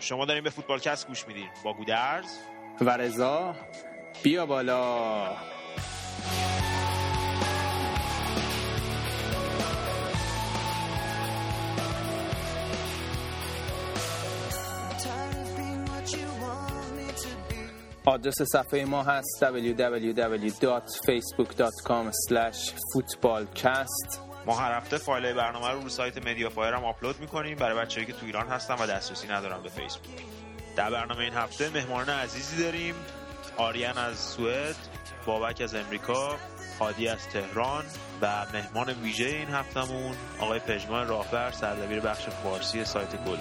شما 0.00 0.24
دارین 0.24 0.44
به 0.44 0.50
فوتبالکست 0.50 1.08
گوش 1.08 1.28
میدین. 1.28 1.48
با 1.64 1.72
گودرز. 1.72 2.38
و 2.80 2.96
رضا. 2.96 3.54
بیا 4.22 4.46
بالا. 4.46 5.36
آدرس 18.06 18.42
صفحه 18.42 18.84
ما 18.84 19.02
هست 19.02 19.44
www.facebook.com 19.44 22.10
footballcast. 22.94 24.23
ما 24.46 24.56
هر 24.56 24.72
هفته 24.76 24.98
فایل 24.98 25.32
برنامه 25.32 25.68
رو 25.68 25.80
رو 25.80 25.88
سایت 25.88 26.26
MediaFire 26.26 26.74
هم 26.74 26.84
آپلود 26.84 27.20
می‌کنیم. 27.20 27.58
برای 27.58 27.78
بچه‌ای 27.78 28.06
که 28.06 28.12
تو 28.12 28.26
ایران 28.26 28.48
هستن 28.48 28.74
و 28.74 28.86
دسترسی 28.86 29.28
ندارن 29.28 29.62
به 29.62 29.68
فیسبوک 29.68 30.10
در 30.76 30.90
برنامه 30.90 31.20
این 31.20 31.34
هفته 31.34 31.70
مهمان 31.70 32.08
عزیزی 32.08 32.62
داریم. 32.64 32.94
آریان 33.56 33.98
از 33.98 34.18
سوئد 34.18 34.76
بابک 35.26 35.60
از 35.60 35.74
امریکا 35.74 36.36
هادی 36.80 37.08
از 37.08 37.28
تهران 37.28 37.84
و 38.20 38.46
مهمان 38.52 38.92
ویژه 39.02 39.24
این 39.24 39.48
هفتمون 39.48 40.16
آقای 40.38 40.58
پژمان 40.58 41.08
راهبر 41.08 41.50
سردبیر 41.50 42.00
بخش 42.00 42.28
فارسی 42.28 42.84
سایت 42.84 43.24
گل 43.24 43.36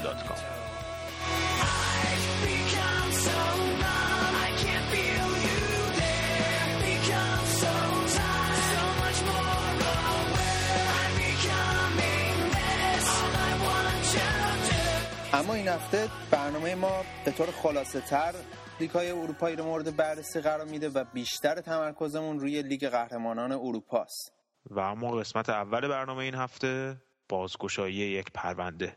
اما 15.44 15.54
این 15.54 15.68
هفته 15.68 16.08
برنامه 16.32 16.76
ما 16.76 17.04
به 17.26 17.32
طور 17.32 17.48
خلاصه 17.48 18.02
تر 18.02 18.34
لیگ 18.80 18.90
های 18.90 19.12
اروپایی 19.12 19.56
رو 19.56 19.66
مورد 19.66 19.96
بررسی 19.96 20.42
قرار 20.42 20.66
میده 20.66 20.90
و 20.90 21.04
بیشتر 21.14 21.62
تمرکزمون 21.62 22.40
روی 22.40 22.62
لیگ 22.62 22.88
قهرمانان 22.88 23.52
اروپاست. 23.52 24.34
و 24.66 24.80
اما 24.80 25.12
قسمت 25.12 25.50
اول 25.50 25.88
برنامه 25.88 26.20
این 26.20 26.36
هفته 26.36 26.98
بازگشایی 27.30 27.96
یک 27.96 28.32
پرونده. 28.34 28.96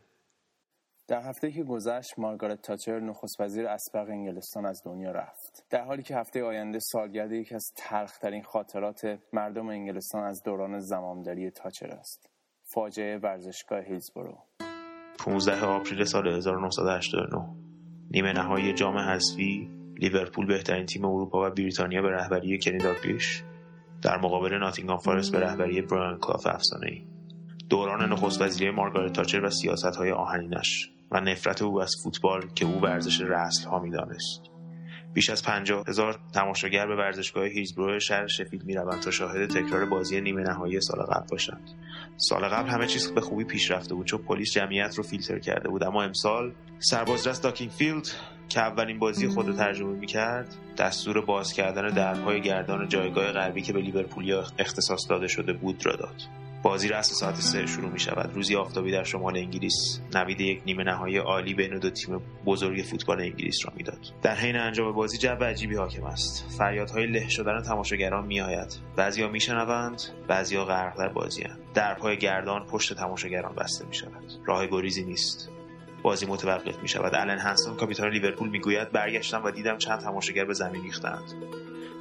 در 1.08 1.22
هفته 1.28 1.52
که 1.52 1.62
گذشت 1.62 2.18
مارگارت 2.18 2.62
تاچر 2.62 3.00
نخست 3.00 3.40
وزیر 3.40 3.66
اسبق 3.66 4.08
انگلستان 4.08 4.66
از 4.66 4.82
دنیا 4.84 5.10
رفت. 5.10 5.66
در 5.70 5.84
حالی 5.84 6.02
که 6.02 6.16
هفته 6.16 6.44
آینده 6.44 6.78
سالگرد 6.78 7.32
یکی 7.32 7.54
از 7.54 7.72
تلخترین 7.76 8.42
خاطرات 8.42 9.18
مردم 9.32 9.68
انگلستان 9.68 10.24
از 10.24 10.42
دوران 10.44 10.78
زمامداری 10.78 11.50
تاچر 11.50 11.90
است. 11.90 12.30
فاجعه 12.74 13.18
ورزشگاه 13.18 13.80
هیلزبرو. 13.80 14.38
15 15.26 15.64
April 15.64 16.04
سال 16.04 16.28
1989 16.28 17.48
نیمه 18.10 18.32
نهایی 18.32 18.72
جام 18.72 18.98
حذفی 18.98 19.70
لیورپول 19.98 20.46
بهترین 20.46 20.86
تیم 20.86 21.04
اروپا 21.04 21.46
و 21.46 21.50
بریتانیا 21.50 22.02
به 22.02 22.10
رهبری 22.10 22.58
کنی 22.58 22.78
داگلیش 22.78 23.42
در 24.02 24.16
مقابل 24.18 24.58
ناتینگهام 24.58 24.98
فارست 24.98 25.32
به 25.32 25.40
رهبری 25.40 25.82
برایان 25.82 26.18
کلاف 26.18 26.46
افسانه 26.46 27.02
دوران 27.70 28.12
نخست 28.12 28.42
وزیری 28.42 28.70
مارگارت 28.70 29.12
تاچر 29.12 29.44
و 29.44 29.50
سیاست 29.50 29.96
های 29.96 30.12
آهنینش 30.12 30.90
و 31.10 31.20
نفرت 31.20 31.62
او 31.62 31.82
از 31.82 31.90
فوتبال 32.04 32.40
که 32.54 32.66
او 32.66 32.80
ورزش 32.80 33.20
رذل 33.20 33.68
ها 33.68 33.78
می‌دانست. 33.78 34.55
بیش 35.16 35.30
از 35.30 35.42
پنجاه 35.42 35.84
هزار 35.88 36.18
تماشاگر 36.34 36.86
به 36.86 36.96
ورزشگاه 36.96 37.44
هیلزبرو 37.44 38.00
شهر 38.00 38.26
شفیلد 38.26 38.62
می‌روند 38.64 39.00
تا 39.00 39.10
شاهد 39.10 39.50
تکرار 39.50 39.84
بازی 39.84 40.20
نیمه 40.20 40.42
نهایی 40.42 40.80
سال 40.80 41.02
قبل 41.02 41.26
باشند. 41.30 41.70
سال 42.16 42.48
قبل 42.48 42.68
همه 42.68 42.86
چیز 42.86 43.12
به 43.12 43.20
خوبی 43.20 43.44
پیش 43.44 43.70
رفته 43.70 43.94
بود. 43.94 44.06
چون 44.06 44.22
پلیس 44.22 44.52
جمعیت 44.52 44.94
رو 44.96 45.02
فیلتر 45.02 45.38
کرده 45.38 45.68
بود. 45.68 45.84
اما 45.84 46.02
امسال 46.02 46.52
سربازرس 46.78 47.40
داکنفیلد 47.40 48.06
که 48.48 48.60
اولین 48.60 48.98
بازی 48.98 49.28
خود 49.28 49.46
رو 49.46 49.52
تجربه 49.52 49.98
می‌کرد 49.98 50.54
دستور 50.78 51.24
باز 51.24 51.52
کردن 51.52 51.88
درهای 51.88 52.40
گردان 52.40 52.88
جایگاه 52.88 53.32
غربی 53.32 53.62
که 53.62 53.72
به 53.72 53.80
لیورپولیا 53.80 54.44
اختصاص 54.58 55.10
داده 55.10 55.28
شده 55.28 55.52
بود 55.52 55.86
را 55.86 55.96
داد. 55.96 56.45
بازی 56.66 56.88
رأس 56.88 57.12
ساعت 57.12 57.40
سه 57.40 57.66
شروع 57.66 57.90
می 57.90 58.00
شود 58.00 58.30
روزی 58.34 58.56
آفتابی 58.56 58.92
در 58.92 59.04
شمال 59.04 59.36
انگلیس. 59.36 60.00
نوید 60.14 60.40
یک 60.40 60.62
نیمه 60.66 60.84
نهایی 60.84 61.18
عالی 61.18 61.54
بین 61.54 61.78
دو 61.78 61.90
تیم 61.90 62.20
بزرگ 62.46 62.82
فوتبال 62.82 63.20
انگلیس 63.20 63.64
را 63.64 63.72
می‌داد. 63.76 63.98
در 64.22 64.34
حین 64.34 64.56
انجام 64.56 64.92
بازی 64.92 65.18
جو 65.18 65.44
عجیبی 65.44 65.76
حاکم 65.76 66.04
است. 66.04 66.44
فریادهای 66.58 67.06
له 67.06 67.28
شدن 67.28 67.62
تماشاگران 67.62 68.26
میآید. 68.26 68.76
بعضیا 68.96 69.28
میشنوند 69.28 70.02
بعضیا 70.28 70.64
غرق 70.64 70.98
در 70.98 71.08
بازیاند 71.08 71.58
درپای 71.74 72.18
گردان 72.18 72.66
پشت 72.66 72.94
تماشاگران 72.94 73.54
بسته 73.54 73.86
می 73.86 73.94
شود 73.94 74.32
راه 74.46 74.66
گریزی 74.66 75.04
نیست. 75.04 75.48
بازی 76.02 76.26
متوقف 76.26 76.78
می 76.82 76.88
شود 76.88 77.14
الن 77.14 77.38
هنسون 77.38 77.76
کاپیتان 77.76 78.10
لیورپول 78.10 78.48
می‌گوید 78.48 78.92
برگشتم 78.92 79.44
و 79.44 79.50
دیدم 79.50 79.78
چند 79.78 80.00
تماشاگر 80.00 80.44
به 80.44 80.54
زمین 80.54 80.82
ریختند 80.82 81.32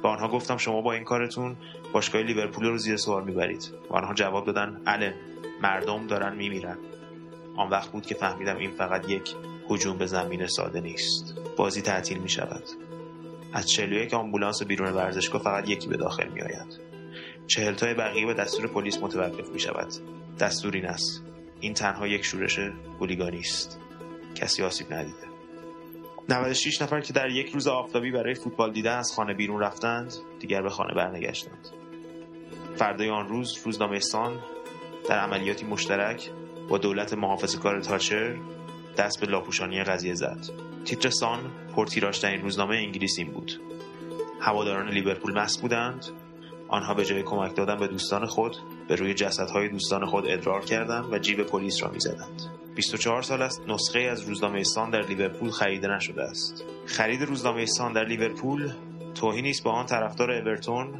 به 0.02 0.08
آنها 0.08 0.28
گفتم 0.28 0.56
شما 0.56 0.80
با 0.80 0.92
این 0.92 1.04
کارتون 1.04 1.56
باشگاه 1.92 2.22
لیورپول 2.22 2.66
رو 2.66 2.78
زیر 2.78 2.96
سوال 2.96 3.24
می‌برید. 3.24 3.72
و 3.90 3.94
آنها 3.94 4.14
جواب 4.14 4.46
دادن 4.46 4.80
الن 4.86 5.14
مردم 5.62 6.06
دارن 6.06 6.36
میمیرن. 6.36 6.78
آن 7.56 7.70
وقت 7.70 7.92
بود 7.92 8.06
که 8.06 8.14
فهمیدم 8.14 8.56
این 8.56 8.70
فقط 8.70 9.08
یک 9.08 9.34
هجوم 9.70 9.98
به 9.98 10.06
زمین 10.06 10.46
ساده 10.46 10.80
نیست. 10.80 11.34
بازی 11.56 11.82
تعطیل 11.82 12.18
می 12.18 12.28
شود 12.28 12.62
از 13.52 13.70
41 13.70 14.14
آمبولانس 14.14 14.62
بیرون 14.62 14.92
ورزشگاه 14.92 15.42
فقط 15.42 15.68
یکی 15.68 15.88
به 15.88 15.96
داخل 15.96 16.28
می 16.28 16.42
آید 16.42 16.80
چهل 17.46 17.74
تای 17.74 17.94
بقیه 17.94 18.26
به 18.26 18.34
دستور 18.34 18.66
پلیس 18.66 18.98
متوقف 18.98 19.48
می 19.48 19.60
شود 19.60 19.88
دستور 20.40 20.74
این 20.74 20.86
است. 20.86 21.22
این 21.60 21.74
تنها 21.74 22.06
یک 22.06 22.24
شورش 22.24 22.58
هولیگانی 23.00 23.38
است 23.38 23.80
کسی 24.34 24.62
آسیب 24.62 24.92
ندیده. 24.92 25.35
96 26.28 26.82
نفر 26.82 27.00
که 27.00 27.12
در 27.12 27.30
یک 27.30 27.50
روز 27.50 27.66
آفتابی 27.66 28.10
برای 28.10 28.34
فوتبال 28.34 28.72
دیدن 28.72 28.98
از 28.98 29.12
خانه 29.16 29.34
بیرون 29.34 29.60
رفتند 29.60 30.14
دیگر 30.40 30.62
به 30.62 30.70
خانه 30.70 30.94
برنگشتند. 30.94 31.68
فردای 32.76 33.10
آن 33.10 33.28
روز 33.28 33.58
روزنامه 33.64 34.00
سان 34.00 34.38
در 35.08 35.18
عملیاتی 35.18 35.66
مشترک 35.66 36.30
با 36.68 36.78
دولت 36.78 37.14
محافظ 37.14 37.56
کار 37.56 37.80
تاچر 37.80 38.36
دست 38.96 39.20
به 39.20 39.26
لاپوشانی 39.26 39.84
قضیه 39.84 40.14
زد. 40.14 40.38
تیتر 40.84 41.10
سان 41.10 41.40
پرتیراژترین 41.76 42.42
روزنامه 42.42 42.76
انگلیس 42.76 43.18
این 43.18 43.32
بود. 43.32 43.60
هواداران 44.40 44.88
لیورپول 44.88 45.38
مست 45.38 45.60
بودند. 45.60 46.06
آنها 46.68 46.94
به 46.94 47.04
جای 47.04 47.22
کمک 47.22 47.56
دادن 47.56 47.76
به 47.76 47.86
دوستان 47.86 48.26
خود 48.26 48.56
به 48.88 48.94
روی 48.94 49.14
جسدهای 49.14 49.68
دوستان 49.68 50.06
خود 50.06 50.26
ادرار 50.26 50.64
کردند 50.64 51.12
و 51.12 51.18
جیب 51.18 51.42
پلیس 51.42 51.82
را 51.82 51.90
می‌زدند. 51.90 52.55
24 52.76 53.22
سال 53.22 53.42
است. 53.42 53.62
نسخه 53.68 54.00
از 54.00 54.20
روزنامه 54.20 54.62
سان 54.62 54.90
در 54.90 55.06
لیورپول 55.06 55.50
خریده 55.50 55.88
نشده 55.88 56.22
است. 56.22 56.64
خرید 56.86 57.22
روزنامه 57.22 57.66
سان 57.66 57.92
در 57.92 58.04
لیورپول 58.04 58.72
توهینی 59.14 59.50
است 59.50 59.64
به 59.64 59.70
آن 59.70 59.86
طرفدار 59.86 60.30
اورتون 60.30 60.94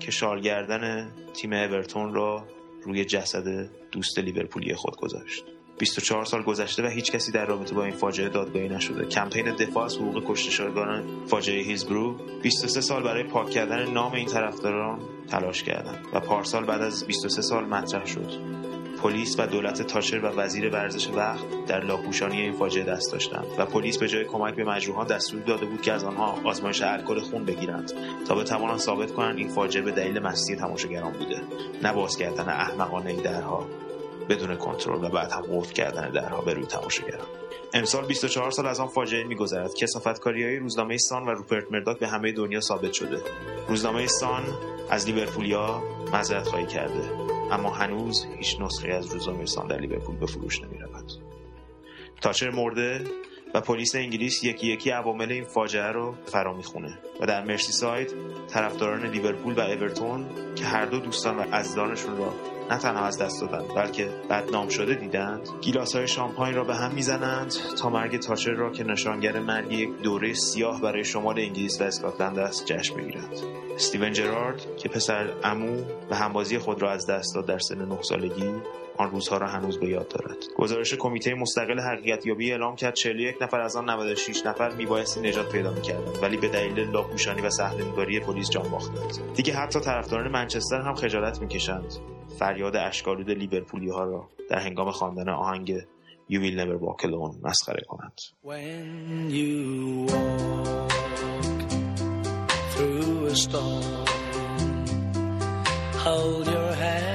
که 0.00 0.10
شالگردن 0.10 1.12
تیم 1.34 1.52
اورتون 1.52 2.14
را 2.14 2.44
روی 2.82 3.04
جسد 3.04 3.70
دوست 3.92 4.18
لیورپولی 4.18 4.74
خود 4.74 4.96
گذاشت. 4.96 5.44
24 5.78 6.24
سال 6.24 6.42
گذشته 6.42 6.82
و 6.82 6.86
هیچ 6.86 7.12
کسی 7.12 7.32
در 7.32 7.46
رابطه 7.46 7.74
با 7.74 7.84
این 7.84 7.94
فاجعه 7.94 8.28
دادگاهی 8.28 8.68
نشده. 8.68 9.06
کمپین 9.06 9.54
دفاع 9.54 9.84
از 9.84 9.96
حقوق 9.96 10.24
کشته 10.26 10.50
شدگان 10.50 11.26
فاجعه 11.26 11.62
هیزبرو 11.62 12.16
23 12.42 12.80
سال 12.80 13.02
برای 13.02 13.22
پاک 13.22 13.50
کردن 13.50 13.90
نام 13.90 14.12
این 14.12 14.26
طرفداران 14.26 15.00
تلاش 15.28 15.62
کردند 15.62 16.06
و 16.12 16.20
پارسال 16.20 16.64
بعد 16.64 16.82
از 16.82 17.06
23 17.06 17.42
سال 17.42 17.64
مطرح 17.64 18.06
شد. 18.06 18.71
پلیس 19.02 19.36
و 19.38 19.46
دولت 19.46 19.82
تاچر 19.82 20.18
و 20.18 20.26
وزیر 20.26 20.70
ورزش 20.70 21.08
وقت 21.08 21.44
در 21.66 21.84
لاپوشانی 21.84 22.40
این 22.40 22.52
فاجعه 22.52 22.84
دست 22.84 23.12
داشتند 23.12 23.46
و 23.58 23.66
پلیس 23.66 23.98
به 23.98 24.08
جای 24.08 24.24
کمک 24.24 24.54
به 24.54 24.64
مجروحان 24.64 25.06
دستور 25.06 25.40
داده 25.40 25.66
بود 25.66 25.82
که 25.82 25.92
از 25.92 26.04
آنها 26.04 26.38
آزمایش 26.44 26.82
الکل 26.82 27.20
خون 27.20 27.44
بگیرند 27.44 27.92
تا 28.28 28.34
بتوانند 28.34 28.78
ثابت 28.78 29.12
کنند 29.12 29.38
این 29.38 29.48
فاجعه 29.48 29.82
به 29.82 29.90
دلیل 29.90 30.18
مستی 30.18 30.56
تماشاگران 30.56 31.12
بوده 31.12 31.42
نه 31.82 31.92
باز 31.92 32.16
کردن 32.16 32.48
احمقانه 32.48 33.22
درها 33.22 33.66
بدون 34.28 34.56
کنترل 34.56 35.04
و 35.04 35.08
بعد 35.08 35.32
هم 35.32 35.42
قفل 35.42 35.72
کردن 35.72 36.10
درها 36.10 36.40
به 36.40 36.54
روی 36.54 36.66
تماشاگران. 36.66 37.26
امسال 37.74 38.06
24 38.06 38.50
سال 38.50 38.66
از 38.66 38.80
آن 38.80 38.88
فاجعه 38.88 39.24
میگذرد 39.24 39.74
کسافتکاری 39.74 40.44
های 40.44 40.56
روزنامه 40.56 40.96
سان 40.98 41.22
و 41.22 41.30
روپرت 41.30 41.72
مرداک 41.72 41.98
به 41.98 42.08
همه 42.08 42.32
دنیا 42.32 42.60
ثابت 42.60 42.92
شده. 42.92 43.22
روزنامه 43.68 44.06
سان 44.06 44.42
از 44.90 45.06
لیورپولیا 45.06 45.82
معذرت 46.12 46.48
خواهی 46.48 46.66
کرده. 46.66 47.41
اما 47.52 47.70
هنوز 47.70 48.26
هیچ 48.38 48.60
نسخه 48.60 48.88
از 48.88 49.12
روزنامه 49.12 49.46
سان 49.46 49.66
در 49.66 49.78
لیورپول 49.80 50.16
به 50.16 50.26
فروش 50.26 50.62
نمی 50.62 50.78
رود. 50.78 51.12
تاچر 52.20 52.50
مرده 52.50 53.04
و 53.54 53.60
پلیس 53.60 53.94
انگلیس 53.94 54.44
یکی 54.44 54.66
یکی 54.66 54.90
عوامل 54.90 55.32
این 55.32 55.44
فاجعه 55.44 55.92
رو 55.92 56.14
فرا 56.26 56.56
می‌خونه 56.56 56.98
و 57.20 57.26
در 57.26 57.44
مرسی 57.44 57.72
ساید 57.72 58.14
طرفداران 58.48 59.06
لیورپول 59.06 59.54
و 59.54 59.60
اورتون 59.60 60.26
که 60.54 60.64
هر 60.64 60.86
دو 60.86 60.98
دوستان 60.98 61.36
و 61.36 61.40
عزیزانشون 61.40 62.16
را 62.16 62.34
نه 62.70 62.78
تنها 62.78 63.04
از 63.04 63.18
دست 63.18 63.40
دادند 63.40 63.74
بلکه 63.74 64.08
بدنام 64.30 64.68
شده 64.68 64.94
دیدند 64.94 65.48
گیلاس 65.60 65.96
های 65.96 66.08
شامپاین 66.08 66.54
را 66.54 66.64
به 66.64 66.74
هم 66.74 66.94
می‌زنند 66.94 67.54
تا 67.78 67.90
مرگ 67.90 68.20
تاچر 68.20 68.50
را 68.50 68.70
که 68.70 68.84
نشانگر 68.84 69.38
مرگ 69.38 69.72
یک 69.72 70.02
دوره 70.02 70.34
سیاه 70.34 70.80
برای 70.80 71.04
شمال 71.04 71.38
انگلیس 71.38 71.80
و 71.80 71.84
اسکاتلند 71.84 72.38
است 72.38 72.66
جشن 72.66 72.96
بگیرند. 72.96 73.36
استیون 73.74 74.12
جرارد 74.12 74.76
که 74.76 74.88
پسر 74.88 75.32
عمو 75.44 75.84
و 76.10 76.14
همبازی 76.14 76.58
خود 76.58 76.82
را 76.82 76.90
از 76.90 77.06
دست 77.06 77.34
داد 77.34 77.46
در 77.46 77.58
سن 77.58 77.88
نه 77.88 78.02
سالگی 78.02 78.54
آن 78.96 79.10
روزها 79.10 79.36
را 79.36 79.48
هنوز 79.48 79.80
به 79.80 79.88
یاد 79.88 80.08
دارد. 80.08 80.36
گزارش 80.56 80.94
کمیته 80.94 81.34
مستقل 81.34 81.80
حقیقتیابی 81.80 82.50
اعلام 82.50 82.76
کرد 82.76 82.94
41 82.94 83.42
نفر 83.42 83.60
از 83.60 83.76
آن 83.76 83.90
96 83.90 84.46
نفر 84.46 84.74
میبایستی 84.74 85.20
نجات 85.20 85.52
پیدا 85.52 85.70
می‌کردند 85.70 86.22
ولی 86.22 86.36
به 86.36 86.48
دلیل 86.48 86.90
لاپوشانی 86.90 87.42
و 87.42 87.50
صحنه‌نگاری 87.50 88.20
پلیس 88.20 88.50
جان 88.50 88.70
باختند. 88.70 89.34
دیگه 89.34 89.54
حتی 89.54 89.80
طرفداران 89.80 90.28
منچستر 90.28 90.80
هم 90.80 90.94
خجالت 90.94 91.40
می‌کشند. 91.40 91.94
فریاد 92.38 92.76
اشکالود 92.76 93.30
لیورپولی 93.30 93.88
ها 93.90 94.04
را 94.04 94.28
در 94.50 94.58
هنگام 94.58 94.90
خواندن 94.90 95.28
آهنگ 95.28 95.80
You 96.30 96.38
Will 96.38 96.56
Never 96.56 96.78
Walk 96.84 97.04
Alone 97.04 97.36
مسخره 97.42 97.82
کنند 97.88 98.18
When 98.44 99.30
you 99.30 100.06
walk 100.12 100.92
through 102.72 103.26
a 103.26 103.36
storm, 103.36 104.06
hold 106.04 106.46
your 106.46 106.72
hand. 106.82 107.11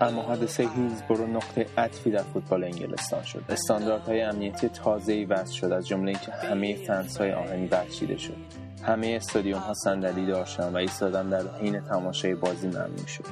اما 0.00 0.22
حادثه 0.22 0.68
هیلزبرو 0.76 1.26
نقطه 1.26 1.66
عطفی 1.78 2.10
در 2.10 2.22
فوتبال 2.22 2.64
انگلستان 2.64 3.22
شد. 3.22 3.44
استانداردهای 3.48 4.20
امنیتی 4.20 4.68
تازه‌ای 4.68 5.24
وضع 5.24 5.52
شد 5.52 5.72
از 5.72 5.88
جمله 5.88 6.08
اینکه 6.08 6.32
همه 6.32 6.74
فنس‌های 6.74 7.32
آهنی 7.32 7.66
برچیده 7.66 8.16
شد. 8.16 8.36
همه 8.82 9.06
استادیوم 9.06 9.60
ها 9.60 9.74
صندلی 9.74 10.26
داشتن 10.26 10.72
و 10.72 10.76
ایستادن 10.76 11.28
در 11.28 11.42
حین 11.60 11.80
تماشای 11.80 12.34
بازی 12.34 12.68
ممنوع 12.68 13.06
شد. 13.06 13.24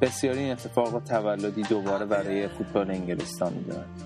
بسیاری 0.00 0.38
این 0.38 0.52
اتفاق 0.52 1.02
تولدی 1.02 1.62
دوباره 1.62 2.06
برای 2.06 2.48
فوتبال 2.48 2.90
انگلستان 2.90 3.52
میدارند 3.52 4.02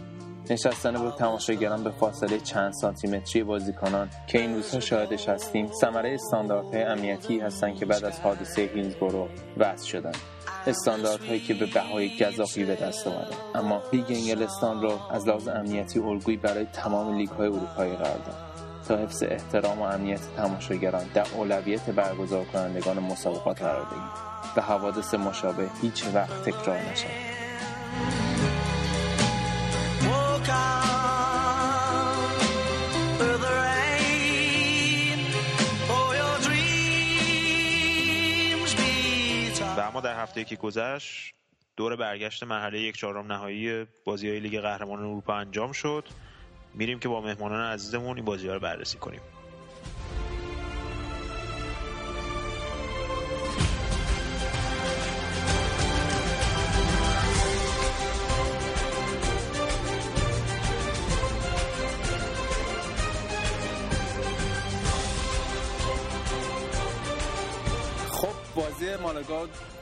نشستن 0.50 0.92
با 0.92 1.10
تماشاگران 1.10 1.84
به 1.84 1.90
فاصله 1.90 2.38
چند 2.38 2.72
سانتیمتری 2.72 3.42
بازیکنان 3.42 4.08
که 4.26 4.40
این 4.40 4.54
روزها 4.54 4.80
شاهدش 4.80 5.28
هستیم 5.28 5.66
ثمره 5.80 6.14
استانداردهای 6.14 6.82
امنیتی 6.82 7.40
هستند 7.40 7.76
که 7.76 7.86
بعد 7.86 8.04
از 8.04 8.20
حادثه 8.20 8.62
هیلزبرو 8.62 9.28
وضع 9.56 9.86
شدند 9.86 10.16
استانداردهایی 10.66 11.40
که 11.40 11.54
به 11.54 11.66
بهای 11.66 12.10
گذافی 12.18 12.64
به 12.64 12.74
دست 12.74 13.06
آمدند 13.06 13.34
اما 13.54 13.82
لیگ 13.92 14.04
انگلستان 14.08 14.82
را 14.82 15.00
از 15.10 15.28
لحاظ 15.28 15.48
امنیتی 15.48 15.98
الگویی 15.98 16.36
برای 16.36 16.64
تمام 16.64 17.16
لیگ 17.16 17.28
های 17.28 17.46
اروپایی 17.46 17.96
قرار 17.96 18.18
داد. 18.18 18.52
تا 18.88 18.96
حفظ 18.96 19.22
احترام 19.22 19.78
و 19.78 19.82
امنیت 19.82 20.20
تماشاگران 20.36 21.04
در 21.14 21.26
اولویت 21.34 21.90
برگزار 21.90 22.44
کنندگان 22.44 22.98
مسابقات 22.98 23.62
قرار 23.62 23.86
دهیم. 23.90 24.32
و 24.56 24.60
حوادث 24.60 25.14
مشابه 25.14 25.68
هیچ 25.82 26.04
وقت 26.14 26.42
تکرار 26.42 26.78
نشود. 26.78 28.31
در 40.02 40.22
هفته 40.22 40.44
که 40.44 40.56
گذشت 40.56 41.34
دور 41.76 41.96
برگشت 41.96 42.42
مرحله 42.42 42.80
یک 42.80 42.96
چهارم 42.96 43.32
نهایی 43.32 43.86
بازی 44.04 44.28
های 44.28 44.40
لیگ 44.40 44.60
قهرمانان 44.60 45.04
اروپا 45.04 45.34
انجام 45.34 45.72
شد. 45.72 46.08
میریم 46.74 46.98
که 46.98 47.08
با 47.08 47.20
مهمانان 47.20 47.72
عزیزمون 47.72 48.16
این 48.16 48.24
بازی 48.24 48.48
ها 48.48 48.54
رو 48.54 48.60
بررسی 48.60 48.98
کنیم. 48.98 49.20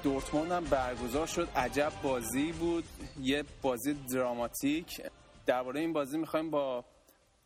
دورتموند 0.03 0.53
هم 0.53 0.65
برگزار 0.65 1.27
شد. 1.27 1.49
عجب 1.57 1.93
بازی 2.03 2.53
بود. 2.53 2.85
یه 3.21 3.45
بازی 3.62 3.95
دراماتیک. 3.95 5.03
درباره 5.47 5.81
این 5.81 5.93
بازی 5.93 6.19
می‌خوایم 6.19 6.51
با 6.51 6.85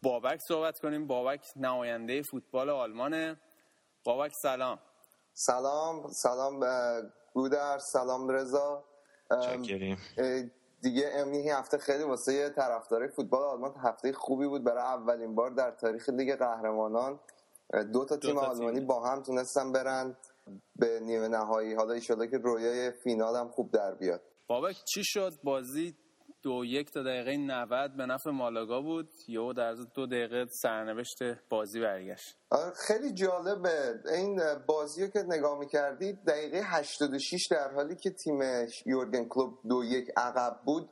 بابک 0.02 0.38
صحبت 0.48 0.78
کنیم. 0.78 1.06
بابک 1.06 1.46
نماینده 1.56 2.22
فوتبال 2.22 2.70
آلمانه 2.70 3.36
بابک 4.04 4.32
سلام. 4.42 4.78
سلام. 5.32 6.10
سلام 6.12 6.60
به 6.60 7.02
گودر 7.34 7.78
سلام 7.78 8.28
رضا. 8.28 8.84
دیگه 10.82 11.10
امین 11.14 11.40
این 11.40 11.52
هفته 11.52 11.78
خیلی 11.78 12.04
واسه 12.04 12.50
طرفدارای 12.50 13.08
فوتبال 13.08 13.42
آلمان 13.42 13.74
هفته 13.82 14.12
خوبی 14.12 14.46
بود. 14.46 14.64
برای 14.64 14.82
اولین 14.82 15.34
بار 15.34 15.50
در 15.50 15.70
تاریخ 15.70 16.08
لیگ 16.08 16.38
قهرمانان 16.38 17.20
دو 17.92 18.04
تا 18.04 18.16
تیم 18.16 18.34
تا 18.34 18.40
آلمانی 18.40 18.78
تیم. 18.78 18.86
با 18.86 19.08
هم 19.08 19.22
تونستن 19.22 19.72
برن. 19.72 20.16
به 20.76 21.00
نیمه 21.00 21.28
نهایی. 21.28 21.74
حالا 21.74 21.92
ایشالا 21.92 22.26
که 22.26 22.38
رویای 22.38 22.90
فینال 23.04 23.36
هم 23.36 23.48
خوب 23.48 23.70
در 23.70 23.94
بیاد. 23.94 24.22
بابک 24.46 24.76
چی 24.94 25.00
شد؟ 25.04 25.32
بازی 25.44 25.96
دو 26.42 26.64
یک 26.64 26.90
تا 26.90 27.02
دقیقه 27.02 27.36
90 27.36 27.96
به 27.96 28.06
نفع 28.06 28.30
مالاگا 28.30 28.80
بود. 28.80 29.08
یهو 29.28 29.52
در 29.52 29.74
دو 29.94 30.06
دقیقه 30.06 30.46
سرنوشت 30.62 31.18
بازی 31.48 31.80
برگشت. 31.80 32.36
آره، 32.50 32.72
خیلی 32.86 33.12
جالبه. 33.12 34.00
این 34.14 34.40
بازی 34.66 35.02
رو 35.02 35.08
که 35.08 35.18
نگاه 35.28 35.58
می‌کردید 35.58 36.24
دقیقه 36.26 36.60
86 36.64 37.46
در 37.50 37.72
حالی 37.74 37.96
که 37.96 38.10
تیم 38.10 38.38
یورگن 38.86 39.24
کلوب 39.28 39.58
دو 39.68 39.84
یک 39.84 40.08
عقب 40.16 40.60
بود. 40.64 40.90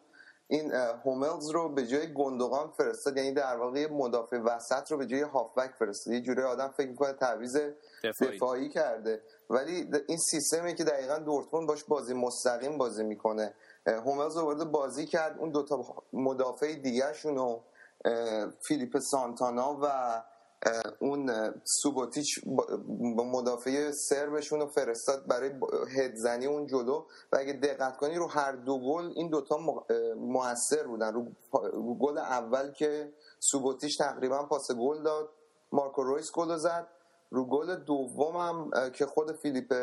این 0.53 0.73
هوملز 1.05 1.51
رو 1.51 1.69
به 1.69 1.87
جای 1.87 2.13
گندوقان 2.15 2.71
فرستاد 2.71 3.17
یعنی 3.17 3.33
در 3.33 3.57
واقع 3.57 3.93
مدافع 3.93 4.39
وسط 4.39 4.93
رو 4.93 4.99
به 4.99 5.07
جای 5.07 5.21
هافبک 5.21 5.71
فرستاد. 5.79 6.15
یه 6.15 6.21
جوری 6.21 6.43
آدم 6.43 6.69
فکر 6.77 6.89
می‌کنه 6.89 7.13
تعویض 7.13 7.57
دفاعی. 8.05 8.37
دفاعی 8.37 8.69
کرده. 8.69 9.23
ولی 9.51 9.91
این 10.09 10.19
سیستمی 10.19 10.75
که 10.75 10.85
دقیقا 10.85 11.19
دورتموند 11.19 11.69
باش 11.69 11.85
بازی 11.85 12.15
مستقیم 12.15 12.79
بازی 12.79 13.05
می‌کنه. 13.05 13.55
هوملز 13.87 14.37
رو 14.37 14.45
وارد 14.45 14.65
بازی 14.65 15.07
کرد. 15.07 15.39
اون 15.39 15.51
دوتا 15.51 15.85
مدافع 16.13 16.75
دیگرشون 16.75 17.37
رو 17.37 17.65
اه، 18.05 18.51
فیلیپ 18.69 18.99
سانتانا 18.99 19.79
و 19.83 19.87
اون 20.99 21.55
سوبوتیچ 21.65 22.45
با- 22.47 23.25
مدافع 23.25 23.91
سربشون 23.91 24.61
رو 24.61 24.67
فرستاد 24.67 25.27
برای 25.27 25.51
هدزنی 25.97 26.47
اون 26.47 26.67
جلو. 26.67 27.05
و 27.33 27.37
اگه 27.39 27.53
دقت 27.53 27.97
کنی 27.97 28.15
رو 28.15 28.27
هر 28.27 28.53
دو 28.53 28.79
گل 28.79 29.13
این 29.17 29.29
دوتا 29.31 29.59
موثر 30.17 30.87
بودن. 30.87 31.15
رو, 31.15 31.27
گل 31.95 32.19
اول 32.19 32.73
که 32.73 33.13
سوبوتیچ 33.39 33.99
تقریبا 33.99 34.43
پاس 34.43 34.73
گل 34.73 35.03
داد 35.03 35.29
مارکو 35.73 36.03
رویس 36.03 36.33
گل 36.33 36.57
زد. 36.57 36.89
رو 37.31 37.45
گل 37.45 37.77
دومم 37.77 38.71
اه، 38.75 38.91
که 38.91 39.07
خود 39.07 39.33
فیلیپ 39.37 39.75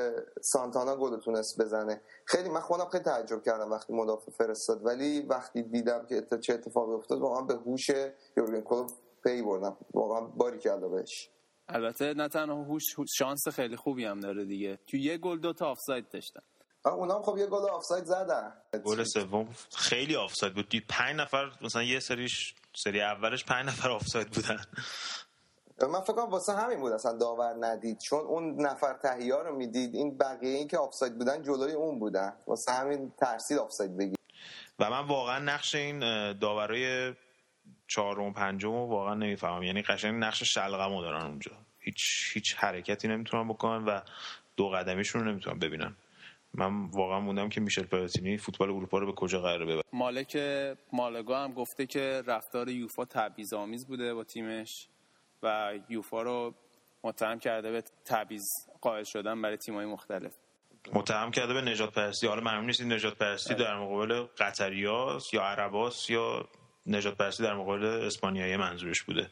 سانتانا 0.42 0.96
گل 0.96 1.20
تونست 1.20 1.62
بزنه. 1.62 2.02
خیلی 2.26 2.50
من 2.50 2.60
خودم 2.60 2.86
خیلی 2.86 3.04
تعجب 3.04 3.44
کردم 3.44 3.72
وقتی 3.72 3.94
مدافع 3.94 4.32
فرستاد. 4.32 4.86
ولی 4.86 5.22
وقتی 5.22 5.64
دیدم 5.64 6.06
که 6.06 6.26
چه 6.42 6.54
اتفاقی 6.54 6.94
افتاد 6.94 7.20
واقعا 7.22 7.42
به 7.42 7.54
هوش 7.54 7.90
یورگن 8.38 8.62
کلوپ 8.62 8.90
پی 9.24 9.42
بردم. 9.42 9.78
واقعا 9.94 10.22
باری 10.22 10.60
کرده 10.60 10.88
بهش. 10.88 11.30
البته 11.68 12.14
نه 12.14 12.28
تنها 12.28 12.56
هوش 12.56 12.84
شانس 13.18 13.48
خیلی 13.48 13.76
خوبی 13.76 14.06
هم 14.06 14.20
داره 14.20 14.46
دیگه. 14.46 14.80
تو 14.88 14.98
یه 14.98 15.18
گل 15.18 15.40
دو 15.40 15.54
تا 15.54 15.72
آفساید 15.72 16.10
داشتن. 16.10 16.42
آه، 16.84 16.94
اونا 16.94 17.16
هم 17.16 17.24
خب 17.24 17.38
یه 17.38 17.48
گل 17.48 17.70
آفساید 17.70 18.06
زدن. 18.06 18.54
گل 18.84 19.04
سوم 19.04 19.50
خیلی 19.76 20.16
آفساید 20.16 20.54
بود. 20.54 20.70
دید 20.70 20.84
پنج 20.90 21.16
نفر 21.16 21.52
مثلا 21.62 21.84
یه 21.84 22.00
سریش 22.00 22.56
سری 22.76 23.02
اولش 23.02 23.46
پنج 23.46 23.68
نفر 23.68 23.90
آفساید 23.90 24.30
بودن. 24.32 24.60
من 25.92 26.02
فکر 26.02 26.14
کنم 26.14 26.30
واسه 26.30 26.54
همین 26.54 26.80
بود 26.80 26.92
اصلا 26.92 27.18
داور 27.18 27.56
ندید. 27.60 27.98
چون 27.98 28.20
اون 28.20 28.62
نفر 28.62 28.94
تهی 28.94 29.36
رو 29.36 29.56
می‌دید 29.56 29.96
این 29.96 30.18
بقیه 30.18 30.58
این 30.58 30.68
که 30.68 30.78
آفساید 30.78 31.18
بودن 31.18 31.44
جلوی 31.44 31.74
اون 31.74 32.00
بودن. 32.00 32.34
واسه 32.48 32.72
همین 32.72 33.14
ترسید 33.18 33.58
آفساید 33.58 33.98
بگیره 33.98 34.16
و 34.80 34.90
من 34.90 35.08
واقعا 35.08 35.40
نقش 35.40 35.76
این 35.76 36.00
داورای 36.34 37.14
چهارم 37.88 38.24
و 38.24 38.32
پنجم 38.32 38.72
رو 38.72 38.86
واقعا 38.86 39.14
نمی‌فهمم. 39.14 39.64
یعنی 39.64 39.82
قشنگ 39.82 40.24
نقش 40.24 40.44
شلغمو 40.44 41.02
دارن 41.02 41.22
اونجا. 41.22 41.52
هیچ 41.80 42.32
هیچ 42.34 42.56
حرکتی 42.56 43.08
نمی‌تونن 43.08 43.48
بکنن 43.48 43.86
و 43.86 44.02
دو 44.58 44.70
قدمیشون 44.70 45.24
رو 45.24 45.32
نمی‌تونن 45.32 45.60
ببینن. 45.60 45.96
من 46.54 46.86
واقعا 46.86 47.20
موندم 47.20 47.50
که 47.50 47.62
میشل 47.62 47.84
پلاتینی 47.84 48.38
فوتبال 48.38 48.70
اروپا 48.70 48.98
رو 48.98 49.06
به 49.06 49.12
کجا 49.12 49.42
قراره 49.42 49.66
ببره. 49.66 49.84
مالک 49.94 50.38
مالگا 50.94 51.44
هم 51.44 51.54
گفته 51.54 51.86
که 51.86 52.24
رفتار 52.28 52.70
یوفا 52.70 53.06
تبعیض‌آمیز 53.06 53.88
بوده 53.88 54.14
با 54.14 54.24
تیمش 54.24 54.88
و 55.44 55.74
یوفا 55.90 56.22
رو 56.22 56.54
متهم 57.04 57.40
کرده 57.40 57.72
به 57.72 57.84
تبعیض 58.06 58.44
قائل 58.82 59.04
شدن 59.04 59.42
برای 59.42 59.58
تیم‌های 59.58 59.86
مختلف. 59.86 60.32
متهم 60.94 61.32
کرده 61.32 61.54
به 61.54 61.62
نجات 61.62 61.94
پرستی. 61.94 62.28
حالا 62.28 62.42
معلوم 62.42 62.66
نیست 62.66 62.82
این 62.82 62.94
نجات 62.94 63.18
پرستی 63.18 63.54
در 63.54 63.80
مقابل 63.80 64.26
قطریاست 64.38 65.34
یا 65.34 65.44
عرباست 65.44 66.10
یا 66.10 66.50
نجات 66.90 67.18
پرستی 67.18 67.44
در 67.44 67.54
مقابل 67.54 67.86
اسپانیایی 67.86 68.58
منظورش 68.58 69.02
بوده. 69.02 69.30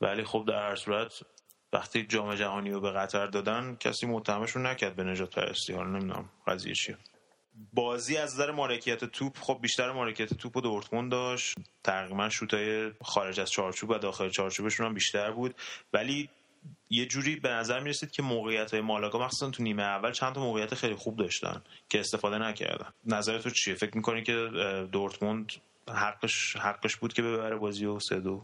ولی 0.00 0.24
خب 0.24 0.44
در 0.48 0.68
هر 0.68 0.76
صورت 0.76 1.22
وقتی 1.72 2.02
جام 2.02 2.34
جهانی 2.34 2.70
رو 2.70 2.80
به 2.80 2.90
قطر 2.92 3.26
دادن 3.26 3.76
کسی 3.80 4.06
متهمشون 4.06 4.66
نکرد 4.66 4.96
به 4.96 5.04
نجات 5.04 5.34
پرستی. 5.34 5.72
حالا 5.72 5.90
نمی‌دونم 5.90 6.30
قضیه 6.46 6.74
چیه. 6.74 6.96
بازی 7.72 8.16
از 8.16 8.34
نظر 8.34 8.50
مالکیت 8.50 9.04
توپ 9.04 9.38
خب 9.38 9.58
بیشتر 9.62 9.92
مالکیت 9.92 10.34
توپ 10.34 10.56
و 10.56 10.60
دورتموند 10.60 11.10
داشت. 11.10 11.54
تقریبا 11.84 12.28
شوتای 12.28 12.90
خارج 13.02 13.40
از 13.40 13.50
چارچوب 13.50 13.90
و 13.90 13.98
داخل 13.98 14.28
چارچوبشون 14.28 14.86
هم 14.86 14.94
بیشتر 14.94 15.30
بود. 15.30 15.54
ولی 15.92 16.28
یه 16.90 17.06
جوری 17.06 17.36
به 17.36 17.48
نظر 17.48 17.80
می 17.80 17.90
رسید 17.90 18.10
که 18.10 18.22
موقعیت 18.22 18.70
های 18.70 18.80
مالاگا 18.80 19.18
مخصوصا 19.18 19.50
تو 19.50 19.62
نیمه 19.62 19.82
اول 19.82 20.12
چند 20.12 20.34
تا 20.34 20.40
موقعیت 20.40 20.74
خیلی 20.74 20.94
خوب 20.94 21.16
داشتن 21.16 21.62
که 21.88 22.00
استفاده 22.00 22.38
نکردن. 22.38 22.92
نظر 23.04 23.38
تو 23.38 23.50
چیه؟ 23.50 23.74
فکر 23.74 23.96
می‌کنی 23.96 24.22
که 24.22 24.50
دورتموند 24.92 25.52
حقش 25.88 26.56
حقش 26.56 26.96
بود 26.96 27.12
که 27.12 27.22
ببره 27.22 27.56
بازی 27.56 27.86
و 27.86 28.00
سه 28.00 28.20
دو. 28.20 28.42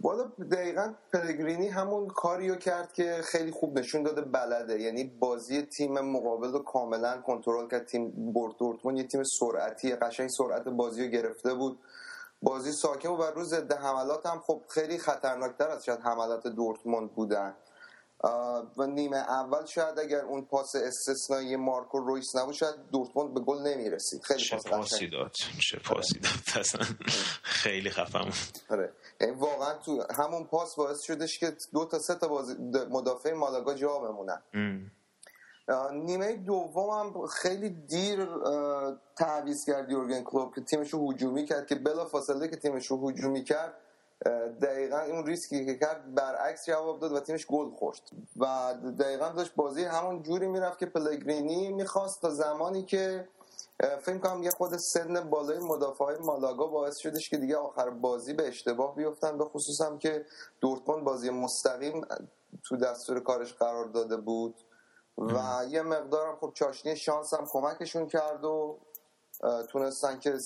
بالا 0.00 0.24
دقیقا 0.50 0.94
پلگرینی 1.12 1.68
همون 1.68 2.08
کاریو 2.08 2.54
کرد 2.54 2.92
که 2.92 3.20
خیلی 3.24 3.50
خوب 3.50 3.78
نشون 3.78 4.02
داده 4.02 4.20
بلده. 4.20 4.80
یعنی 4.80 5.04
بازی 5.04 5.62
تیم 5.62 6.00
مقابل 6.00 6.52
رو 6.52 6.58
کاملا 6.58 7.20
کنترل 7.20 7.68
کرد. 7.68 7.86
تیم 7.86 8.10
بورد 8.10 8.56
دورتموند 8.56 8.98
یه 8.98 9.04
تیم 9.04 9.22
سرعتی 9.24 9.94
قشنگ 9.94 10.28
سرعت 10.28 10.68
بازی 10.68 11.04
رو 11.04 11.10
گرفته 11.10 11.54
بود. 11.54 11.78
بازی 12.42 12.72
ساکن 12.72 13.08
و 13.08 13.22
روز 13.22 13.48
ضد 13.48 13.72
حملات 13.72 14.26
هم 14.26 14.40
خب 14.40 14.62
خیلی 14.68 14.98
خطرناکتر 14.98 15.68
از 15.68 15.84
شاید 15.84 16.00
حملات 16.00 16.46
دورتموند 16.46 17.12
بودن. 17.12 17.54
و 18.76 18.86
نیمه 18.86 19.16
اول 19.16 19.66
شاید 19.66 19.98
اگر 19.98 20.20
اون 20.20 20.44
پاس 20.44 20.74
استثنایی 20.74 21.56
مارکو 21.56 21.98
رویس 21.98 22.36
نبود 22.36 22.54
شاید 22.54 22.74
دورتموند 22.92 23.34
به 23.34 23.40
گل 23.40 23.58
نمی‌رسید. 23.58 24.22
خیلی 24.22 24.40
چه 24.40 24.56
پاس 24.56 24.66
پاسی 24.66 25.08
داد. 25.08 25.32
چه 25.60 25.78
پاسی 25.78 26.18
داد. 26.18 26.32
اصلا 26.60 26.86
خیلی 27.42 27.90
خفن. 27.90 28.30
آره. 28.70 28.92
یعنی 29.20 29.32
واقعا 29.32 29.74
تو 29.74 30.04
همون 30.16 30.44
پاس 30.44 30.74
باعث 30.76 31.00
شدش 31.00 31.38
که 31.38 31.56
دو 31.72 31.84
تا 31.84 31.98
سه 31.98 32.14
تا 32.14 32.44
مدافع 32.90 33.32
مالاگا 33.32 33.74
جا 33.74 33.98
بمونن. 33.98 34.42
نیمه 35.92 36.36
دوم 36.36 36.90
هم 36.90 37.26
خیلی 37.26 37.70
دیر 37.70 38.28
تعویض 39.16 39.64
کرد 39.66 39.90
یورگن 39.90 40.22
کلوپ 40.22 40.54
که 40.54 40.60
تیمش 40.60 40.90
رو 40.90 41.12
هجومی 41.12 41.44
کرد 41.44 41.66
که 41.66 41.74
بلا 41.74 42.04
فاصله 42.04 42.48
که 42.48 42.56
تیمش 42.56 42.86
رو 42.86 43.08
هجومی 43.08 43.44
کرد 43.44 43.74
دقیقا 44.62 44.98
اون 45.00 45.26
ریسکی 45.26 45.66
که 45.66 45.78
کرد 45.78 46.14
برعکس 46.14 46.66
جواب 46.66 47.00
داد 47.00 47.12
و 47.12 47.20
تیمش 47.20 47.46
گل 47.46 47.70
خورد. 47.70 48.00
و 48.36 48.74
دقیقا 48.98 49.28
داشت 49.28 49.54
بازی 49.54 49.84
همون 49.84 50.22
جوری 50.22 50.46
می‌رفت 50.46 50.78
که 50.78 50.86
پلگرینی 50.86 51.72
می‌خواست 51.72 52.22
تا 52.22 52.30
زمانی 52.30 52.84
که 52.84 53.28
فکر 54.02 54.18
کنم 54.18 54.42
یه 54.42 54.50
خود 54.50 54.76
سن 54.76 55.30
بالای 55.30 55.58
مدافع 55.58 56.04
های 56.04 56.16
مالاگا 56.18 56.66
باعث 56.66 56.96
شدش 56.98 57.30
که 57.30 57.36
دیگه 57.36 57.56
آخر 57.56 57.90
بازی 57.90 58.32
به 58.32 58.48
اشتباه 58.48 58.96
بیفتن 58.96 59.38
به 59.38 59.44
خصوص 59.44 59.80
هم 59.80 59.98
که 59.98 60.26
دورتموند 60.60 61.04
بازی 61.04 61.30
مستقیم 61.30 62.06
تو 62.68 62.76
دستور 62.76 63.20
کارش 63.20 63.54
قرار 63.54 63.84
داده 63.84 64.16
بود. 64.16 64.54
و 65.18 65.64
یه 65.68 65.82
مقدارم 65.82 66.36
خب 66.36 66.52
چاشنی 66.54 66.96
شانس 66.96 67.34
هم 67.34 67.46
کمکشون 67.50 68.06
کرد 68.06 68.44
و 68.44 68.78
تونستن 69.72 70.18
که 70.18 70.38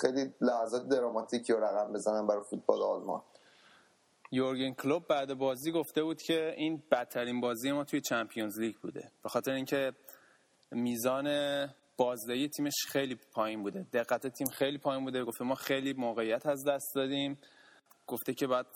خیلی 0.00 0.34
لحظات 0.40 0.88
دراماتیکی 0.88 1.52
رو 1.52 1.64
رقم 1.64 1.92
بزنن 1.92 2.26
برای 2.26 2.42
فوتبال 2.50 2.82
آلمان. 2.82 3.22
یورگن 4.32 4.72
کلوب 4.74 5.06
بعد 5.06 5.34
بازی 5.34 5.72
گفته 5.72 6.02
بود 6.02 6.22
که 6.22 6.54
این 6.56 6.82
بدترین 6.90 7.40
بازی 7.40 7.72
ما 7.72 7.84
توی 7.84 8.00
چمپیونز 8.00 8.60
لیگ 8.60 8.76
بوده. 8.76 9.10
به 9.22 9.28
خاطر 9.28 9.52
اینکه 9.52 9.92
میزان 10.70 11.28
بازدهی 11.96 12.48
تیمش 12.48 12.74
خیلی 12.88 13.18
پایین 13.32 13.62
بوده. 13.62 13.86
دقت 13.92 14.26
تیم 14.26 14.46
خیلی 14.46 14.78
پایین 14.78 15.04
بوده. 15.04 15.24
گفته 15.24 15.44
ما 15.44 15.54
خیلی 15.54 15.92
موقعیت 15.92 16.46
از 16.46 16.64
دست 16.64 16.94
دادیم. 16.94 17.38
گفته 18.06 18.34
که 18.34 18.46
بعد 18.46 18.66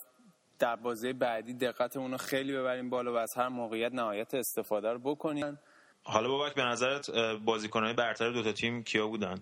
در 0.58 0.76
بازی 0.76 1.12
بعدی 1.12 1.54
دقتمون 1.54 2.10
رو 2.10 2.16
خیلی 2.16 2.52
ببریم 2.52 2.90
بالا 2.90 3.12
و 3.12 3.16
از 3.16 3.30
هر 3.36 3.48
موقعیت 3.48 3.92
نهایت 3.92 4.34
استفاده 4.34 4.92
رو 4.92 4.98
بکنیم. 4.98 5.58
حالا 6.04 6.28
بابک 6.28 6.54
به 6.54 6.62
نظرت 6.62 7.10
بازیکنهای 7.44 7.92
برتر 7.92 8.30
دوتا 8.30 8.52
تیم 8.52 8.82
کیا 8.82 9.06
بودن؟ 9.06 9.40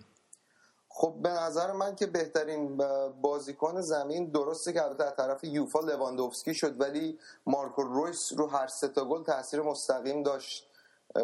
خب 0.89 1.15
به 1.21 1.29
نظر 1.29 1.71
من 1.71 1.95
که 1.95 2.05
بهترین 2.05 2.77
بازیکن 3.21 3.81
زمین 3.81 4.25
درسته 4.31 4.73
که 4.73 4.83
البته 4.83 5.03
از 5.03 5.15
طرف 5.15 5.43
یوفا 5.43 5.79
لواندوفسکی 5.79 6.53
شد 6.53 6.81
ولی 6.81 7.19
مارکو 7.45 7.83
رویس 7.83 8.33
رو 8.37 8.47
هر 8.47 8.67
سه 8.67 8.87
تا 8.87 9.05
گل 9.05 9.23
تاثیر 9.23 9.61
مستقیم 9.61 10.23
داشت. 10.23 10.67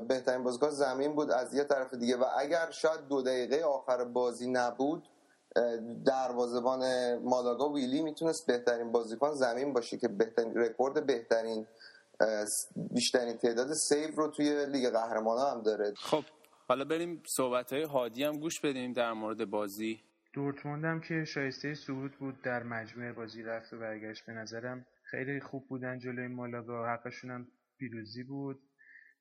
بهترین 0.08 0.44
بازیکن 0.44 0.70
زمین 0.70 1.15
بود 1.15 1.32
از 1.32 1.53
یه 1.53 1.63
طرف 1.63 1.94
دیگه. 1.94 2.17
و 2.17 2.25
اگر 2.38 2.72
شاید 2.72 3.08
دو 3.08 3.22
دقیقه 3.22 3.63
آخر 3.63 4.03
بازی 4.03 4.48
نبود 4.48 5.10
دروازه‌بان 6.06 7.15
مالاگا 7.15 7.70
ویلی 7.70 8.01
می‌تونست 8.01 8.46
بهترین 8.46 8.91
بازیکن 8.91 9.34
زمین 9.34 9.74
باشه 9.74 9.98
که 9.98 10.08
بهترین 10.08 10.56
رکورد 10.56 11.06
بهترین 11.06 11.67
بیشترین 12.93 13.38
تعداد 13.38 13.74
save 13.74 14.15
رو 14.15 14.27
توی 14.27 14.65
لیگ 14.65 14.89
قهرمانان 14.89 15.57
هم 15.57 15.63
داره. 15.63 15.93
خب 15.95 16.24
حالا 16.67 16.86
بریم 16.86 17.24
صحبت 17.25 17.74
های 17.74 17.83
هادی 17.83 18.24
هم 18.24 18.39
گوش 18.39 18.59
بدیم 18.59 18.93
در 18.93 19.13
مورد 19.13 19.45
بازی. 19.45 20.01
دورتموند 20.33 20.86
هم 20.86 21.01
که 21.01 21.24
شایسته 21.25 21.74
صعود 21.74 22.12
بود 22.19 22.41
در 22.41 22.63
مجموعه 22.63 23.13
بازی 23.13 23.43
رفت 23.43 23.74
و 23.74 23.79
برگشت 23.79 24.25
به 24.25 24.33
نظرم. 24.33 24.86
خیلی 25.03 25.39
خوب 25.39 25.67
بودن 25.67 26.00
جلوی 26.00 26.27
مالاگا 26.27 26.86
حقشون 26.93 27.31
هم 27.31 27.47
پیروزی 27.77 28.24
بود. 28.24 28.59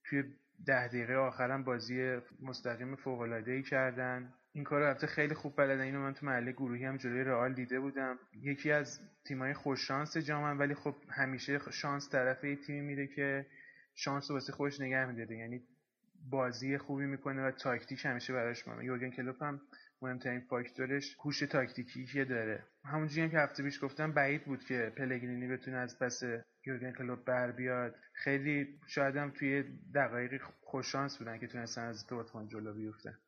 توی 0.05 0.23
ده 0.67 0.89
دقیقه 0.89 1.15
آخرم 1.15 1.65
بازی 1.65 2.17
مستقیم 2.43 2.97
فوق 2.97 3.21
ای 3.47 3.63
کردن. 3.63 4.35
این 4.57 4.65
کار 4.65 4.83
البته 4.83 5.07
خیلی 5.07 5.35
خوب 5.35 5.57
بلدن 5.57 5.81
اینو 5.81 6.01
من 6.01 6.15
تو 6.15 6.27
محله 6.27 6.53
گروهی 6.53 6.85
هم 6.85 6.97
جلوی 6.97 7.25
رئال 7.25 7.55
دیده 7.55 7.81
بودم. 7.81 8.19
یکی 8.43 8.73
از 8.73 9.01
تیمای 9.25 9.55
خوش 9.55 9.87
شانس 9.89 10.17
جامن 10.17 10.59
ولی 10.59 10.75
خب 10.75 10.95
همیشه 11.09 11.61
شانس 11.71 12.11
طرف 12.11 12.45
یه 12.45 12.57
تیمی 12.57 12.81
میره 12.81 13.07
که 13.07 13.47
شانس 13.95 14.31
واسه 14.31 14.53
خودش 14.53 14.81
نگه 14.81 15.07
میداره. 15.07 15.37
یعنی 15.37 15.63
بازی 16.31 16.79
خوبی 16.79 17.07
می‌کنه 17.07 17.47
و 17.47 17.51
تاکتیک 17.51 18.05
همیشه 18.05 18.33
براش 18.33 18.69
مهمه. 18.69 18.85
یورگن 18.85 19.11
کلوپ 19.11 19.43
هم 19.43 19.61
مهمترین 20.03 20.41
فاکتورش 20.41 21.17
هوش 21.25 21.41
تاکتیکی 21.41 22.07
که 22.07 22.25
داره. 22.25 22.65
همونجوری 22.85 23.23
هم 23.23 23.31
که 23.31 23.39
هفته 23.39 23.63
پیش 23.63 23.85
گفتم 23.85 24.13
بعید 24.13 24.45
بود 24.45 24.65
که 24.65 24.93
پلگرینی 24.97 25.49
بتونه 25.49 25.77
از 25.77 25.99
پس 25.99 26.23
یورگن 26.67 26.93
کلوپ 26.93 27.25
بر 27.25 27.53
بیاد. 27.53 27.95
خیلی 28.13 28.81
شاید 28.87 29.17
هم 29.17 29.31
توی 29.31 29.65
دقایقی 29.95 30.39
خوششانس 30.61 31.19
بودن 31.19 31.39
که 31.39 31.47
تونستن 31.47 31.83
از 31.83 32.07
دورتموند 32.07 32.49
جلو 32.49 32.75
بیفتن. 32.75 33.19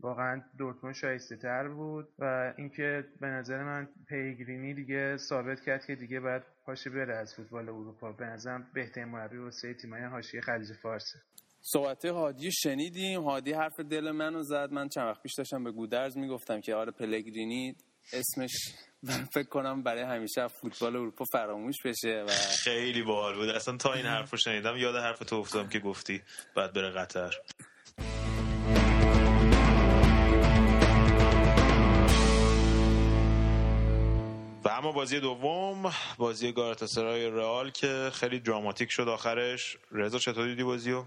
واقعا 0.00 0.42
دورتموند 0.58 0.94
شایسته 0.94 1.36
تر 1.36 1.68
بود 1.68 2.08
و 2.18 2.54
اینکه 2.58 3.04
به 3.20 3.26
نظر 3.26 3.62
من 3.64 3.88
پیگرینی 4.08 4.74
دیگه 4.74 5.16
ثابت 5.16 5.60
کرد 5.60 5.86
که 5.86 5.94
دیگه 5.94 6.20
باید 6.20 6.42
پاشه 6.66 6.90
بره 6.90 7.16
از 7.16 7.34
فوتبال 7.34 7.68
اروپا. 7.68 8.12
به 8.12 8.24
نظرم 8.24 8.70
بهترین 8.74 9.08
مربی 9.08 9.36
واسه 9.36 9.74
تیمای 9.74 10.02
حاشیه 10.02 10.40
خلیج 10.40 10.72
فارسه 10.82 11.18
صحبت 11.60 12.04
هادی 12.04 12.52
شنیدیم. 12.52 13.22
هادی 13.22 13.52
حرف 13.52 13.80
دل 13.80 14.10
منو 14.10 14.42
زد. 14.42 14.68
من 14.72 14.88
چند 14.88 15.08
وقت 15.08 15.22
پیش 15.22 15.34
داشتم 15.38 15.64
به 15.64 15.70
گودرز 15.72 16.16
می‌گفتم 16.16 16.60
که 16.60 16.74
آره 16.74 16.92
پلگرینی 16.92 17.76
اسمش 18.12 18.52
فکر 19.34 19.48
کنم 19.48 19.82
برای 19.82 20.02
همیشه 20.02 20.42
از 20.42 20.52
فوتبال 20.52 20.96
اروپا 20.96 21.24
فراموش 21.24 21.76
بشه 21.84 22.24
و 22.28 22.30
خیلی 22.64 23.02
باحال 23.02 23.34
بود. 23.34 23.48
اصلا 23.48 23.76
تا 23.76 23.92
این 23.92 24.06
حرف 24.06 24.30
رو 24.30 24.38
شنیدم 24.38 24.76
یاد 24.76 24.96
حرف 24.96 25.18
تو 25.18 25.36
افتادم 25.36 25.68
که 25.68 25.78
گفتی 25.78 26.22
بعد 26.56 26.72
بره 26.72 26.90
قطر. 26.90 27.34
و 34.64 34.68
اما 34.68 34.92
بازی 34.92 35.20
دوم 35.20 35.92
بازی 36.18 36.52
گاراتاسرای 36.52 37.30
رئال 37.30 37.70
که 37.70 38.10
خیلی 38.12 38.40
دراماتیک 38.40 38.88
شد 38.90 39.08
آخرش. 39.08 39.76
رضا 39.90 40.18
چطور 40.18 40.46
دیدی 40.46 40.64
بازیو؟ 40.64 41.04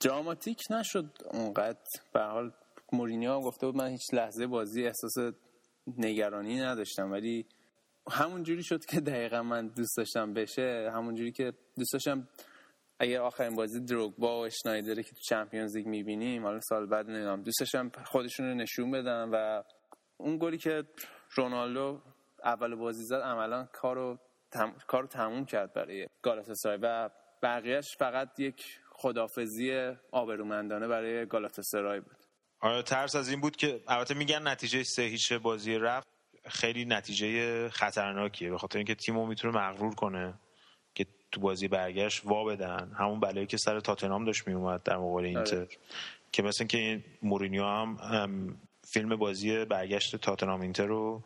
دراماتیک 0.00 0.62
نشد 0.70 1.10
اونقدر. 1.30 1.78
به 2.12 2.20
حال 2.20 2.52
مورینیو 2.92 3.40
گفته 3.40 3.66
بود 3.66 3.76
من 3.76 3.88
هیچ 3.88 4.14
لحظه 4.14 4.46
بازی 4.46 4.86
احساس 4.86 5.34
نگرانی 5.98 6.60
نداشتم 6.60 7.12
ولی 7.12 7.46
همون 8.10 8.42
جوری 8.42 8.64
شد 8.64 8.84
که 8.84 9.00
دقیقا 9.00 9.42
من 9.42 9.68
دوست 9.68 9.96
داشتم 9.96 10.34
بشه. 10.34 10.90
همون 10.94 11.14
جوری 11.14 11.32
که 11.32 11.52
دوست 11.78 11.92
داشتم 11.92 12.28
اگر 12.98 13.20
آخرین 13.20 13.54
بازی 13.54 13.80
دروگبا 13.80 14.40
و 14.40 14.46
اشنایدره 14.46 15.02
که 15.02 15.10
تو 15.10 15.20
چمپیونز 15.28 15.76
لیگ 15.76 15.86
می‌بینیم 15.86 16.42
حالا 16.44 16.60
سال 16.60 16.86
بعد 16.86 17.06
نمی‌دونم 17.06 17.42
دوست 17.42 17.60
داشتم 17.60 17.90
خودشون 18.04 18.46
رو 18.46 18.54
نشون 18.54 18.90
بدن 18.90 19.28
و 19.32 19.62
اون 20.16 20.38
گلی 20.38 20.58
که 20.58 20.84
رونالدو 21.30 22.02
اول 22.46 22.74
بازی 22.74 23.04
زد 23.04 23.20
عملا 23.20 23.64
کارو 23.72 24.18
تم... 24.50 24.74
کارو 24.86 25.06
تموم 25.06 25.44
کرد 25.44 25.72
برای 25.72 26.06
گالاتاسرای 26.22 26.78
و 26.82 27.10
بقیهش 27.42 27.96
فقط 27.96 28.40
یک 28.40 28.80
خدافزی 28.90 29.92
آبرومندانه 30.12 30.88
برای 30.88 31.26
گالاتاسرای 31.26 32.00
بود. 32.00 32.16
آره 32.60 32.82
ترس 32.82 33.16
از 33.16 33.28
این 33.28 33.40
بود 33.40 33.56
که 33.56 33.80
البته 33.88 34.14
میگن 34.14 34.48
نتیجه 34.48 34.82
سه 34.82 35.02
هیچ 35.02 35.32
بازی 35.32 35.78
رفت 35.78 36.06
خیلی 36.44 36.84
نتیجه 36.84 37.68
خطرناکیه 37.68 38.50
به 38.50 38.58
خاطر 38.58 38.78
اینکه 38.78 38.94
تیمو 38.94 39.26
می‌تونه 39.26 39.58
مغرور 39.58 39.94
کنه 39.94 40.34
که 40.94 41.06
تو 41.32 41.40
بازی 41.40 41.68
برگشت 41.68 42.22
وا 42.24 42.44
بدن. 42.44 42.92
همون 42.98 43.20
بلایی 43.20 43.46
که 43.46 43.56
سر 43.56 43.80
تاتنهام 43.80 44.24
داشت 44.24 44.48
میومد 44.48 44.82
در 44.82 44.96
مقابل 44.96 45.24
اینتر. 45.24 45.66
که 46.32 46.42
مثل 46.42 46.66
که 46.66 46.78
این 46.78 47.04
مورینیو 47.22 47.64
هم, 47.64 47.96
فیلم 48.88 49.16
بازی 49.16 49.64
برگشت 49.64 50.16
تاتنهام 50.16 50.60
اینتر 50.60 50.86
رو 50.86 51.24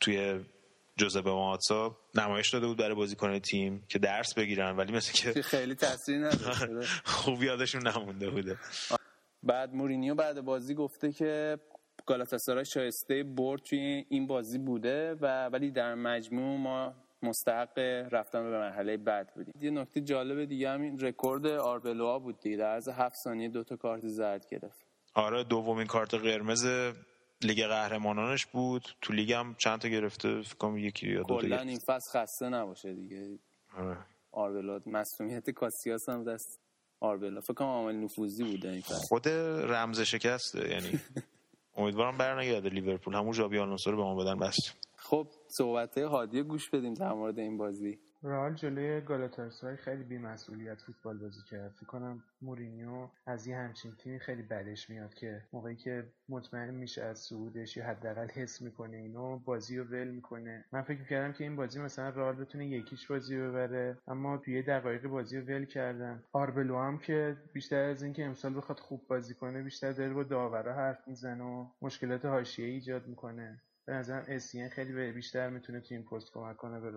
توی 0.00 0.40
جوزبه 0.96 1.30
ماتسا 1.30 1.96
نمایش 2.14 2.50
داده 2.50 2.66
بود 2.66 2.78
برای 2.78 2.94
بازیکن 2.94 3.38
تیم 3.38 3.84
که 3.88 3.98
درس 3.98 4.34
بگیرن 4.34 4.76
ولی 4.76 4.92
مثل 4.92 5.12
که 5.12 5.42
خیلی 5.42 5.74
تاثیر 5.74 6.18
نداشت. 6.18 6.64
خوب 7.04 7.42
یادشون 7.42 7.88
نمونده 7.88 8.30
بوده. 8.30 8.56
بعد 9.42 9.74
مورینیو 9.74 10.14
بعد 10.14 10.40
بازی 10.40 10.74
گفته 10.74 11.12
که 11.12 11.58
گالاتاسارای 12.06 12.64
شایسته 12.64 13.22
برد 13.22 13.62
توی 13.62 14.04
این 14.08 14.26
بازی 14.26 14.58
بوده 14.58 15.14
و 15.14 15.46
ولی 15.46 15.70
در 15.70 15.94
مجموع 15.94 16.58
ما 16.58 16.94
مستحق 17.22 17.78
رفتن 18.12 18.42
به 18.42 18.58
مرحله 18.58 18.96
بعد 18.96 19.34
بودیم. 19.34 19.54
یه 19.60 19.70
نکته 19.70 20.00
جالب 20.00 20.44
دیگه 20.44 20.70
همین 20.70 21.00
رکورد 21.00 21.46
آربلوها 21.46 22.18
بود 22.18 22.40
دیگه 22.40 22.56
در 22.56 22.72
عرض 22.72 22.88
هفت 22.88 23.16
ثانیه 23.24 23.48
دو 23.48 23.64
تا 23.64 23.76
کارت 23.76 24.06
زرد 24.06 24.46
گرفت. 24.50 24.86
آره 25.14 25.44
دومین 25.44 25.86
کارت 25.86 26.14
قرمز 26.14 26.66
لیگ 27.42 27.66
قهرمانانش 27.66 28.46
بود. 28.46 28.88
تو 29.02 29.12
لیگ 29.12 29.32
هم 29.32 29.54
چند 29.58 29.78
تا 29.78 29.88
گرفته؟ 29.88 30.42
فکر 30.42 30.54
کنم 30.54 30.78
یکی 30.78 31.12
یا 31.12 31.22
دو 31.22 31.40
تا. 31.40 31.56
این 31.56 31.78
فصل 31.78 32.10
خسته 32.10 32.48
نباشه 32.48 32.94
دیگه. 32.94 33.38
آره. 33.76 33.96
آربلا 34.32 34.80
مسئولیت 34.86 35.50
کاسیاس 35.50 36.08
هم 36.08 36.24
دست 36.24 36.60
آربلا. 37.00 37.40
فکر 37.40 37.54
کنم 37.54 37.68
عامل 37.68 37.94
نفوذی 37.94 38.44
بوده 38.44 38.70
این 38.70 38.80
فصل. 38.80 38.94
خود 38.94 39.28
رمز 39.28 40.00
شکسته 40.00 40.70
یعنی 40.70 41.00
امیدوارم 41.76 42.18
برنگرده 42.18 42.68
لیورپول. 42.68 43.14
همون 43.14 43.32
جابی 43.32 43.58
آلونسو 43.58 43.90
رو 43.90 43.96
به 43.96 44.02
ما 44.02 44.14
بدن 44.14 44.38
بس. 44.38 44.56
خب 44.96 45.28
صحبت 45.48 45.98
هادی 45.98 46.42
گوش 46.42 46.70
بدیم 46.70 46.94
در 46.94 47.12
مورد 47.12 47.38
این 47.38 47.56
بازی. 47.56 47.98
رئال 48.22 48.54
جلوی 48.54 49.00
گالاتاسارای 49.00 49.76
خیلی 49.76 50.04
بی‌مسئولیت 50.04 50.80
فوتبال 50.80 51.18
بازی 51.18 51.42
کرد. 51.42 51.72
فکر 51.76 51.86
کنم 51.86 52.24
مورینیو 52.42 53.08
از 53.26 53.46
یه 53.46 53.56
همچین 53.56 53.92
تیمی 53.92 54.20
خیلی 54.20 54.42
بدش 54.42 54.90
میاد 54.90 55.14
که 55.14 55.42
موقعی 55.52 55.76
که 55.76 56.06
مطمئن 56.28 56.74
میشه 56.74 57.02
از 57.02 57.18
صعودش 57.18 57.76
یا 57.76 57.86
حداقل 57.86 58.28
حس 58.28 58.62
می‌کنه 58.62 58.96
اینو 58.96 59.38
بازی 59.38 59.78
رو 59.78 59.84
ول 59.84 60.08
می‌کنه. 60.08 60.64
من 60.72 60.82
فکر 60.82 61.04
کردم 61.04 61.32
که 61.32 61.44
این 61.44 61.56
بازی 61.56 61.80
مثلا 61.80 62.08
رئال 62.08 62.36
بتونه 62.36 62.66
یکیش 62.66 63.06
بازی 63.06 63.36
ببره 63.36 63.98
اما 64.08 64.38
توی 64.38 64.62
دقایق 64.62 65.06
بازی 65.06 65.38
رو 65.38 65.46
ول 65.46 65.64
کردن. 65.64 66.22
آربلو 66.32 66.78
هم 66.78 66.98
که 66.98 67.36
بیشتر 67.52 67.82
از 67.82 68.02
اینکه 68.02 68.24
امسال 68.24 68.56
بخواد 68.56 68.80
خوب 68.80 69.06
بازی 69.08 69.34
کنه 69.34 69.62
بیشتر 69.62 69.92
داره 69.92 70.14
با 70.14 70.22
داورا 70.22 70.74
حرف 70.74 71.08
می‌زنه 71.08 71.44
و 71.44 71.66
مشکلات 71.82 72.24
حاشیه‌ای 72.24 72.70
ایجاد 72.70 73.06
می‌کنه. 73.06 73.60
به 73.88 73.94
نظرم 73.94 74.24
اسین 74.28 74.68
خیلی 74.68 74.92
به- 74.92 75.12
بیشتر 75.12 75.50
می‌تونه 75.50 75.80
تو 75.80 75.94
این 75.94 76.04
پست 76.04 76.32
کمک 76.32 76.56
کنه 76.56 76.80
به 76.80 76.90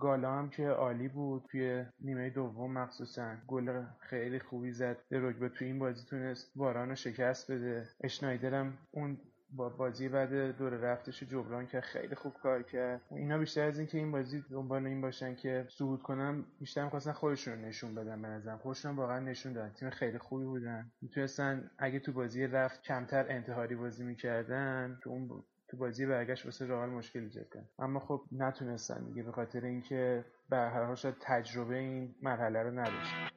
گالا 0.00 0.32
هم 0.32 0.50
که 0.50 0.68
عالی 0.68 1.08
بود 1.08 1.44
توی 1.50 1.84
نیمه 2.00 2.30
دوم 2.30 2.72
مخصوصا. 2.72 3.36
گل 3.48 3.82
خیلی 3.98 4.38
خوبی 4.38 4.72
زد. 4.72 4.96
دروگبه 5.10 5.48
تو 5.48 5.64
این 5.64 5.78
بازی 5.78 6.04
تونست 6.06 6.52
واران 6.56 6.88
رو 6.88 6.94
شکست 6.94 7.50
بده. 7.52 7.88
اشنایدر 8.00 8.54
هم 8.54 8.78
اون 8.90 9.18
با 9.52 9.68
بازی 9.68 10.08
بعد 10.08 10.56
دور 10.56 10.70
رفتش 10.70 11.22
جبران 11.22 11.66
کرد. 11.66 11.82
خیلی 11.82 12.14
خوب 12.14 12.32
کار 12.34 12.62
کرد. 12.62 13.00
اینا 13.10 13.38
بیشتر 13.38 13.64
از 13.64 13.78
اینکه 13.78 13.98
این 13.98 14.12
بازی 14.12 14.44
دنبال 14.50 14.86
این 14.86 15.00
باشن 15.00 15.34
که 15.34 15.66
صعود 15.70 16.02
کنن 16.02 16.44
بیشتر 16.60 16.84
می‌خواستن 16.84 17.12
خودشون 17.12 17.58
نشون 17.64 17.94
بدن 17.94 18.22
به 18.22 18.28
نظرم. 18.28 18.58
خودشون 18.58 18.96
واقعا 18.96 19.18
نشون 19.18 19.52
دادن. 19.52 19.72
تیم 19.72 19.90
خیلی 19.90 20.18
خوبی 20.18 20.44
بودن. 20.44 20.92
می‌تونستن 21.02 21.70
اگه 21.78 21.98
تو 22.00 22.12
بازی 22.12 22.46
رفت 22.46 22.82
کمتر 22.82 23.26
انتحاری 23.28 23.76
بازی 23.76 24.04
می‌کردن 24.04 24.98
تو 25.02 25.10
اون 25.10 25.28
تو 25.70 25.76
بازی 25.76 26.06
برگشت 26.06 26.44
واسه 26.44 26.66
رئال 26.66 26.88
مشکل 26.88 27.20
ایجاد 27.20 27.48
کرد. 27.54 27.70
اما 27.78 28.00
خب 28.00 28.22
نتونستن 28.32 29.04
دیگه 29.04 29.22
به 29.22 29.32
خاطر 29.32 29.64
اینکه 29.64 30.24
به 30.48 30.56
هر 30.56 30.84
حال 30.84 30.96
تجربه 31.20 31.76
این 31.76 32.14
مرحله 32.22 32.62
رو 32.62 32.70
نداشتن 32.70 33.28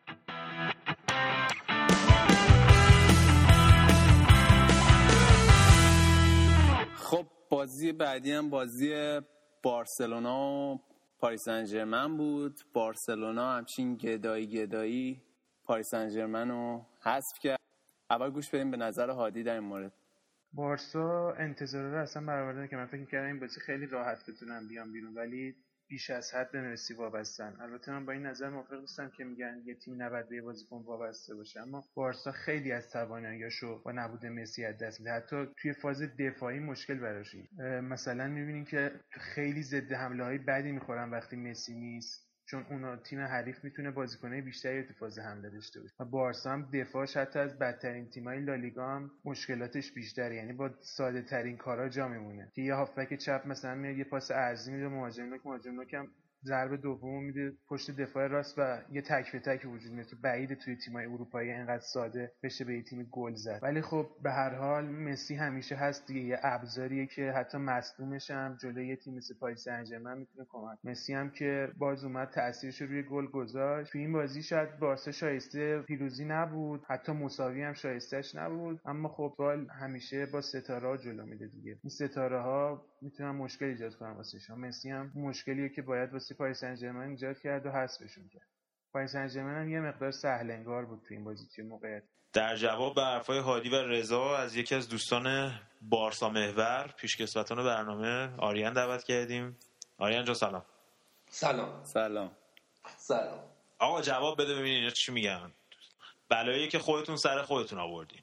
خب 6.95 7.25
بازی 7.49 7.91
بعدی 7.91 8.31
هم 8.31 8.49
بازی 8.49 9.19
بارسلونا 9.63 10.51
و 10.51 10.79
پاریس 11.19 11.41
سن 11.45 11.65
ژرمن 11.65 12.17
بود. 12.17 12.59
بارسلونا 12.73 13.51
همچین 13.51 13.95
گدایی 13.95 14.47
گدایی 14.47 15.21
پاریس 15.63 15.87
سن 15.91 16.09
ژرمن 16.09 16.49
رو 16.49 16.85
حذف 17.01 17.39
کرد. 17.41 17.59
اول 18.09 18.29
گوش 18.29 18.49
بدیم 18.49 18.71
به 18.71 18.77
نظر 18.77 19.09
هادی 19.09 19.43
در 19.43 19.53
این 19.53 19.63
مورد. 19.63 20.02
بارسا 20.53 21.31
انتظار 21.31 21.91
رو 21.91 21.97
اصلا 21.97 22.25
برآورده 22.25 22.67
که 22.67 22.75
من 22.75 22.85
فکر 22.85 23.05
کردم 23.05 23.27
این 23.27 23.39
بازی 23.39 23.59
خیلی 23.59 23.85
راحت 23.85 24.29
بتونن 24.29 24.67
بیان 24.67 24.91
بیرون 24.91 25.13
ولی 25.13 25.55
بیش 25.87 26.09
از 26.09 26.33
حد 26.33 26.51
به 26.51 26.61
مسی 26.61 26.93
وابستن. 26.93 27.57
البته 27.61 27.91
من 27.91 28.05
با 28.05 28.11
این 28.11 28.25
نظر 28.25 28.49
موافق 28.49 28.79
نیستم 28.79 29.09
که 29.09 29.23
میگن 29.23 29.61
یه 29.65 29.75
تیم 29.75 30.01
نباید 30.01 30.29
به 30.29 30.41
بازیکن 30.41 30.77
وابسته 30.77 31.35
باشه 31.35 31.61
اما 31.61 31.83
بارسا 31.95 32.31
خیلی 32.31 32.71
از 32.71 32.89
تواناییاشو 32.89 33.83
با 33.83 33.91
نبود 33.91 34.25
مسی 34.25 34.65
از 34.65 34.77
دست 34.77 34.99
میده. 34.99 35.11
حتی 35.11 35.47
توی 35.57 35.73
فاز 35.73 36.01
دفاعی 36.01 36.59
مشکل 36.59 36.99
براشی 36.99 37.49
مثلا 37.83 38.27
می‌بینیم 38.27 38.65
که 38.65 38.91
خیلی 39.11 39.63
ضد 39.63 39.91
حمله 39.91 40.23
های 40.23 40.37
بدی 40.37 40.71
می‌خورن 40.71 41.09
وقتی 41.09 41.35
مسی 41.35 41.75
نیست. 41.75 42.32
چون 42.45 42.65
اونا 42.69 42.95
تیم 42.95 43.19
حریف 43.19 43.63
می‌تونه 43.63 43.91
بازیکنهای 43.91 44.41
بیشتری 44.41 44.83
تو 44.83 44.93
فاز 44.93 45.19
حمله 45.19 45.49
داشته 45.49 45.81
باشه. 45.81 45.93
و 45.99 46.05
بارسا 46.05 46.51
هم 46.51 46.69
دفاعش 46.73 47.17
حتی 47.17 47.39
از 47.39 47.59
بدترین 47.59 48.09
تیمای 48.09 48.39
لالیگا 48.39 48.87
هم 48.95 49.11
مشکلاتش 49.25 49.91
بیشتره. 49.91 50.35
یعنی 50.35 50.53
با 50.53 50.69
ساده 50.81 51.21
ترین 51.21 51.57
کارا 51.57 51.89
جا 51.89 52.07
میمونه. 52.07 52.51
که 52.55 52.61
یه 52.61 52.73
هافبک 52.73 53.13
چپ 53.13 53.43
مثلا 53.45 53.75
میاد 53.75 53.97
یه 53.97 54.03
پاس 54.03 54.31
ارزی 54.31 54.71
میده 54.71 54.87
مهاجم 54.87 55.25
نوک 55.25 55.45
مهاجم 55.45 55.75
نوک 55.75 55.93
هم 55.93 56.07
ضربه 56.45 56.77
دوم 56.77 57.23
میده 57.23 57.53
پشت 57.67 57.91
دفاع 57.91 58.27
راست 58.27 58.55
و 58.57 58.81
یه 58.91 59.01
تک 59.01 59.31
به 59.31 59.39
تک 59.39 59.65
وجود 59.65 59.91
میاد 59.91 60.07
تو 60.07 60.15
بعید 60.23 60.53
توی 60.53 60.75
تیمای 60.75 61.05
اروپایی 61.05 61.51
اینقدر 61.51 61.83
ساده 61.83 62.31
بشه 62.43 62.65
به 62.65 62.81
تیم 62.81 63.09
گل 63.11 63.33
زد. 63.33 63.59
ولی 63.61 63.81
خب 63.81 64.09
به 64.23 64.31
هر 64.31 64.55
حال 64.55 64.85
مسی 64.85 65.35
همیشه 65.35 65.75
هست 65.75 66.07
دیگه. 66.07 66.21
یه 66.21 66.39
ابزاریه 66.43 67.05
که 67.05 67.31
حتی 67.31 67.57
مصدومش 67.57 68.31
هم 68.31 68.57
جلوی 68.61 68.95
تیم 68.95 69.13
مثل 69.15 69.35
پاریس 69.39 69.63
سن 69.63 70.17
می‌تونه 70.17 70.47
کمک 70.49 70.77
مسی 70.83 71.13
هم 71.13 71.29
که 71.29 71.69
باز 71.77 72.03
اومد 72.03 72.29
تاثیرش 72.29 72.81
رو 72.81 72.87
روی 72.87 73.03
گل 73.03 73.27
گذاشت. 73.27 73.91
تو 73.91 73.99
این 73.99 74.13
بازی 74.13 74.43
شاید 74.43 74.79
بارسا 74.79 75.11
شایسته 75.11 75.81
پیروزی 75.81 76.25
نبود. 76.25 76.83
حتی 76.87 77.11
مساوی 77.11 77.63
هم 77.63 77.73
شایستش 77.73 78.35
نبود. 78.35 78.81
اما 78.85 79.09
خب 79.09 79.35
همیشه 79.81 80.25
با 80.25 80.41
ستاره 80.41 80.97
جلو 80.97 81.25
میده 81.25 81.47
دیگه. 81.47 81.77
این 81.83 81.89
ستاره 81.89 82.41
ها 82.41 82.85
می‌تونن 83.03 83.31
مشکل 83.31 83.65
ایجاد 83.65 83.95
کنن 83.95 84.11
واسه 84.11 84.39
شما. 84.39 84.55
مسی 84.55 84.89
هم. 84.89 85.11
مشکلیه 85.15 85.69
که 85.69 85.81
باید 85.81 86.13
واسه 86.13 86.35
پاریس 86.35 86.59
سن 86.59 86.75
ژرمن 86.75 87.09
ایجاد 87.09 87.39
کرد 87.39 87.65
و 87.65 87.71
حذفشون 87.71 88.29
کرد. 88.33 88.47
پاریس 88.93 89.11
سن 89.11 89.27
ژرمن 89.27 89.61
هم 89.61 89.69
یه 89.69 89.79
مقدار 89.79 90.11
سهل 90.11 90.51
انگار 90.51 90.85
بود 90.85 91.01
تو 91.07 91.13
این 91.13 91.23
بازی 91.23 91.47
توی 91.55 91.63
موقعیت. 91.63 92.03
در 92.33 92.55
جواب 92.55 92.95
به 92.95 93.01
حرفای 93.01 93.39
هادی 93.39 93.69
و 93.69 93.75
رضا 93.75 94.37
از 94.37 94.55
یکی 94.55 94.75
از 94.75 94.89
دوستان 94.89 95.51
بارسا 95.81 96.29
محور 96.29 96.93
پیشکسوتان 96.97 97.63
برنامه 97.63 98.35
آریان 98.37 98.73
دعوت 98.73 99.03
کردیم. 99.03 99.57
آریان 99.97 100.25
جا 100.25 100.33
سلام. 100.33 100.65
سلام. 101.29 101.83
سلام. 101.83 102.31
سلام. 102.97 103.39
آقا 103.79 104.01
جواب 104.01 104.41
بده 104.41 104.55
ببینید 104.55 104.93
چی 104.93 105.11
میگن. 105.11 105.51
بلایی 106.29 106.67
که 106.67 106.79
خودتون 106.79 107.15
سر 107.15 107.41
خودتون 107.41 107.79
آوردین. 107.79 108.21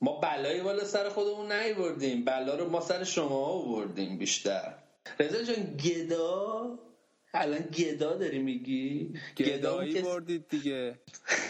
ما 0.00 0.20
بلایی 0.20 0.60
والا 0.60 0.84
سر 0.84 1.08
خودمون 1.08 1.52
نیوردیم. 1.52 2.24
بلا 2.24 2.54
رو 2.54 2.68
ما 2.70 2.80
سر 2.80 3.04
شما 3.04 3.36
آوردیم 3.46 4.18
بیشتر. 4.18 4.74
رضا 5.20 5.42
جان 5.42 5.76
گدا؟ 5.76 6.78
الان 7.34 7.60
گدا 7.60 8.16
داری 8.16 8.38
میگی؟ 8.38 9.12
گدایی 9.38 9.92
که- 9.92 10.02
بردید 10.02 10.48
دیگه. 10.48 10.98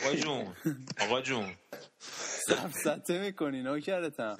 آقا 0.04 0.14
جون. 0.14 0.56
آقا 1.00 1.20
جون. 1.20 1.54
سفسته 2.48 3.18
می‌کنی. 3.18 3.62
نوکرتم 3.62 4.38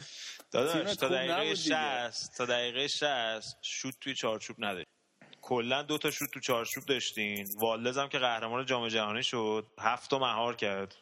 داداش 0.53 0.97
تا 0.97 1.09
دقیقه 1.09 1.33
نبود 1.35 1.57
دیگه. 1.57 2.11
60 2.11 2.37
تا 2.37 2.47
دقیقه 2.47 2.89
60 2.89 3.57
شوت 3.63 3.95
توی 4.01 4.15
چارچوب 4.15 4.57
نداشت. 4.59 4.87
کلا 5.43 5.83
دو 5.83 5.99
تا 5.99 6.11
شوت 6.11 6.31
تو 6.35 6.41
چارچوب 6.41 6.85
داشتین. 6.85 7.47
والدز 7.61 7.99
هم 7.99 8.09
که 8.09 8.19
قهرمان 8.19 8.67
جام 8.67 8.89
جهانی 8.89 9.23
شد 9.23 9.67
هفت 9.79 10.11
تا 10.11 10.19
مهار 10.19 10.57
کرد. 10.57 10.95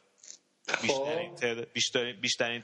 بیشترین 0.82 1.30
خب. 1.30 1.34
تعداد, 1.34 1.68
بیشترین, 1.72 2.20
بیشترین 2.20 2.60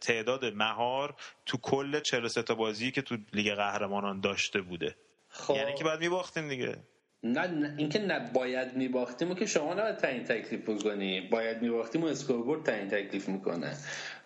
تعداد- 0.00 0.44
مهار 0.44 1.14
تو 1.46 1.58
کل 1.58 2.00
43 2.00 2.42
تا 2.42 2.54
بازی 2.54 2.90
که 2.90 3.02
تو 3.02 3.16
لیگ 3.32 3.54
قهرمانان 3.54 4.20
داشته 4.20 4.60
بوده. 4.60 4.96
خب. 5.28 5.54
یعنی 5.56 5.74
که 5.74 5.84
بعد 5.84 6.00
میباختین 6.00 6.48
دیگه. 6.48 6.76
نه 7.22 7.46
نه 7.46 7.74
اینکه 7.78 7.98
نه 7.98 8.30
باید 8.32 8.76
میباختیم 8.76 9.30
و 9.30 9.34
که 9.34 9.46
شما 9.46 9.74
نباید 9.74 9.96
تعیین 9.96 10.24
تکلیف 10.24 10.68
بکنی. 10.68 11.20
باید 11.20 11.62
میباختیم 11.62 12.02
و 12.02 12.06
scoreboard 12.06 12.62
تعیین 12.64 12.88
تکلیف 12.88 13.28
می‌کنه. 13.28 13.76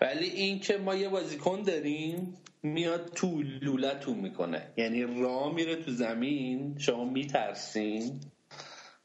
ولی 0.01 0.27
اینکه 0.27 0.79
ما 0.79 0.95
یه 0.95 1.09
بازیکن 1.09 1.63
داریم 1.63 2.35
میاد 2.63 3.13
تو 3.15 3.43
لوله‌تون 3.43 4.19
می‌کنه. 4.19 4.73
یعنی 4.77 5.23
راه 5.23 5.55
میره 5.55 5.77
تو 5.77 5.91
زمین 5.91 6.79
شما 6.79 7.05
میترسین 7.05 8.21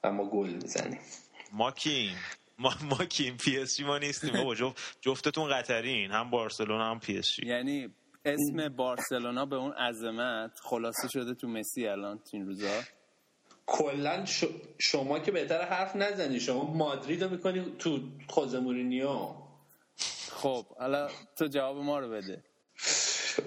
و 0.04 0.12
ما 0.12 0.30
گل 0.30 0.50
می‌زنیم. 0.50 1.00
ما 1.52 1.72
کیم 1.72 2.16
ما 2.58 2.74
ما 2.90 3.06
کیم 3.06 3.38
پی 3.38 3.58
اس 3.58 3.78
جی 3.78 3.84
ما 3.84 3.98
نیستیم 3.98 4.34
بابا. 4.34 4.56
جفت 4.56 4.98
جفتتون 5.02 5.50
قطرین 5.50 6.12
هم 6.12 6.30
بارسلونا 6.30 6.92
هم 6.92 7.00
پی 7.00 7.18
اس 7.18 7.36
جی. 7.36 7.48
یعنی 7.48 7.90
اسم 8.26 8.70
بارسلونا 8.70 9.46
به 9.46 9.56
اون 9.56 9.72
عظمت 9.72 10.60
خلاصه 10.64 11.08
شده 11.14 11.34
تو 11.34 11.48
مسی 11.48 11.88
الان 11.88 12.18
تو 12.18 12.30
این 12.34 12.46
روزا؟ 12.46 12.82
کلا. 13.66 14.26
شما 14.80 15.20
که 15.20 15.32
بهتر 15.32 15.62
حرف 15.62 15.96
نزنی. 15.96 16.40
شما 16.40 16.74
مادرید 16.74 17.24
رو 17.24 17.30
می‌کنی 17.30 17.66
تو 17.80 18.00
خوزه 18.28 18.60
مورینیو. 18.60 19.28
خب 20.32 20.66
حالا 20.80 21.10
تو 21.38 21.48
جواب 21.48 21.78
ما 21.78 22.00
رو 22.00 22.10
بده. 22.10 22.44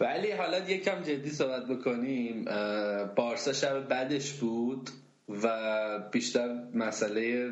ولی 0.00 0.32
حالا 0.32 0.58
یکم 0.58 1.02
جدی 1.02 1.30
صحبت 1.30 1.66
بکنیم. 1.66 2.44
بارسا 3.14 3.52
شب 3.52 3.88
بعدش 3.88 4.32
بود 4.32 4.90
و 5.28 5.98
بیشتر 6.12 6.48
مسئله 6.74 7.50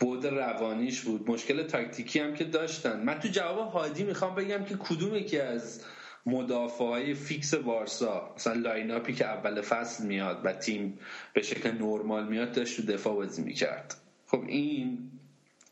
بود 0.00 0.26
روانیش 0.26 1.00
بود. 1.00 1.30
مشکل 1.30 1.62
تاکتیکی 1.62 2.20
هم 2.20 2.34
که 2.34 2.44
داشتن. 2.44 3.02
من 3.02 3.18
تو 3.18 3.28
جواب 3.28 3.72
هادی 3.72 4.04
می‌خوام 4.04 4.34
بگم 4.34 4.64
که 4.64 4.76
کدوم 4.76 5.14
یکی 5.14 5.40
از 5.40 5.84
مدافع 6.26 6.84
های 6.84 7.14
فیکس 7.14 7.54
بارسا 7.54 8.34
مثلا 8.36 8.52
line-up 8.52 8.90
ی 8.90 9.14
که 9.14 9.26
اول 9.26 9.60
فصل 9.60 10.06
میاد 10.06 10.40
و 10.44 10.52
تیم 10.52 10.98
به 11.32 11.42
شکل 11.42 11.70
نرمال 11.70 12.28
میاد 12.28 12.52
داشت 12.52 12.76
تو 12.76 12.92
دفاع 12.92 13.14
بازی 13.14 13.42
می‌کرد. 13.42 13.94
خب 14.26 14.42
این 14.46 15.10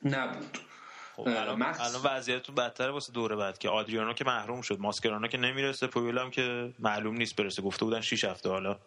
نبود. 0.04 0.58
خب 1.16 1.28
الان, 1.28 1.62
الان 1.62 2.00
وضعیتتون 2.04 2.54
بدتره 2.54 2.90
واسه 2.90 3.12
دوره 3.12 3.36
بعد 3.36 3.58
که 3.58 3.68
آدریانو 3.68 4.12
که 4.12 4.24
محروم 4.24 4.60
شد 4.60 4.80
ماسکرانو 4.80 5.28
که 5.28 5.38
نمی‌رسه 5.38 5.86
پویل 5.86 6.18
هم 6.18 6.30
که 6.30 6.72
معلوم 6.78 7.16
نیست 7.16 7.36
برسه. 7.36 7.62
گفته 7.62 7.84
بودن 7.84 8.00
6 8.00 8.24
هفته 8.24 8.48
حالا. 8.48 8.78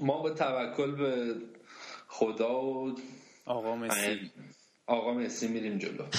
ما 0.00 0.22
با 0.22 0.30
توکل 0.30 0.90
به 0.90 1.34
خدا 2.08 2.62
و 2.62 2.96
آقا 3.44 3.76
مسی 3.76 4.30
آقا 4.88 5.14
مسی 5.14 5.48
میریم 5.48 5.78
جلو. 5.78 6.04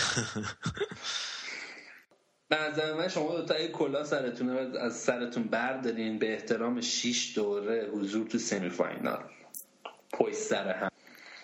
به 2.50 2.58
نظر 2.62 2.94
من 2.94 3.08
شما 3.08 3.36
دوتا 3.36 3.60
یه 3.60 3.68
کلا 3.72 4.04
سرتون 4.04 4.50
رو 4.50 4.78
از 4.78 4.98
سرتون 4.98 5.44
بردارین. 5.44 6.20
به 6.20 6.34
احترام 6.34 6.82
شیش 6.82 7.36
دوره 7.36 7.90
حضور 7.94 8.28
تو 8.28 8.38
سمی 8.38 8.70
فاینال 8.70 9.24
پشت 10.14 10.34
سر 10.36 10.72
هم. 10.74 10.90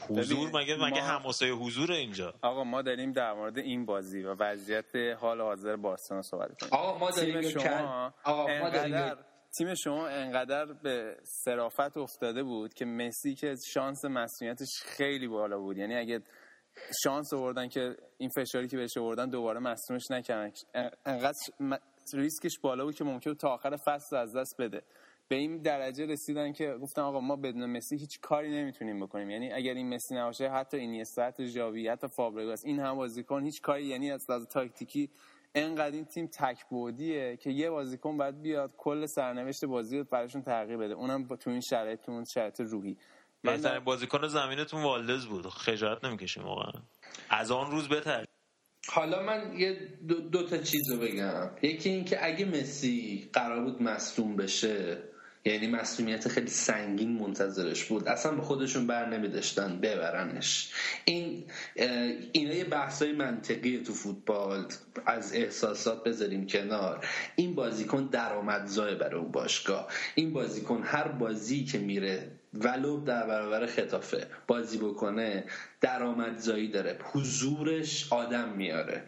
حضور 0.10 0.50
مگه 0.50 0.76
مگه 0.76 1.02
ما- 1.02 1.08
حماسه 1.08 1.46
حضور 1.52 1.92
اینجا؟ 1.92 2.34
آقا 2.42 2.64
ما 2.64 2.82
داریم 2.82 3.12
در 3.12 3.34
مورد 3.34 3.58
این 3.58 3.86
بازی 3.86 4.24
و 4.24 4.34
وضعیت 4.40 4.96
حال 5.20 5.42
حاضر 5.42 5.76
بارسلونا 5.76 6.22
صحبت 6.22 6.60
کنیم. 6.60 6.74
آقا 6.74 6.98
ما 7.00 7.12
داریم 7.12 7.42
تیم 7.42 7.50
یک 7.50 7.60
شما 7.60 8.14
آقا 8.24 8.48
ما 8.48 8.70
داریم 8.70 8.94
انقدر 8.96 9.12
یک- 9.12 9.26
تیم 9.58 9.76
شما 9.76 10.08
انقدر 10.08 10.66
به 10.66 11.18
صرافت 11.24 11.98
افتاده 11.98 12.44
بود 12.44 12.74
که 12.74 12.86
مسی 12.86 13.36
که 13.36 13.56
شانس 13.74 14.06
مسئولیتش 14.06 14.82
خیلی 14.86 15.28
بالا 15.28 15.58
بود. 15.60 15.78
یعنی 15.78 15.96
اگه 15.96 16.22
شانس 17.04 17.34
آوردن 17.34 17.68
که 17.68 17.98
این 18.18 18.30
فشاری 18.30 18.68
که 18.68 18.78
بهش 18.78 18.98
آوردن 18.98 19.30
دوباره 19.30 19.60
مصدومش 19.60 20.12
نکردن 20.12 20.52
انقدر 21.06 21.38
ریسکش 22.14 22.60
بالا 22.62 22.86
بود 22.86 22.96
که 22.96 23.04
ممکن 23.04 23.32
بود 23.32 23.40
تا 23.40 23.50
آخر 23.50 23.78
فصل 23.86 24.16
از 24.16 24.36
دست 24.36 24.56
بده. 24.60 24.82
به 25.28 25.36
این 25.36 25.58
درجه 25.58 26.06
رسیدن 26.06 26.52
که 26.54 26.74
گفتن 26.82 27.02
آقا 27.02 27.20
ما 27.20 27.36
بدون 27.36 27.66
مسی 27.66 27.98
هیچ 27.98 28.20
کاری 28.22 28.52
نمی‌تونیم 28.52 29.00
بکنیم. 29.00 29.30
یعنی 29.30 29.52
اگر 29.52 29.74
این 29.74 29.94
مسی 29.94 30.16
نباشه 30.16 30.50
حتی 30.50 30.78
اینیستا 30.78 31.24
حتی 31.24 31.48
ژاوی 31.48 31.88
حتی 31.88 32.08
فابرگاس 32.08 32.66
این 32.66 32.80
هم 32.80 32.96
بازیکن 32.96 33.44
هیچ 33.44 33.62
کاری 33.62 33.86
یعنی 33.86 34.12
از 34.12 34.26
لحاظ 34.30 34.46
تاکتیکی 34.46 35.10
انقدر 35.56 35.96
این 35.96 36.06
تیم 36.06 36.28
تک 36.28 36.70
بعدیه 36.72 37.38
که 37.38 37.50
یه 37.50 37.70
بازیکن 37.70 38.18
باید 38.18 38.42
بیاد 38.42 38.74
کل 38.78 39.06
سرنوشت 39.06 39.66
بازی 39.66 39.98
رو 39.98 40.04
براشون 40.04 40.42
تغییر 40.42 40.78
بده. 40.78 40.94
اونم 40.94 41.28
تو 41.28 41.50
این 41.50 41.62
شرایط 41.62 42.02
تو 42.02 42.12
اون 42.12 42.24
شرایط 42.34 42.62
روحی. 42.62 42.98
بهترین 43.46 43.80
بازیکن 43.80 44.28
زمینتون 44.28 44.84
والدز 44.84 45.26
بود. 45.26 45.48
خجالت 45.48 46.06
نمی‌کشیم 46.06 46.44
واقعا 46.44 46.82
از 47.30 47.52
آن 47.52 47.72
روز 47.72 47.88
بهتر. 47.88 48.26
حالا 48.88 49.24
من 49.24 49.60
یه 49.60 49.74
دو, 50.08 50.16
دو 50.16 50.48
تا 50.48 50.58
چیز 50.58 50.92
رو 50.92 50.98
بگم. 50.98 51.50
یکی 51.62 51.90
این 51.90 52.06
که 52.06 52.26
اگه 52.26 52.46
مسی 52.46 53.30
قرار 53.34 53.64
بود 53.64 53.82
مصدوم 53.82 54.36
بشه 54.36 55.04
یعنی 55.46 55.68
مصدومیت 55.68 56.28
خیلی 56.28 56.48
سنگین 56.48 57.12
منتظرش 57.12 57.86
بود. 57.86 58.08
اصلا 58.08 58.32
به 58.32 58.42
خودشون 58.42 58.88
بر 58.88 59.10
نمیداشتن 59.10 59.80
ببرنش. 59.80 60.72
این 61.06 61.44
اینا 62.32 62.54
یه 62.54 62.64
بحثای 62.64 63.12
منطقی 63.12 63.78
تو 63.78 63.94
فوتبال. 63.94 64.66
از 65.06 65.34
احساسات 65.36 66.04
بذاریم 66.04 66.48
کنار. 66.48 67.08
این 67.36 67.56
بازیکن 67.56 68.06
درآمدزای 68.06 68.96
برای 68.96 69.20
اون 69.20 69.32
باشگاه. 69.32 69.88
این 70.16 70.34
بازیکن 70.34 70.82
هر 70.84 71.08
بازی 71.08 71.66
که 71.66 71.78
میره 71.78 72.32
ولو 72.54 73.04
در 73.04 73.28
برابر 73.28 73.66
خطافه 73.66 74.28
بازی 74.48 74.78
بکنه 74.78 75.44
درآمدزایی 75.82 76.68
داره. 76.68 77.00
حضورش 77.14 78.14
آدم 78.14 78.50
میاره. 78.50 79.04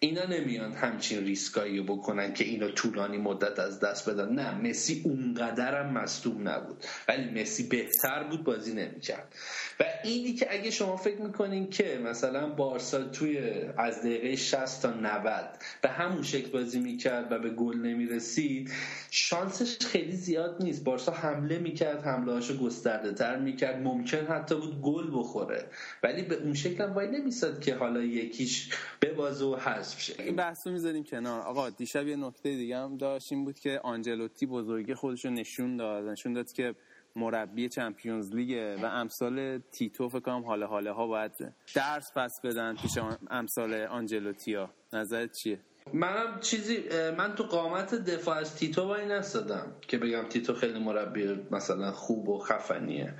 اینا 0.00 0.24
نمیان 0.26 0.72
همچین 0.72 1.24
ریسکایی 1.24 1.78
رو 1.78 1.84
بکنن 1.84 2.34
که 2.34 2.44
اینا 2.44 2.70
طولانی 2.70 3.18
مدت 3.18 3.58
از 3.58 3.80
دست 3.80 4.10
بدن. 4.10 4.32
نه 4.32 4.54
مسی 4.54 5.02
اونقدرم 5.04 5.92
مصدوم 5.92 6.48
نبود. 6.48 6.84
ولی 7.08 7.40
مسی 7.40 7.68
بهتر 7.68 8.22
بود 8.22 8.44
بازی 8.44 8.74
نمی‌کرد. 8.74 9.34
و 9.80 9.84
اینی 10.04 10.34
که 10.34 10.46
اگه 10.50 10.70
شما 10.70 10.96
فکر 10.96 11.20
می‌کنین 11.20 11.70
که 11.70 12.00
مثلا 12.04 12.48
بارسا 12.48 13.04
توی 13.04 13.38
از 13.78 13.98
دقیقه 14.00 14.36
60 14.36 14.82
تا 14.82 14.90
90 14.90 15.58
به 15.82 15.88
همون 15.88 16.22
شکل 16.22 16.50
بازی 16.50 16.80
می‌کرد 16.80 17.32
و 17.32 17.38
به 17.38 17.50
گل 17.50 17.76
نمی‌رسید 17.76 18.70
شانسش 19.10 19.78
خیلی 19.78 20.12
زیاد 20.12 20.56
نیست. 20.60 20.84
بارسا 20.84 21.12
حمله 21.12 21.58
می‌کرد 21.58 22.02
حمله 22.02 22.32
هاشو 22.32 22.58
گسترده 22.58 23.12
تر 23.12 23.38
می‌کرد. 23.38 23.82
ممکن 23.82 24.26
حتی 24.26 24.54
بود 24.54 24.80
گل 24.82 25.06
بخوره. 25.12 25.64
ولی 26.02 26.22
به 26.22 26.34
اون 26.34 26.54
شکل 26.54 26.84
هم 26.84 26.92
وای 26.92 27.08
نمیستاد 27.08 27.60
که 27.60 27.74
حالا 27.74 28.02
یکیش 28.02 28.70
به 29.00 29.08
و 29.18 29.56
حذف 29.88 30.00
شه 30.00 30.22
این 30.22 30.36
بحث 30.36 30.66
رو 30.66 30.72
می‌ذاریم 30.72 31.04
کنار. 31.04 31.40
آقا 31.40 31.70
دیشب 31.70 32.06
یه 32.06 32.16
نکته 32.16 32.50
دیگه 32.50 32.76
هم 32.76 32.96
داشت 32.96 33.32
این 33.32 33.44
بود 33.44 33.58
که 33.58 33.80
آنجلوتی 33.84 34.46
بزرگی 34.46 34.94
خودش 34.94 35.24
رو 35.24 35.30
نشون 35.30 35.76
داد. 35.76 36.08
نشون 36.08 36.32
داد 36.32 36.52
که 36.52 36.74
مربی 37.16 37.68
چمپیونز 37.68 38.34
لیگه 38.34 38.76
و 38.76 38.84
امثال 38.86 39.58
تیتو 39.58 40.08
فکر 40.08 40.20
کنم 40.20 40.44
حاله 40.44 40.66
حاله 40.66 40.92
ها 40.92 41.06
باید 41.06 41.32
درس 41.74 42.12
پس 42.16 42.40
بدن 42.44 42.76
پیش 42.76 42.98
امثال 43.30 43.74
آنجلوتی 43.74 44.54
ها 44.54 44.70
نظرت 44.92 45.32
چیه؟ 45.32 45.58
منم 45.92 46.40
چیزی 46.40 46.84
من 47.18 47.34
تو 47.34 47.42
قامت 47.42 47.94
دفاع 47.94 48.36
از 48.36 48.56
تیتو 48.56 48.82
وای 48.82 49.06
نستادم 49.06 49.72
که 49.80 49.98
بگم 49.98 50.22
تیتو 50.28 50.54
خیلی 50.54 50.78
مربی 50.78 51.38
مثلا 51.50 51.92
خوب 51.92 52.28
و 52.28 52.38
خفنیه. 52.38 53.14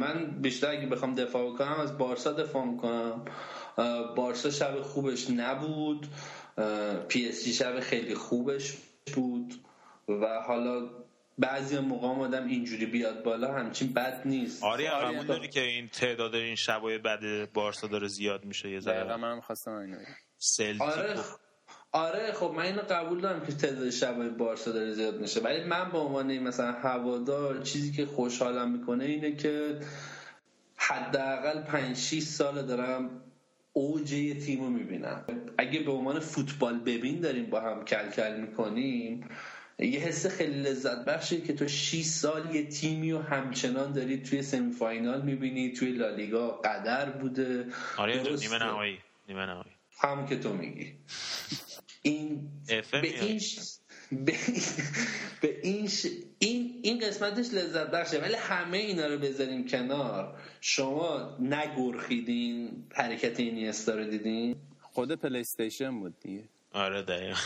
من 0.00 0.38
بیشتر 0.40 0.70
اگه 0.70 0.86
بخوام 0.86 1.14
دفاع 1.14 1.56
کنم 1.56 1.80
از 1.80 1.98
بارسا 1.98 2.32
دفاع 2.32 2.64
می‌کنم. 2.64 3.24
بارسا 4.16 4.50
شب 4.50 4.82
خوبش 4.82 5.30
نبود. 5.30 6.06
پی 7.08 7.28
اس 7.28 7.44
جی 7.44 7.52
شب 7.52 7.80
خیلی 7.80 8.14
خوبش 8.14 8.76
بود. 9.14 9.54
و 10.08 10.40
حالا 10.46 10.88
بعضی 11.38 11.78
موقع 11.78 12.08
آدم 12.08 12.46
اینجوری 12.46 12.86
بیاد 12.86 13.22
بالا 13.22 13.52
همچین 13.54 13.92
بد 13.92 14.22
نیست. 14.24 14.64
آره، 14.64 14.90
قبول 14.90 15.26
داری 15.26 15.48
که 15.48 15.60
این 15.60 15.88
تعداد 15.88 16.34
این 16.34 16.54
شبای 16.54 16.98
بعد 16.98 17.52
بارسا 17.52 17.86
داره 17.86 18.08
زیاد 18.08 18.44
میشه 18.44 18.70
یه 18.70 18.80
ذره. 18.80 19.16
منم 19.16 19.40
خواستم 19.40 19.70
اینو 19.70 19.96
آره 20.80 21.16
آره 21.92 22.32
خب 22.32 22.52
من 22.56 22.62
اینو 22.62 22.80
قبول 22.80 23.20
دارم 23.20 23.46
که 23.46 23.52
تعداد 23.52 23.90
شبای 23.90 24.28
بارسا 24.28 24.72
داره 24.72 24.92
زیاد 24.92 25.20
میشه. 25.20 25.40
ولی 25.40 25.64
من 25.64 25.90
به 25.90 25.98
عنوان 25.98 26.38
مثلا 26.38 26.72
هوادار 26.72 27.62
چیزی 27.62 27.92
که 27.92 28.06
خوشحالم 28.06 28.70
می‌کنه 28.70 29.04
اینه 29.04 29.36
که 29.36 29.80
حداقل 30.76 31.62
5 31.62 31.96
6 31.96 32.22
سال 32.22 32.66
دارم 32.66 33.21
اوج 33.72 34.12
یه 34.12 34.34
تیم 34.34 34.60
رو 34.60 34.70
می‌بینم 34.70 35.24
اگه 35.58 35.80
به 35.80 35.92
عنوان 35.92 36.20
فوتبال 36.20 36.78
ببین 36.78 37.20
داریم 37.20 37.46
با 37.46 37.60
هم 37.60 37.84
کل 37.84 38.10
کل 38.10 38.40
می‌کنیم 38.40 39.28
یه 39.78 40.00
حس 40.00 40.26
خیلی 40.26 40.62
لذت 40.62 41.04
بخشه 41.04 41.40
که 41.40 41.52
تو 41.52 41.68
6 41.68 42.02
سال 42.04 42.54
یه 42.54 42.66
تیمی 42.66 43.12
رو 43.12 43.18
همچنان 43.18 43.92
داری 43.92 44.22
توی 44.22 44.42
سمی 44.42 44.72
فاینال 44.72 45.22
می‌بینی 45.22 45.72
توی 45.72 45.92
لالیگا 45.92 46.48
قدر 46.50 47.10
بوده 47.10 47.66
آره. 47.96 48.22
نیمه 48.22 48.58
نهایی 48.58 48.98
نیمه 49.28 49.46
نهایی 49.46 49.72
همون 49.98 50.26
که 50.26 50.36
تو 50.36 50.52
میگی 50.52 50.92
این 52.02 52.48
به؟ 52.90 53.20
این 53.20 53.38
ش- 53.38 53.58
به, 54.12 54.32
به 55.40 55.60
این, 55.62 55.88
ش- 55.88 56.06
این 56.42 56.80
این 56.82 56.98
قسمتش 56.98 57.54
لذت 57.54 57.90
بخشه. 57.90 58.20
ولی 58.20 58.34
همه 58.34 58.78
اینا 58.78 59.06
رو 59.06 59.18
بذاریم 59.18 59.68
کنار. 59.68 60.34
شما 60.60 61.36
نگرخیدین 61.40 62.86
حرکت 62.94 63.40
این 63.40 63.72
رو 63.86 64.04
دیدین؟ 64.04 64.56
خود 64.80 65.12
پلی 65.12 65.40
استیشن 65.40 66.00
بود 66.00 66.20
دیگه. 66.20 66.44
آره 66.72 67.02
دقیقا. 67.02 67.38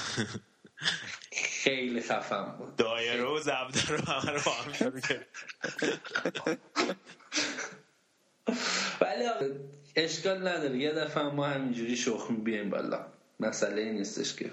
خیلی 1.33 2.01
خفن 2.01 2.45
بود. 2.59 2.77
دایره 2.77 3.25
و 3.25 3.41
زبده 3.41 3.87
رو 3.89 4.05
همه 4.05 4.31
رو 4.31 4.41
هم. 4.51 4.73
ولی 9.01 9.25
اشکال 9.97 10.49
نداره. 10.49 10.79
یه 10.79 10.93
دفعه 10.93 11.23
ما 11.23 11.47
همینجوری 11.47 11.97
شخم 11.97 12.37
بیایم 12.37 12.71
بالا. 12.71 13.07
مسئله 13.41 13.93
نیستش 13.93 14.35
که. 14.37 14.51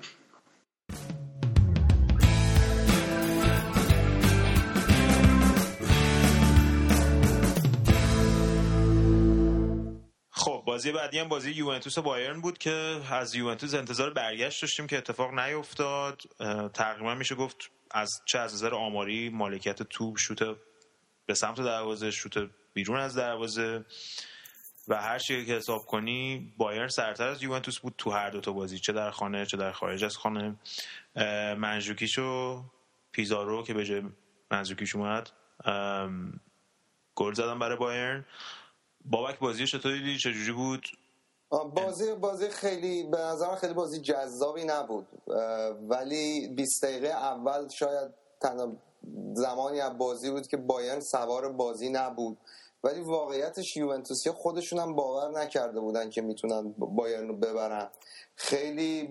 بازی 10.83 10.91
بعدی 10.91 11.19
هم 11.19 11.27
بازی 11.27 11.51
یوونتوس 11.51 11.97
و 11.97 12.01
بایرن 12.01 12.41
بود 12.41 12.57
که 12.57 13.01
از 13.11 13.35
یوونتوس 13.35 13.73
انتظار 13.73 14.13
برگشت 14.13 14.61
داشتیم 14.61 14.87
که 14.87 14.97
اتفاق 14.97 15.39
نیفتاد. 15.39 16.21
تقریبا 16.73 17.15
میشه 17.15 17.35
گفت 17.35 17.71
از 17.91 18.09
چه 18.25 18.39
از 18.39 18.53
نظر 18.53 18.75
آماری 18.75 19.29
مالکیت 19.29 19.83
توپ 19.83 20.17
شوت 20.17 20.57
به 21.25 21.33
سمت 21.33 21.57
دروازه 21.61 22.11
شوت 22.11 22.49
بیرون 22.73 22.99
از 22.99 23.15
دروازه. 23.15 23.85
و 24.87 25.01
هر 25.01 25.19
چی 25.19 25.45
که 25.45 25.53
حساب 25.53 25.85
کنی 25.85 26.53
بایرن 26.57 26.87
سرتر 26.87 27.27
از 27.27 27.43
یوونتوس 27.43 27.79
بود 27.79 27.93
تو 27.97 28.11
هر 28.11 28.29
دو 28.29 28.41
تا 28.41 28.51
بازی 28.51 28.79
چه 28.79 28.93
در 28.93 29.11
خانه 29.11 29.45
چه 29.45 29.57
در 29.57 29.71
خارج 29.71 30.03
از 30.03 30.17
خانه. 30.17 30.55
اه، 31.15 31.53
منژوکیچ 31.53 32.19
و 32.19 32.63
پیزارو 33.11 33.63
که 33.63 33.73
به 33.73 33.85
جای 33.85 34.01
منژوکیچ 34.51 34.95
اومد 34.95 35.29
گل 37.15 37.33
زدن 37.33 37.59
برای 37.59 37.77
بایرن. 37.77 38.25
بابک 39.05 39.39
بازی 39.39 39.67
چطوری 39.67 39.99
دیدی؟ 39.99 40.17
چجوری 40.17 40.51
بود؟ 40.51 40.83
بازی 41.75 42.13
بازی 42.13 42.49
خیلی 42.49 43.03
به 43.03 43.17
نظر 43.17 43.55
خیلی 43.55 43.73
بازی 43.73 44.01
جذابی 44.01 44.63
نبود. 44.63 45.07
ولی 45.89 46.47
20 46.47 46.85
دقیقه 46.85 47.07
اول 47.07 47.69
شاید 47.69 48.11
تنها 48.41 48.73
زمانی 49.33 49.79
از 49.79 49.97
بازی 49.97 50.31
بود 50.31 50.47
که 50.47 50.57
بایرن 50.57 50.99
سوار 50.99 51.51
بازی 51.51 51.89
نبود. 51.89 52.37
ولی 52.83 53.01
واقعیتش 53.01 53.77
یوونتوسی 53.77 54.31
خودشون 54.31 54.79
هم 54.79 54.95
باور 54.95 55.39
نکرده 55.39 55.79
بودن 55.79 56.09
که 56.09 56.21
می‌تونن 56.21 56.73
بایرن 56.77 57.27
رو 57.27 57.37
ببرن. 57.37 57.89
خیلی 58.35 59.09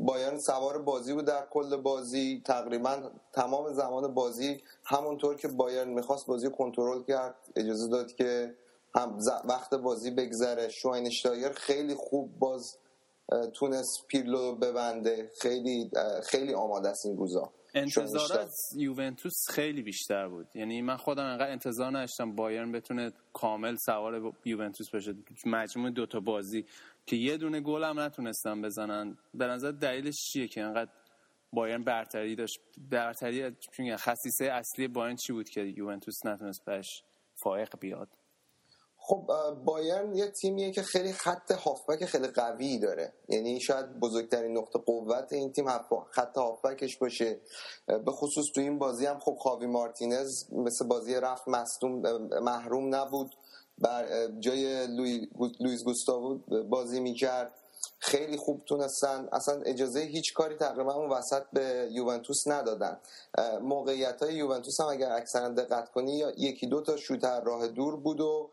بایرن 0.00 0.38
سوار 0.38 0.82
بازی 0.82 1.12
بود 1.12 1.24
در 1.24 1.46
کل 1.50 1.76
بازی. 1.76 2.42
تقریبا 2.44 3.10
تمام 3.32 3.72
زمان 3.72 4.14
بازی 4.14 4.62
همونطور 4.84 5.36
که 5.36 5.48
بایرن 5.48 5.88
می‌خواست 5.88 6.26
بازی 6.26 6.50
کنترل 6.50 7.02
کرد. 7.02 7.34
اجازه 7.56 7.88
داد 7.88 8.14
که 8.14 8.54
هم 8.94 9.18
وقت 9.44 9.74
بازی 9.74 10.10
بگذره. 10.10 10.68
شواینشتایر 10.68 11.52
خیلی 11.52 11.94
خوب 11.94 12.38
باز 12.38 12.78
تونست 13.54 14.06
پیرلو 14.08 14.54
ببنده. 14.54 15.30
خیلی 15.40 15.90
خیلی 16.24 16.54
آماده 16.54 16.88
است 16.88 17.06
این 17.06 17.16
روزا. 17.16 17.52
انتظار 17.74 18.38
از 18.38 18.54
یوونتوس 18.76 19.50
خیلی 19.50 19.82
بیشتر 19.82 20.28
بود. 20.28 20.46
یعنی 20.54 20.82
من 20.82 20.96
خودم 20.96 21.24
انقدر 21.24 21.50
انتظار 21.50 21.90
نداشتم 21.90 22.36
بایرن 22.36 22.72
بتونه 22.72 23.12
کامل 23.32 23.76
سوار 23.76 24.32
یوونتوس 24.44 24.90
بشه. 24.94 25.14
مجموع 25.46 25.90
دوتا 25.90 26.20
بازی 26.20 26.66
که 27.06 27.16
یه 27.16 27.36
دونه 27.36 27.60
گل 27.60 27.84
هم 27.84 28.00
نتونستن 28.00 28.62
بزنن. 28.62 29.18
به 29.34 29.46
نظر 29.46 29.70
دلیلش 29.70 30.16
چیه 30.32 30.48
که 30.48 30.62
انقدر 30.62 30.90
بایرن 31.52 31.84
برتری 31.84 32.36
داشت؟ 32.36 32.60
برتری 32.90 33.56
میگن 33.78 33.96
خصیصه 33.96 34.44
اصلی 34.44 34.88
بایرن 34.88 35.16
چی 35.16 35.32
بود 35.32 35.48
که 35.48 35.60
یوونتوس 35.60 36.26
نتونست 36.26 36.64
بهش 36.64 37.04
فائق 37.34 37.78
بیاد؟ 37.80 38.08
خب 39.02 39.30
بایرن 39.64 40.14
یه 40.14 40.26
تیمیه 40.30 40.70
که 40.70 40.82
خیلی 40.82 41.12
خط 41.12 41.52
هافبک 41.52 42.04
خیلی 42.04 42.28
قوی 42.28 42.78
داره. 42.78 43.12
یعنی 43.28 43.60
شاید 43.60 44.00
بزرگترین 44.00 44.58
نقطه 44.58 44.78
قوت 44.78 45.32
این 45.32 45.52
تیم 45.52 45.66
خط 46.10 46.38
هافبکش 46.38 46.98
باشه. 46.98 47.40
به 47.86 48.12
خصوص 48.12 48.44
تو 48.54 48.60
این 48.60 48.78
بازی 48.78 49.06
هم 49.06 49.18
خب 49.18 49.36
خاوی 49.40 49.66
مارتینز 49.66 50.52
مثل 50.52 50.86
بازی 50.86 51.14
رفت 51.14 51.48
مصدوم 51.48 52.02
محروم 52.42 52.94
نبود. 52.94 53.30
بر 53.78 54.28
جای 54.40 54.86
لوی 54.86 55.28
لویز 55.60 55.84
گوستاوو 55.84 56.38
بازی 56.68 57.00
می‌کرد. 57.00 57.59
خیلی 58.02 58.36
خوب 58.36 58.64
تونستن. 58.64 59.28
اصلا 59.32 59.62
اجازه 59.62 60.00
هیچ 60.00 60.34
کاری 60.34 60.54
تقریبا 60.54 60.94
اون 60.94 61.10
وسط 61.10 61.42
به 61.52 61.88
یوونتوس 61.90 62.48
ندادن. 62.48 63.00
موقعیت 63.62 64.22
های 64.22 64.34
یوونتوس 64.34 64.80
هم 64.80 64.86
اگر 64.86 65.12
اکثرا 65.12 65.48
دقت 65.48 65.90
کنی 65.90 66.18
یا 66.18 66.30
یکی 66.36 66.66
دو 66.66 66.80
تا 66.80 66.96
شوت 66.96 67.24
از 67.24 67.42
راه 67.44 67.68
دور 67.68 67.96
بود 67.96 68.20
و 68.20 68.50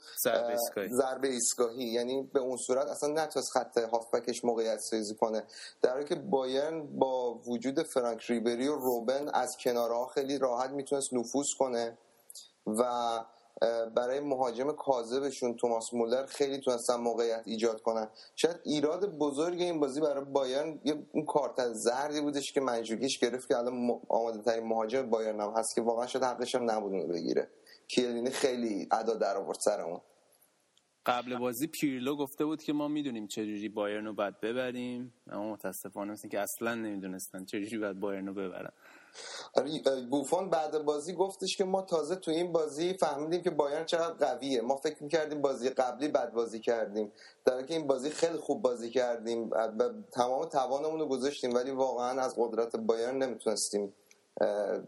ضربه 0.90 1.28
اه، 1.28 1.34
ایستگاهی. 1.34 1.84
یعنی 1.84 2.30
به 2.34 2.40
اون 2.40 2.58
صورت 2.58 2.88
اصلا 2.88 3.10
نتونست 3.10 3.52
خط 3.52 3.78
هافبکش 3.78 4.46
موقعیت 4.46 4.80
سازی 4.80 5.16
کنه. 5.16 5.44
در 5.82 5.92
حالی 5.92 6.06
که 6.06 6.16
بایرن 6.16 6.88
با 7.00 7.34
وجود 7.34 7.84
فرانک 7.84 8.22
ریبری 8.22 8.68
و 8.68 8.76
روبن 8.76 9.30
از 9.34 9.58
کنارها 9.58 10.08
خیلی 10.08 10.38
راحت 10.38 10.70
می‌تونست 10.70 11.14
نفوذ 11.14 11.48
کنه 11.60 11.98
و 12.68 12.84
برای 13.96 14.20
مهاجم 14.20 14.72
کاذبشون 14.72 15.56
توماس 15.56 15.94
مولر 15.94 16.26
خیلی 16.26 16.58
تونستن 16.58 16.96
موقعیت 16.96 17.42
ایجاد 17.46 17.82
کنن. 17.82 18.10
شاید 18.36 18.60
ایراد 18.64 19.18
بزرگ 19.18 19.62
این 19.62 19.80
بازی 19.80 20.02
برای 20.02 20.26
بایرن 20.26 20.80
یه 20.86 21.08
اون 21.12 21.26
کارت 21.26 21.74
زردی 21.74 22.22
بودش 22.22 22.52
که 22.52 22.62
منجوکیش 22.62 23.20
گرفت 23.20 23.48
که 23.48 23.58
الان 23.58 24.02
آماده 24.10 24.42
ترین 24.42 24.68
مهاجم 24.68 25.10
بایرن 25.10 25.42
هم 25.42 25.54
هست 25.58 25.76
که 25.76 25.82
واقعا 25.82 26.08
شاید 26.08 26.26
حقش 26.26 26.56
هم 26.56 26.72
نبود 26.72 27.10
بگیره. 27.10 27.50
کیلینی 27.88 28.30
خیلی 28.30 28.88
ادا 28.92 29.14
در 29.14 29.38
آورد 29.38 29.58
سر 29.60 29.82
اون. 29.82 30.02
قبل 31.06 31.38
بازی 31.38 31.68
پیرلو 31.68 32.16
گفته 32.16 32.46
بود 32.46 32.64
که 32.64 32.74
ما 32.74 32.88
می‌دونیم 32.88 33.28
چجوری 33.28 33.70
بایرن 33.70 34.06
رو 34.06 34.14
باید 34.14 34.40
ببریم. 34.40 35.14
اما 35.28 35.54
متاسفانه 35.54 36.12
مثل 36.12 36.28
که 36.28 36.40
اصلا 36.40 36.76
نمی‌دونستن 36.76 37.46
چجوری 37.46 37.78
باید 37.78 38.00
بایرن 38.00 38.28
رو 38.28 38.34
ببرن. 38.34 38.72
بوفون 40.10 40.50
بعد 40.50 40.78
بازی 40.78 41.14
گفتش 41.14 41.58
که 41.58 41.64
ما 41.64 41.82
تازه 41.82 42.16
تو 42.16 42.32
این 42.32 42.52
بازی 42.52 42.94
فهمیدیم 42.94 43.42
که 43.42 43.50
بایرن 43.50 43.86
چقدر 43.86 44.14
قویه. 44.26 44.62
ما 44.62 44.76
فکر 44.76 45.04
می‌کردیم 45.04 45.42
بازی 45.42 45.70
قبلی 45.70 46.08
بد 46.08 46.32
بازی 46.32 46.60
کردیم. 46.60 47.12
در 47.46 47.64
که 47.64 47.74
این 47.74 47.88
بازی 47.88 48.10
خیلی 48.10 48.38
خوب 48.38 48.62
بازی 48.62 48.90
کردیم. 48.90 49.50
تمام 50.14 50.46
توانمون 50.46 51.00
رو 51.00 51.06
گذاشتیم 51.08 51.56
ولی 51.56 51.72
واقعا 51.72 52.22
از 52.22 52.36
قدرت 52.38 52.76
بایرن 52.76 53.18
نمی‌تونستیم 53.24 53.94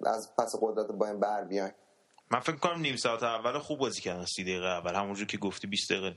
از 0.05 0.35
پس 0.37 0.55
قدرت 0.61 0.91
بایرن 0.91 1.19
بر 1.19 1.43
بیایم. 1.43 1.73
من 2.31 2.39
فکر 2.39 2.55
کنم 2.55 2.81
نیم 2.81 2.95
ساعت 2.95 3.23
اول 3.23 3.59
خوب 3.59 3.79
بازی 3.79 4.01
کردن 4.01 4.25
سی 4.25 4.43
دقیقه 4.43 4.65
اول. 4.65 4.95
همونجور 4.95 5.27
که 5.27 5.37
گفتی 5.37 5.67
20 5.67 5.91
دقیقه 5.91 6.15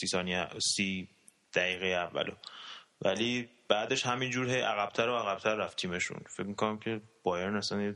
سی 0.00 0.06
ثانیه 0.06 0.48
سی 0.76 1.08
دقیقه 1.54 1.86
اولو 1.86 2.32
ولی 3.04 3.48
بعدش 3.68 4.06
همینجور 4.06 4.48
هی 4.48 4.60
عقبتر 4.60 5.08
و 5.08 5.16
عقبتر 5.16 5.54
رفت 5.54 5.78
تیمشون. 5.78 6.20
فکر 6.28 6.46
می‌کنم 6.46 6.78
که 6.78 7.00
بایرن 7.22 7.56
اصلا 7.56 7.82
یه 7.82 7.94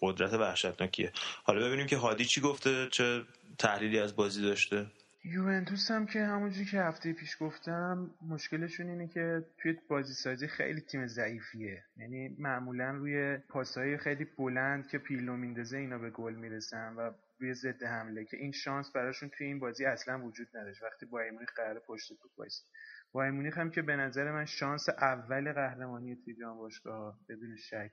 قدرت 0.00 0.32
وحشتناکیه. 0.32 1.12
حالا 1.44 1.66
ببینیم 1.66 1.86
که 1.86 1.96
هادی 1.96 2.24
چی 2.24 2.40
گفته 2.40 2.88
چه 2.92 3.22
تحلیلی 3.58 3.98
از 3.98 4.16
بازی 4.16 4.42
داشته. 4.42 4.86
یوونتوس 5.24 5.90
هم 5.90 6.06
که 6.06 6.24
همونجوری 6.24 6.64
که 6.64 6.80
هفته 6.80 7.12
پیش 7.12 7.36
گفتم 7.40 8.10
مشکلشون 8.28 8.88
اینه 8.88 9.08
که 9.08 9.44
توی 9.62 9.76
بازی 9.88 10.14
سازی 10.14 10.48
خیلی 10.48 10.80
تیم 10.80 11.06
ضعیفیه. 11.06 11.84
یعنی 11.96 12.36
معمولا 12.38 12.90
روی 12.90 13.36
پاسهای 13.36 13.98
خیلی 13.98 14.26
بلند 14.38 14.88
که 14.88 14.98
پیلو 14.98 15.36
میندازه 15.36 15.76
اینا 15.78 15.98
به 15.98 16.10
گل 16.10 16.34
می‌رسن 16.34 16.94
و 16.96 17.10
روی 17.40 17.54
ضد 17.54 17.82
حمله 17.82 18.24
که 18.24 18.36
این 18.36 18.52
شانس 18.52 18.90
براشون 18.92 19.28
توی 19.28 19.46
این 19.46 19.58
بازی 19.58 19.84
اصلا 19.84 20.22
وجود 20.24 20.48
نداشت. 20.54 20.82
وقتی 20.82 21.06
بایر 21.06 21.30
مونیخ 21.30 21.48
قرار 21.56 21.82
پشت 21.86 22.08
توپ 22.08 22.38
وایسه. 22.38 22.64
بایر 23.12 23.30
مونیخ 23.30 23.58
هم 23.58 23.70
که 23.70 23.82
به 23.82 23.96
نظر 23.96 24.32
من 24.32 24.44
شانس 24.44 24.88
اول 24.88 25.52
قهرمانی 25.52 26.16
توی 26.16 26.34
جام 26.34 26.58
باشگاه 26.58 27.18
بدون 27.28 27.56
شک. 27.56 27.92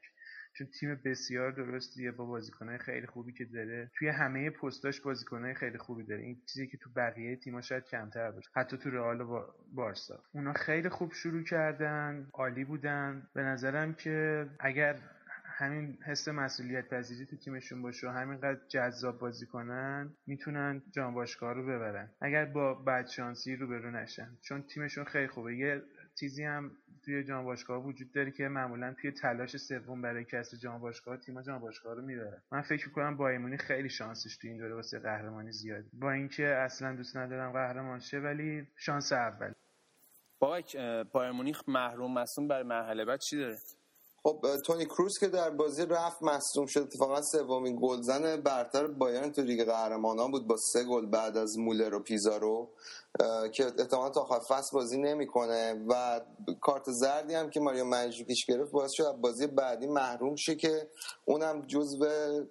چون 0.58 0.68
تیم 0.80 1.02
بسیار 1.06 1.52
درستیه 1.52 2.12
با 2.12 2.26
بازیکنهای 2.26 2.78
خیلی 2.78 3.08
خوبی 3.08 3.34
که 3.34 3.46
داره. 3.46 3.92
توی 3.98 4.08
همه 4.10 4.50
پستاش 4.50 5.02
بازیکنهای 5.02 5.54
خیلی 5.54 5.78
خوبی 5.78 6.04
داره. 6.04 6.22
این 6.22 6.42
چیزی 6.46 6.68
که 6.68 6.78
تو 6.78 6.90
بقیه 6.96 7.36
تیم‌ها 7.36 7.62
شاید 7.62 7.84
کمتر 7.84 8.32
باشه. 8.32 8.50
حتی 8.56 8.78
تو 8.78 8.90
رئال 8.90 9.22
و 9.22 9.46
بارسا. 9.74 10.24
اونا 10.34 10.54
خیلی 10.54 10.90
خوب 10.90 11.14
شروع 11.14 11.44
کردن 11.44 12.30
عالی 12.34 12.66
بودن. 12.66 13.28
به 13.34 13.42
نظرم 13.42 13.94
که 13.94 14.48
اگر 14.60 15.00
همین 15.58 15.98
حس 16.06 16.28
مسئولیت 16.28 16.90
پذیری 16.90 17.26
تو 17.26 17.38
تیمشون 17.38 17.82
باشه 17.82 18.08
و 18.08 18.10
همینقدر 18.10 18.60
جذاب 18.68 19.20
بازی 19.20 19.46
کنن 19.46 20.14
می‌تونن 20.28 20.82
جام 20.92 21.14
باشگاه 21.14 21.54
رو 21.54 21.64
ببرن. 21.64 22.12
اگر 22.22 22.46
با 22.46 22.74
بدشانسی 22.74 23.56
رو 23.56 23.68
برو 23.68 23.92
نشن. 23.92 24.38
چون 24.42 24.62
تیمشون 24.62 25.04
خیلی 25.04 25.28
خوبه. 25.28 25.56
یه 25.56 25.82
چیزی 26.20 26.44
هم 26.44 26.72
توی 27.06 27.24
جام 27.24 27.46
باشگاه 27.46 27.86
وجود 27.86 28.12
داره 28.12 28.32
که 28.32 28.48
معمولا 28.48 28.94
توی 29.02 29.12
تلاش 29.12 29.58
سوم 29.58 30.02
برای 30.02 30.24
کسب 30.24 30.58
جام 30.58 30.82
باشگاه 30.82 31.18
تیم 31.18 31.42
جام 31.42 31.60
باشگاه 31.60 31.96
رو 31.96 32.02
می‌برن 32.02 32.42
من 32.52 32.62
فکر 32.62 32.88
می‌کنم 32.88 33.18
بایمونی 33.18 33.58
خیلی 33.58 33.90
شانسش 33.90 34.38
توی 34.38 34.50
این 34.50 34.60
دوره 34.60 34.76
واسه 34.76 35.00
قهرمانی 35.00 35.52
زیاده. 35.52 35.88
با 35.94 36.12
اینکه 36.12 36.48
اصلا 36.48 36.96
دوست 36.96 37.18
ندارم 37.18 37.52
قهرمان 37.52 38.00
شه 38.00 38.20
ولی 38.20 38.68
شانس 38.78 39.12
اول 39.12 39.54
بابک 40.40 40.78
بایر 41.12 41.32
مونیخ 41.32 41.62
محروم 41.68 42.14
مصوم 42.14 42.48
برای 42.48 42.64
مرحله 42.64 43.06
بعد 43.06 43.20
چی 43.20 43.38
داره؟ 43.38 43.58
خب 44.26 44.46
تونی 44.66 44.86
کروز 44.86 45.18
که 45.20 45.28
در 45.28 45.50
بازی 45.50 45.86
رفت 45.86 46.24
مصدوم 46.24 46.66
شد. 46.66 46.80
اتفاقا 46.80 47.22
سومین 47.22 47.80
گلزن 47.82 48.42
برتر 48.42 48.88
بایرن 48.88 49.32
تو 49.32 49.42
لیگ 49.42 49.64
قهرمانان 49.64 50.32
بود 50.32 50.48
با 50.48 50.56
سه 50.58 50.84
گل 50.84 51.06
بعد 51.06 51.38
از 51.38 51.58
مولر 51.58 51.94
و 51.94 52.00
پیزارو 52.00 52.70
که 53.54 53.66
احتمالا 53.66 54.10
تا 54.10 54.22
آخر 54.22 54.40
فصل 54.40 54.70
بازی 54.74 54.98
نمی‌کنه. 54.98 55.86
و 55.88 56.22
کارت 56.62 56.84
زردی 56.88 57.34
هم 57.34 57.50
که 57.50 57.60
ماریو 57.60 57.84
منجوکیش 57.84 58.46
گرفت 58.46 58.72
باعث 58.72 58.92
شد 58.92 59.12
بازی 59.12 59.48
بعدی 59.48 59.88
محروم 59.88 60.36
شه 60.36 60.56
که 60.56 60.90
اونم 61.26 61.62
جزو 61.62 62.06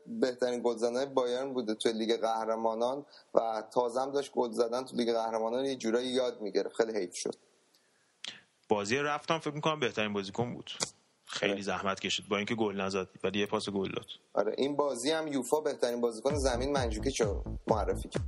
بهترین 0.07 0.61
گلزنهای 0.63 1.07
بایرن 1.07 1.53
بوده 1.53 1.75
تو 1.75 1.89
لیگ 1.89 2.21
قهرمانان. 2.21 3.07
و 3.35 3.63
تازم 3.73 4.13
داشت 4.13 4.33
گل 4.33 4.51
زدن 4.51 4.85
تو 4.85 4.97
لیگ 4.97 5.13
قهرمانان 5.13 5.65
یه 5.65 5.77
جورایی 5.77 6.09
یاد 6.09 6.41
می‌گرفت. 6.41 6.77
خیلی 6.77 6.99
حیف 6.99 7.15
شد. 7.15 7.35
بازی 8.69 8.97
رفتم 8.97 9.39
فکر 9.39 9.55
می‌کنم 9.55 9.81
بهترین 9.81 10.13
بازیکن 10.13 10.55
بود. 10.55 10.71
خیلی 11.35 11.63
زحمت 11.63 12.01
کشید 12.01 12.29
با 12.29 12.37
اینکه 12.37 12.55
گل 12.55 12.81
نزد 12.81 13.09
ولی 13.25 13.39
یه 13.39 13.47
پاس 13.47 13.69
گل 13.69 13.93
داد. 13.93 14.07
آره 14.35 14.55
این 14.59 14.77
بازی 14.77 15.11
هم 15.11 15.27
یوفا 15.29 15.61
بهترین 15.61 16.01
بازیکن 16.01 16.35
زمین 16.35 16.73
منجوکیچ 16.73 17.21
رو 17.21 17.45
معرفی 17.67 18.09
کرد. 18.09 18.25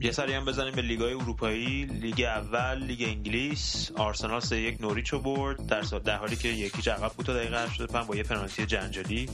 یه 0.00 0.12
سری 0.12 0.32
هم 0.32 0.44
بزنیم 0.44 0.74
به 0.74 0.82
لیگای 0.82 1.14
اروپایی. 1.14 1.84
لیگ 1.84 2.20
اول 2.20 2.78
لیگ 2.78 3.02
انگلیس. 3.02 3.90
آرسنال 3.96 4.40
سه 4.40 4.60
یک 4.60 4.80
نوریچ 4.80 5.08
رو 5.08 5.18
برد. 5.18 5.66
در, 5.66 5.80
در 5.80 6.16
حالی 6.16 6.36
که 6.36 6.48
یکی 6.48 6.90
عقب 6.90 7.12
بود 7.12 7.26
تا 7.26 7.34
دقیقه 7.34 7.64
85 7.64 8.06
با 8.06 8.16
یه 8.16 8.22
پنالتی 8.22 8.66
جنجالی 8.66 9.28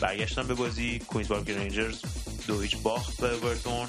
برگشتن 0.00 0.46
به 0.46 0.54
بازی. 0.54 0.98
کوینز 0.98 1.28
پارک 1.28 1.50
رنجرز 1.50 2.02
دو 2.46 2.60
هیچ 2.60 2.76
باخت 2.82 3.20
به 3.20 3.34
اورتون. 3.34 3.86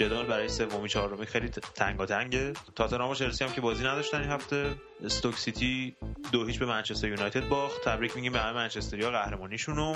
جدال 0.00 0.26
برای 0.26 0.48
سومی 0.48 0.88
چهارمی 0.88 1.26
خیلی 1.26 1.48
تنگاتنگه. 1.48 2.52
تاتنهام 2.76 3.10
و 3.10 3.14
چلسی 3.14 3.44
هم 3.44 3.52
که 3.52 3.60
بازی 3.60 3.84
نداشتن 3.84 4.20
این 4.20 4.30
هفته. 4.30 4.74
استوک 5.04 5.38
سیتی 5.38 5.96
دو 6.32 6.46
هیچ 6.46 6.58
به 6.58 6.66
منچستر 6.66 7.08
یونایتد 7.08 7.48
باخت. 7.48 7.84
تبریک 7.84 8.16
میگیم 8.16 8.32
به 8.32 8.38
همه 8.38 8.52
منچستریا 8.52 9.10
قهرمانیشونو. 9.10 9.94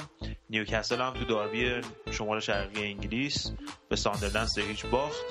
نیوکاسل 0.51 1.01
هم 1.01 1.13
تو 1.13 1.25
داربی 1.25 1.81
شمال 2.11 2.41
شرقی 2.41 2.83
انگلیس 2.83 3.53
به 3.89 3.97
ساندرلند 3.97 4.47
سه 4.47 4.63
هیچ 4.63 4.87
باخت 4.87 5.25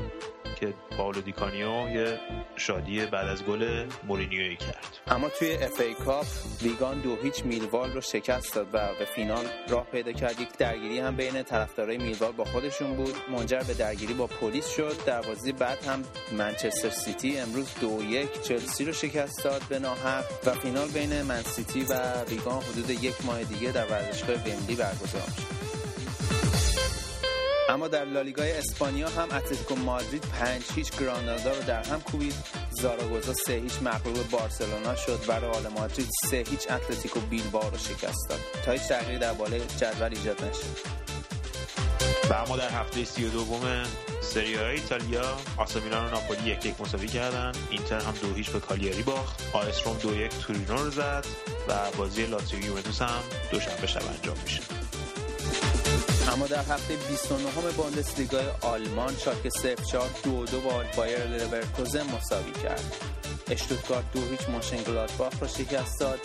که 0.59 0.73
پاولو 0.97 1.21
دیکانیو 1.21 1.89
یه 1.89 2.19
شادی 2.55 3.05
بعد 3.05 3.27
از 3.27 3.43
گل 3.43 3.85
مورینیوی 4.07 4.55
کرد. 4.55 4.99
اما 5.07 5.29
توی 5.29 5.53
FA 5.53 5.79
Cup 5.79 6.25
ویگان 6.61 7.01
دو 7.01 7.15
هیچ 7.23 7.45
میلوال 7.45 7.91
رو 7.91 8.01
شکست 8.01 8.55
داد 8.55 8.67
و 8.73 8.93
به 8.99 9.05
فینال 9.05 9.45
راه 9.69 9.85
پیدا 9.85 10.11
کرد. 10.11 10.39
یک 10.39 10.57
درگیری 10.57 10.99
هم 10.99 11.15
بین 11.15 11.43
طرفدارای 11.43 11.97
میلوال 11.97 12.31
با 12.31 12.45
خودشون 12.45 12.95
بود. 12.95 13.15
منجر 13.31 13.63
به 13.67 13.73
درگیری 13.73 14.13
با 14.13 14.27
پلیس 14.27 14.75
شد. 14.75 15.05
در 15.05 15.21
بازی 15.21 15.51
بعد 15.51 15.83
هم 15.83 16.03
منچستر 16.37 16.89
سیتی 16.89 17.37
امروز 17.37 17.73
دو 17.81 18.03
یک 18.03 18.41
چلسی 18.41 18.85
رو 18.85 18.93
شکست 18.93 19.43
داد. 19.43 19.62
به 19.69 19.79
ناحق 19.79 20.25
و 20.45 20.53
فینال 20.53 20.87
بین 20.87 21.21
من 21.21 21.41
سیتی 21.43 21.83
و 21.83 22.23
ویگان 22.29 22.61
حدود 22.61 22.89
یک 22.89 23.25
ماه 23.25 23.43
دیگه 23.43 23.71
در 23.71 23.85
ورزشگاه 23.85 24.35
ومبلی 24.35 24.75
برگزار 24.75 25.23
میشه. 25.27 25.47
اما 27.69 27.87
در 27.87 28.05
لالیگای 28.05 28.51
اسپانیا 28.51 29.09
هم 29.09 29.27
اتلتیکو 29.31 29.75
مادرید 29.75 30.21
5 30.21 30.63
هیچ 30.75 30.97
گرانادا 30.99 31.51
رو 31.53 31.61
در 31.61 31.83
هم 31.83 32.01
کوبید. 32.01 32.33
زاراگوزا 32.69 33.33
3 33.33 33.53
هیچ 33.53 33.81
مغلوب 33.81 34.29
بارسلونا 34.31 34.95
شد 34.95 35.19
و 35.27 35.31
رئال 35.31 35.67
مادرید 35.67 36.09
3 36.29 36.37
هیچ 36.37 36.71
اتلتیکو 36.71 37.19
بیلبائو 37.19 37.69
رو 37.69 37.77
شکست 37.77 38.29
داد. 38.29 38.39
تا 38.65 38.71
هیچ 38.71 38.81
تغییری 38.81 39.19
در 39.19 39.33
بالای 39.33 39.61
جدول 39.77 40.17
ایجاد 40.17 40.43
نشد. 40.43 41.02
اما 42.33 42.57
در 42.57 42.69
هفته 42.69 43.05
سی 43.05 43.25
و 43.25 43.29
دوم 43.29 43.83
سری 44.21 44.55
های 44.55 44.71
ایتالیا 44.71 45.37
آسا 45.57 45.79
میلان 45.79 46.05
و 46.05 46.09
ناپولی 46.09 46.49
یک 46.49 46.65
یک 46.65 46.81
مساوی 46.81 47.07
کردن. 47.07 47.51
اینتر 47.69 47.99
هم 47.99 48.13
دو 48.21 48.33
هیچ 48.33 48.49
به 48.49 48.59
کالیاری 48.59 49.03
باخت. 49.03 49.43
آیس 49.53 49.87
روم 49.87 49.97
دو 49.97 50.15
یک 50.15 50.31
تورینو 50.39 50.83
رو 50.83 50.91
زد 50.91 51.25
و 51.67 51.73
بازی 51.97 52.25
لاتزیو 52.25 52.65
یوونتوس 52.65 53.01
هم 53.01 53.23
دوشنبه 53.51 53.87
شب 53.87 54.01
انجام 54.17 54.37
میشه. 54.43 54.61
اما 56.33 56.47
در 56.47 56.59
هفته 56.59 56.95
29 56.95 57.71
بوندسلیگای 57.77 58.45
آلمان 58.61 59.15
شالکه 59.17 59.49
04 59.91 60.09
دو 60.23 60.45
دو 60.45 60.61
با 60.61 60.83
بایر 60.97 61.25
لورکوزن 61.25 62.03
مساوی 62.03 62.51
کرد. 62.63 62.95
اشتوتگارت 63.51 64.11
دو 64.11 64.21
هیچ 64.21 64.49
مونشن‌گلادباخ 64.49 65.33
را 65.41 65.47
شکست 65.47 65.99
داد. 65.99 66.19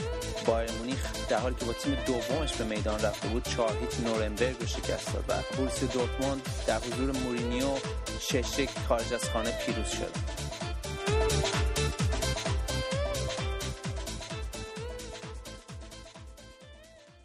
بایرن 0.46 0.70
مونیخ 0.70 1.28
در 1.28 1.38
حالی 1.38 1.54
که 1.54 1.64
با 1.64 1.72
تیم 1.72 1.96
دومش 2.06 2.52
به 2.52 2.64
میدان 2.64 3.00
رفته 3.00 3.28
بود 3.28 3.42
چهار 3.42 3.76
هیچ 3.80 4.00
نورنبرگ 4.00 4.56
رو 4.60 4.66
شکست 4.66 5.12
داد 5.12 5.24
و 5.28 5.56
بورسیا 5.56 5.86
دورتموند 5.86 6.42
در 6.66 6.78
حضور 6.78 7.12
مورینیو 7.12 7.68
شش 8.20 8.68
خارج 8.88 9.14
از 9.14 9.30
خانه 9.30 9.50
پیروز 9.50 9.88
شد. 9.88 10.12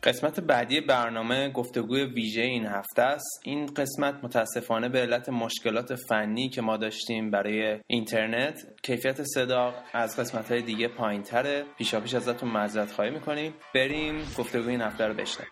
قسمت 0.04 0.40
بعدی 0.40 0.82
برنامه 0.82 1.50
گفتگوی 1.50 2.04
ویژه 2.04 2.42
این 2.42 2.66
هفته 2.66 3.02
است. 3.02 3.42
این 3.44 3.66
قسمت 3.66 4.24
متاسفانه 4.24 4.90
به 4.90 5.00
علت 5.00 5.30
مشکلات 5.30 5.96
فنی 5.96 6.50
که 6.50 6.62
ما 6.62 6.78
داشتیم 6.78 7.32
برای 7.32 7.80
اینترنت 7.88 8.62
کیفیت 8.84 9.24
صدا 9.24 9.74
از 9.94 10.20
قسمت 10.20 10.52
های 10.52 10.62
دیگه 10.62 10.88
پایین 10.88 11.22
تره 11.22 11.66
پیشا 11.78 12.00
پیش 12.00 12.14
ازتون 12.14 12.50
معذرت 12.50 12.92
خواهی 12.92 13.12
می‌کنیم. 13.12 13.54
بریم 13.76 14.20
گفتگوی 14.38 14.70
این 14.72 14.82
هفته 14.82 15.08
رو 15.08 15.14
بشنویم. 15.14 15.52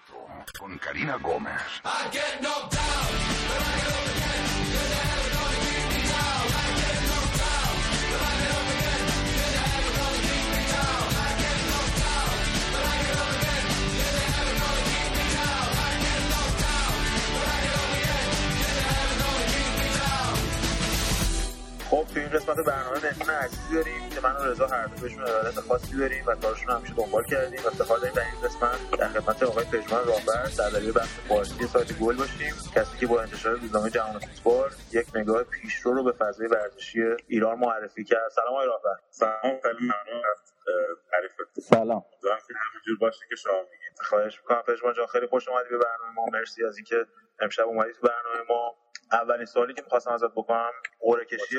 قسمت 22.51 22.65
برنامه 22.65 22.99
مهمون 23.03 23.29
عزیزی 23.29 23.75
داریم 23.75 24.09
که 24.09 24.21
من 24.21 24.35
و 24.35 24.43
رضا 24.43 24.67
هر 24.67 24.85
دو 24.85 25.01
بهشون 25.01 25.21
ارادت 25.21 25.59
خاصی 25.59 25.97
داریم 25.97 26.23
و 26.27 26.35
کارشون 26.35 26.67
رو 26.67 26.73
همیشه 26.73 26.93
دنبال 26.93 27.23
کردیم. 27.23 27.59
و 27.63 27.67
افتخار 27.67 27.97
داریم 27.97 28.15
در 28.15 28.21
این 28.21 28.41
قسمت 28.41 28.91
در 28.99 29.07
خدمت 29.07 29.43
آقای 29.43 29.65
پژمان 29.65 30.05
راهبر 30.07 30.45
سردبیر 30.45 30.91
بخش 30.91 31.09
فارسی 31.29 31.67
سایت 31.67 31.93
گل 31.93 32.15
باشیم. 32.15 32.53
کسی 32.75 32.97
که 32.97 33.07
با 33.07 33.21
انتشار 33.21 33.55
روزنامه 33.55 33.89
جهان 33.89 34.19
فوتبال 34.19 34.71
یک 34.91 35.07
نگاه 35.15 35.43
پیشرو 35.43 35.93
رو 35.93 36.03
به 36.03 36.11
فضای 36.11 36.47
ورزشی 36.47 36.99
ایران 37.27 37.59
معرفی 37.59 38.03
کرد. 38.03 38.29
سلام 38.31 38.53
آقای 38.53 38.67
راهبر 38.67 38.97
سلام 39.09 39.59
خیلی 39.63 39.79
ممنون 39.81 40.23
از 40.31 40.53
اه، 40.67 40.73
تعریفتون 41.11 41.63
سلام. 41.63 42.03
امیدوارم 42.13 42.39
که 42.47 42.53
همینجور 42.71 42.97
باشه 42.99 43.25
که 43.29 43.35
شما 43.35 43.61
میگید. 43.61 43.99
خواهش 44.01 44.37
می‌کنم. 44.39 44.61
پژمان 44.61 44.93
جان 44.93 45.07
خیلی 45.07 45.27
خوش 45.27 45.47
اومدی 45.47 45.69
به 45.69 45.77
برنامه 45.77 46.13
ما. 46.15 46.25
مرسی 46.33 46.65
از 46.65 46.77
اینکه 46.77 47.05
امشب 47.39 47.63
اومدی 47.63 47.93
تو 47.93 48.07
برنامه 48.07 48.49
ما. 48.49 48.75
اولین 49.11 49.45
سوالی 49.45 49.73
که 49.73 49.81
می‌خواستم 49.81 50.11
ازت 50.11 50.31
بکنم 50.31 50.71
قرعه 50.99 51.25
کشی 51.25 51.55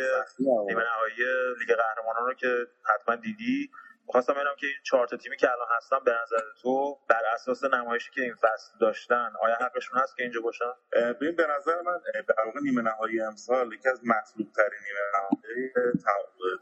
نیمه 0.69 0.83
نهایی 0.85 1.15
لیگ 1.61 1.77
قهرمانان 1.79 2.27
رو 2.27 2.35
که 2.35 2.67
حتما 2.95 3.17
دیدی 3.17 3.71
می‌خواستم 4.09 4.35
ببینم 4.35 4.57
که 4.59 4.67
این 4.67 4.77
چهار 4.85 5.07
تیمی 5.07 5.37
که 5.37 5.53
الان 5.53 5.69
هستن 5.77 5.99
به 6.05 6.13
نظر 6.23 6.45
تو 6.63 6.99
بر 7.11 7.23
اساس 7.35 7.65
نمایشی 7.65 8.11
که 8.15 8.23
این 8.23 8.35
فصل 8.35 8.79
داشتن 8.81 9.33
آیا 9.43 9.57
حقشون 9.57 9.99
هست 10.01 10.17
که 10.17 10.23
اینجا 10.23 10.41
باشن؟ 10.41 10.73
ببین 10.93 11.37
به 11.37 11.47
نظر 11.59 11.83
من 11.83 11.99
در 12.29 12.45
واقع 12.47 12.61
نیمه 12.63 12.83
نهایی 12.83 13.21
امسال 13.21 13.73
یکی 13.75 13.89
از 13.89 14.01
مطلوب 14.07 14.53
ترین 14.57 14.81
نیمه 14.89 15.01
نهایی 15.15 15.71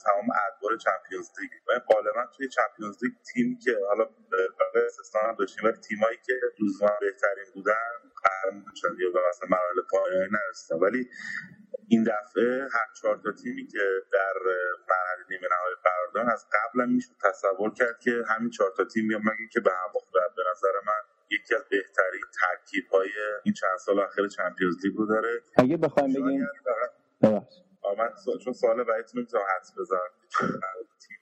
تمام- 0.04 0.30
ادوار 0.48 0.76
چمپیونز 0.76 1.30
لیگ. 1.40 1.50
و 1.68 1.80
غالبا 1.94 2.26
توی 2.36 2.48
چمپیونز 2.48 3.04
لیگ 3.04 3.12
تیم 3.34 3.58
که 3.64 3.78
حالا 3.88 4.04
به 4.74 4.86
استثنا 4.86 5.34
داشتیم 5.38 5.64
ولی 5.64 5.76
تیمایی 5.78 6.18
که 6.26 6.32
لزوما 6.60 6.92
بهترین 7.00 7.44
بودن 7.54 7.74
قهرمان 8.24 8.64
میشن 8.70 8.88
یا 9.00 9.08
مثلا 9.30 9.48
مراحل 9.50 9.82
پایانی 9.90 10.30
نرسیدن 10.32 10.78
ولی 10.80 11.10
این 11.92 12.04
دفعه 12.04 12.68
هر 12.72 12.88
چهار 13.00 13.16
تا 13.24 13.32
تیمی 13.32 13.66
که 13.66 13.84
در 14.12 14.34
مرحله 14.90 15.24
نیمه 15.30 15.48
نهایی 15.52 15.76
قرار 15.84 16.08
دارن 16.14 16.28
از 16.30 16.46
قبل 16.52 16.80
هم 16.82 16.90
میشه 16.90 17.14
تصور 17.24 17.74
کرد 17.74 18.00
که 18.00 18.22
همین 18.28 18.50
چهار 18.50 18.70
تا 18.76 18.84
تیم 18.84 19.08
بیان. 19.08 19.20
مگه 19.20 19.48
که 19.52 19.60
به 19.60 19.70
هم 19.70 19.88
بخوره 19.94 20.24
به 20.36 20.42
نظر 20.50 20.72
من 20.86 21.02
یکی 21.30 21.54
از 21.54 21.64
بهترین 21.70 22.22
ترکیب 22.40 22.86
های 22.92 23.10
این 23.44 23.54
چند 23.54 23.78
سال 23.78 24.00
اخیر 24.00 24.28
چمپیونز 24.28 24.84
لیگ 24.84 24.96
رو 24.96 25.06
داره. 25.06 25.42
اگه 25.56 25.76
بخوایم 25.76 26.12
بگیم. 26.12 26.46
آه، 27.82 27.98
من 27.98 28.10
چون 28.44 28.52
سوال 28.52 28.84
بعدی 28.84 29.12
نمی‌تونم 29.14 29.44
حدس 29.56 29.72
بزنم. 29.78 30.10
تیم. 31.08 31.18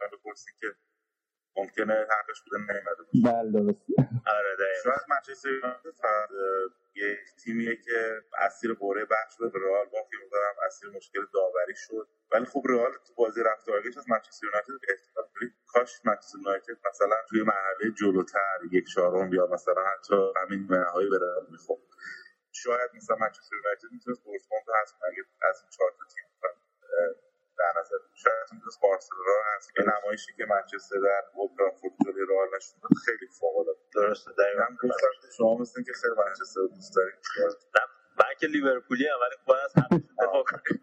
من 0.00 0.08
که 0.60 0.66
ممکنه 1.56 1.94
حقش 1.94 2.42
بوده 2.44 2.58
نیومده 2.58 3.02
باشه. 3.02 3.22
بله 3.24 3.50
درست 3.52 3.80
آره 4.26 4.56
دقیقاً. 4.56 4.82
شاید 4.84 5.04
منچستر 5.08 5.48
یونایتد 5.48 5.90
فقط 6.02 6.28
یک 6.94 7.18
تیمیه 7.44 7.76
که 7.76 8.22
اسیر 8.38 8.74
قرعه 8.80 9.04
بخش 9.04 9.36
به 9.40 9.46
رئال 9.54 9.86
با 9.86 9.98
که 10.10 10.16
می‌دارم 10.24 10.54
اسیر 10.66 10.88
مشکل 10.90 11.20
داوری 11.34 11.74
شد. 11.76 12.08
ولی 12.32 12.44
خب 12.44 12.62
رئال 12.68 12.92
تو 13.06 13.14
بازی 13.14 13.42
رفت 13.42 13.68
و 13.68 13.72
برگشت 13.72 13.98
از 13.98 14.10
منچستر 14.10 14.46
یونایتد 14.46 14.72
احتمال 14.88 15.26
داری 15.34 15.52
کاش 15.66 16.00
منچستر 16.04 16.38
یونایتد 16.38 16.76
مثلا 16.88 17.16
توی 17.28 17.42
مرحله 17.42 17.90
جلوتر 18.00 18.58
یک 18.72 18.84
چهارم 18.94 19.32
یا 19.32 19.46
مثلا 19.46 19.84
حتی 19.84 20.14
همین 20.42 20.66
نهایی 20.70 21.10
به 21.10 21.18
رئال 21.18 21.46
می‌خورد. 21.50 21.82
شاید 22.52 22.90
مثلا 22.94 23.16
منچستر 23.16 23.56
یونایتد 23.56 23.92
می‌تونست 23.92 24.24
دورتموند 24.24 24.64
رو 24.68 24.74
اگه 25.08 25.22
از 25.48 25.60
این 25.62 25.70
چهار 25.70 25.90
تا 25.90 26.04
تیم 26.14 26.24
در 27.58 27.72
نظر. 27.80 27.96
شاید 28.24 28.48
می‌تونست 28.52 28.80
بارسلونا 28.82 29.32
رو 29.38 29.42
حذف 29.56 29.70
کنه 29.76 29.86
نمایشی 29.98 30.32
که 30.36 30.44
منچستر 30.54 30.96
در 31.08 31.22
اولترافورد 31.34 31.94
جلوی 32.04 32.26
رئال 32.30 32.48
نشون 32.56 32.76
داد 32.82 32.94
خیلی 33.06 33.26
فوق‌العاده 33.40 33.72
بود. 33.72 33.90
درسته 33.94 34.30
دقیقاً 34.38 34.66
من 34.70 34.76
گفتم 34.90 35.12
که 35.22 35.28
شما 35.36 35.58
مثل 35.58 35.72
اینکه 35.76 35.92
خیلی 35.92 36.14
منچستر 36.26 36.60
رو 36.60 36.68
دوست 36.68 36.96
دارید 36.96 37.14
من 38.18 38.34
که 38.40 38.46
لیورپولی 38.46 39.06
هم 39.06 39.16
ولی 39.20 39.36
باید 39.46 39.64
از 39.64 39.72
همه 39.76 40.02
دفاع 40.18 40.44
کنیم 40.44 40.80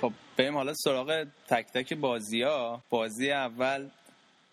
خب 0.00 0.12
بریم 0.38 0.54
حالا 0.54 0.74
سراغ 0.74 1.26
تک 1.48 1.66
تک 1.74 1.92
بازی 1.92 2.42
ها 2.42 2.84
بازی 2.90 3.32
اول 3.32 3.90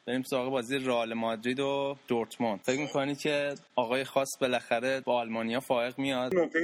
بریم 0.08 0.24
سراغ 0.24 0.50
بازی 0.52 0.78
رئال 0.78 1.14
مادرید 1.14 1.60
و 1.60 1.96
دورتموند. 2.08 2.60
فکر 2.60 2.80
می‌کنید 2.80 3.20
که 3.20 3.56
آقای 3.76 4.04
خاص 4.04 4.30
بالاخره 4.42 5.02
با 5.06 5.20
آلمانیا 5.20 5.60
فائق 5.60 6.00
میاد؟ 6.00 6.36
نکته 6.36 6.60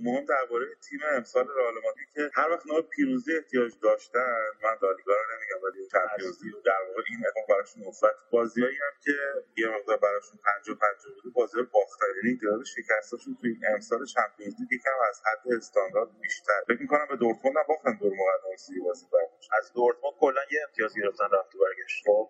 مهم 0.00 0.24
درباره 0.24 0.66
تیم 0.88 1.00
امسال 1.16 1.46
رئال 1.56 1.74
مادرید 1.84 2.08
که 2.14 2.30
هر 2.34 2.50
وقت 2.50 2.64
به 2.64 2.82
پیروزی 2.82 3.36
احتیاج 3.36 3.72
داشتن 3.82 4.36
من 4.64 4.76
لالیگا 4.82 5.12
رو 5.12 5.24
نمیگم 5.34 5.60
ولی 5.66 5.86
چمپیونز 5.92 6.44
لیگ 6.44 6.54
در 6.64 6.80
واقع 6.88 7.02
این 7.10 7.20
اتفاق 7.26 7.46
براشون 7.48 7.82
افتاد 7.86 8.14
بازیایی 8.30 8.76
هم 8.76 8.94
که 9.04 9.14
یه 9.62 9.68
مقدار 9.68 9.96
براشون 9.96 10.38
50 10.44 10.76
50 10.76 11.14
بوده 11.14 11.30
بازی 11.34 11.56
باختن. 11.72 12.06
یعنی 12.16 12.38
تعداد 12.38 12.64
شکستاشون 12.64 13.36
توی 13.40 13.50
این 13.50 13.74
امسال 13.74 14.00
چمپیونز 14.14 14.54
لیگ 14.60 14.72
یکم 14.72 14.98
از 15.08 15.22
حد 15.26 15.52
استاندارد 15.52 16.08
بیشتر. 16.22 16.60
فکر 16.68 16.80
می‌کنم 16.82 17.06
به 17.10 17.16
دورتموند 17.16 17.56
هم 17.56 17.64
باختن 17.68 17.92
دور 18.00 18.12
مقدمه 18.22 18.56
سی 18.56 18.80
بازی 18.80 19.06
برگشت. 19.12 19.50
از 19.58 19.72
دورتموند 19.72 20.14
کلا 20.20 20.42
یه 20.52 20.60
امتیاز 20.68 20.92
گرفتن 20.98 21.28
رفت 21.36 21.54
و 21.54 21.58
برگشت. 21.64 22.04
خب. 22.06 22.21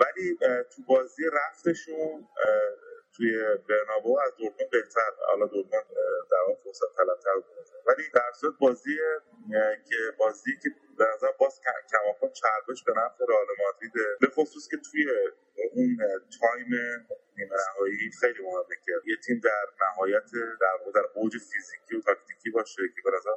ولی 0.00 0.38
اه، 0.42 0.62
تو 0.62 0.82
بازی 0.88 1.22
رفتشون 1.32 2.28
توی 3.16 3.32
برنابو 3.68 4.20
از 4.20 4.32
دورتموند 4.38 4.70
بهتر 4.70 5.10
حالا 5.28 5.46
دورتموند 5.46 5.86
در 6.30 6.38
واقع 6.48 6.60
فرصت 6.64 6.96
طلبتر 6.96 7.30
ولی 7.86 8.02
در 8.14 8.32
صورت 8.40 8.54
بازی 8.60 8.96
که 9.88 9.96
بازی 10.18 10.50
که 10.62 10.70
به 10.98 11.04
نظر 11.14 11.32
باز 11.40 11.60
کم- 11.60 11.86
کماکان 11.98 12.30
چربش 12.32 12.84
به 12.84 12.92
نفع 12.92 13.24
رئال 13.28 13.46
مادرید 13.64 13.92
به 14.20 14.26
خصوص 14.26 14.68
که 14.68 14.76
توی 14.90 15.04
اون 15.74 15.98
تایم 16.40 16.66
نیمه 17.38 17.56
نهایی 17.56 18.10
خیلی 18.20 18.42
مهمه 18.42 18.76
که 18.86 18.92
یه 19.06 19.16
تیم 19.26 19.40
در 19.44 19.66
نهایت 19.86 20.24
در 20.60 20.78
در 20.94 21.06
اوج 21.14 21.32
فیزیکی 21.32 21.96
و 21.96 22.00
باشه 22.50 22.82
که 22.94 23.00
به 23.04 23.10
نظر 23.16 23.30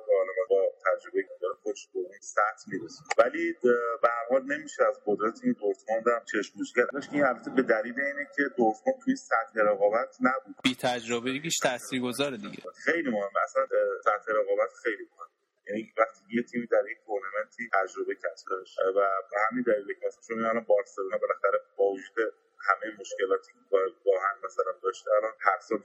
با 0.49 0.59
تجربه 0.85 1.23
که 1.23 1.35
داره 1.41 1.55
خودش 1.63 1.87
به 1.93 1.99
اون 1.99 2.19
سطح 2.21 2.63
می‌رسه. 2.67 3.01
ولی 3.17 3.53
به 4.01 4.09
هر 4.15 4.25
حال 4.29 4.43
نمیشه 4.43 4.83
از 4.83 4.99
قدرت 5.05 5.39
این 5.43 5.53
دورتموند 5.53 6.07
هم 6.07 6.23
چشم‌پوشی 6.33 6.73
کرد. 6.75 6.89
این 7.11 7.23
البته 7.23 7.51
به 7.51 7.61
دلیل 7.61 8.01
اینه 8.01 8.27
که 8.35 8.43
دورتموند 8.57 8.99
توی 9.03 9.15
سطح 9.15 9.55
رقابت 9.69 10.17
نبود. 10.21 10.55
بی 10.63 10.75
تجربگیش 10.81 11.57
تاثیرگذاره 11.63 12.37
دیگه. 12.37 12.63
خیلی 12.85 13.09
مهمه. 13.11 13.39
اصلا 13.43 13.63
سطح 14.03 14.31
رقابت 14.39 14.71
خیلی 14.83 15.03
مهمه. 15.11 15.33
یعنی 15.67 15.93
وقتی 15.97 16.21
یه 16.37 16.43
تیمی 16.43 16.67
در 16.67 16.83
یک 16.91 16.97
تورنمنتی 17.05 17.63
تجربه 17.73 18.15
کسب 18.15 18.47
و 18.95 18.99
به 19.31 19.37
همین 19.49 19.63
دلیل 19.63 19.87
که 19.99 20.07
چون 20.27 20.45
الان 20.45 20.63
بارسلونا 20.63 21.17
بالاخره 21.17 21.59
با 21.77 21.85
وجود 21.85 22.33
همه 22.67 22.87
مشکلاتی 22.99 23.51
که 23.51 23.59
با 23.71 23.79
گاهن 24.05 24.35
مثلا 24.45 24.71
داشته 24.83 25.11
الان 25.11 25.33
هر 25.39 25.59
سال 25.59 25.79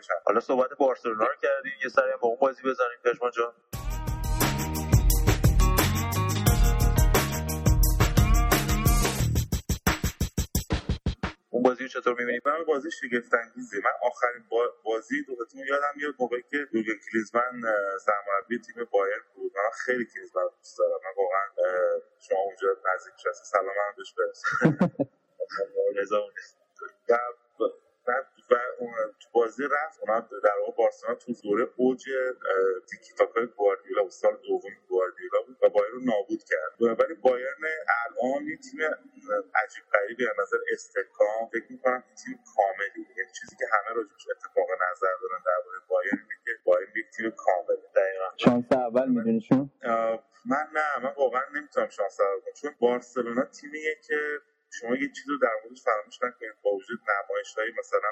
چند 0.00 0.18
حالا 0.26 0.40
صحبت 0.40 0.70
بارسلونا 0.78 1.26
رو 1.26 1.34
کردیم 1.42 1.72
یه 1.84 1.88
سری 1.88 2.04
با 2.22 2.28
اون 2.28 2.38
بازی 2.40 2.62
بزنیم 2.62 2.98
پژمان 3.04 3.30
جان. 3.30 3.54
اون 11.50 11.62
بازی 11.62 11.82
رو 11.84 11.88
چطور 11.88 12.14
می‌بینی؟ 12.20 12.40
من 12.46 12.64
بازی 12.64 12.90
شگفت 12.90 13.34
انگیزی 13.34 13.78
من 13.78 13.90
آخرین 14.02 14.44
با- 14.50 14.74
بازی 14.84 15.24
دو 15.24 15.46
تیم 15.46 15.66
یادم 15.66 15.92
میاد 15.96 16.14
موقعی 16.20 16.42
که 16.42 16.56
یورگن 16.72 16.98
کلیزمن 17.12 17.62
سرمربی 18.06 18.58
تیم 18.60 18.84
بایرن 18.92 19.20
بود. 19.34 19.52
من 19.56 19.70
خیلی 19.86 20.06
کلیزمن 20.06 20.44
دوست 20.58 20.78
دارم. 20.78 21.00
من 21.04 21.12
واقعا 21.24 21.46
شما 22.20 22.38
اونجا 22.40 22.68
نزدیک 22.94 23.14
شد 23.18 23.32
سلام 23.32 23.66
هم 23.68 23.94
بهش 23.98 24.14
و 27.60 27.64
بعد 28.06 28.26
و 28.50 28.54
اون 28.78 28.92
تو 29.20 29.28
بازی 29.32 29.62
رفت 29.64 30.00
اونا 30.00 30.20
در 30.20 30.56
واقع 30.60 30.72
بارسلونا 30.76 31.14
تو 31.14 31.32
دوره 31.42 31.68
اوج 31.76 32.04
تیکی 32.90 33.12
تاکای 33.18 33.46
گواردیولا 33.46 34.02
بود 34.02 34.10
سال 34.10 34.36
دوم 34.48 34.72
گواردیولا 34.88 35.42
بود 35.46 35.56
و 35.62 35.68
بایرن 35.68 35.92
رو 35.92 36.00
نابود 36.00 36.44
کرد. 36.44 37.00
ولی 37.00 37.14
بایرن 37.14 37.64
الان 38.04 38.42
یه 38.46 38.56
تیم 38.56 38.80
عجیب 39.54 39.84
غریبی 39.92 40.26
از 40.26 40.34
نظر 40.42 40.56
استحکام 40.72 41.48
فکر 41.52 41.72
می‌کنم 41.72 42.04
تیم 42.24 42.38
کاملی. 42.56 43.06
یعنی 43.16 43.30
چیزی 43.40 43.56
که 43.56 43.64
همه 43.72 43.96
راجبش 43.96 44.26
اتفاق 44.30 44.66
نظر 44.90 45.14
دارن 45.22 45.42
درباره 45.46 45.78
بایرن 45.88 46.18
اینه 46.18 46.36
که 46.44 46.50
بایرن 46.64 46.92
یک 46.96 47.06
تیم 47.16 47.30
کامله. 47.30 47.82
دقیقا. 47.96 48.28
شانس 48.36 48.72
اول 48.72 49.08
می‌دونی 49.08 49.40
چون 49.40 49.70
آه، 49.84 50.24
من 50.46 50.66
نه 50.74 51.04
من 51.04 51.14
واقعا 51.16 51.42
نمی‌تونم 51.54 51.88
شانس 51.88 52.20
رو 52.20 52.40
کنم 52.40 52.52
چون 52.62 52.74
بارسلونا 52.78 53.44
تیمیه 53.44 53.94
که 54.06 54.18
شما 54.80 54.96
یه 54.96 55.08
چیز 55.16 55.28
رو 55.28 55.38
در 55.38 55.54
موردش 55.64 55.82
فراموش 55.82 56.22
نکنید. 56.22 56.52
با 56.62 56.70
وجود 56.70 56.98
نمایش 57.08 57.54
مثلا 57.78 58.10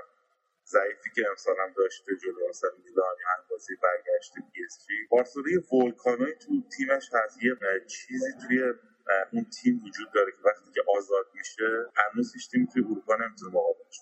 ضعیفی 0.67 1.11
که 1.15 1.23
امسال 1.31 1.57
هم 1.61 1.73
داشته 1.77 2.17
جلو 2.23 2.49
مثلا 2.49 2.71
میلان 2.85 3.17
هر 3.27 3.43
بازی 3.51 3.75
برگشته 3.83 4.41
پی 4.55 4.65
اس 4.65 4.87
جی. 4.89 5.07
بارسلونا 5.11 5.75
ولکانوی 5.75 6.35
تو 6.35 6.63
تیمش 6.77 7.11
هست. 7.15 7.43
یه 7.43 7.57
چیزی 7.87 8.33
توی 8.49 8.75
اون 9.33 9.45
تیم 9.45 9.83
وجود 9.85 10.13
داره 10.15 10.33
که 10.33 10.39
وقتی 10.45 10.73
که 10.75 10.83
آزاد 10.99 11.27
میشه 11.35 11.87
هنوز 11.97 12.35
هیچ 12.35 12.51
تیم 12.51 12.67
توی 12.73 12.85
اروپا 12.85 13.17
نمی‌تونه 13.17 13.53
مقابلش 13.55 14.01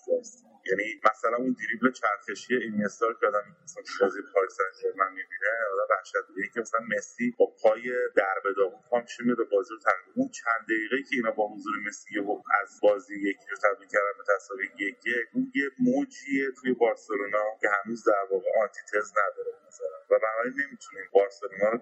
یعنی 0.71 1.01
مثلا 1.11 1.37
اون 1.37 1.55
دریبل 1.59 1.91
چرخشی 1.91 2.55
اینیستا 2.55 3.13
که 3.13 3.27
آدم 3.27 3.45
مثلا 3.63 3.83
بازی 4.01 4.19
پاریس 4.33 4.51
سن 4.57 4.81
ژرمن 4.81 5.09
می‌بینه 5.09 5.49
آدم 5.73 5.87
وحشت 5.95 6.53
که 6.53 6.61
مثلا 6.61 6.79
مسی 6.97 7.35
با 7.39 7.45
پای 7.63 7.83
در 8.15 8.35
به 8.43 8.53
داغون 8.57 8.81
پا 8.89 9.01
میشه 9.01 9.23
میره 9.23 9.43
بازی 9.43 9.69
رو 9.73 9.79
تمرین 9.79 10.13
اون 10.15 10.29
چند 10.29 10.63
دقیقه 10.69 10.97
که 11.09 11.15
اینا 11.15 11.31
با 11.31 11.47
حضور 11.55 11.73
مسی 11.87 12.19
از 12.61 12.79
بازی 12.83 13.15
یکی 13.15 13.47
رو 13.51 13.57
تبدیل 13.63 13.87
کردن 13.87 14.13
به 14.17 14.23
تساوی 14.35 14.65
یک 14.65 14.97
یک 15.05 15.27
اون 15.33 15.51
یه 15.55 15.69
موجیه 15.79 16.51
توی 16.61 16.73
بارسلونا 16.73 17.45
که 17.61 17.67
هنوز 17.69 18.03
در 18.03 18.23
واقع 18.31 18.49
آنتیتز 18.63 19.11
نداره 19.17 19.51
مثلا. 19.67 19.97
و 20.09 20.19
بنابراین 20.19 20.53
نمی‌تونیم 20.67 21.05
بارسلونا 21.11 21.69
رو 21.69 21.79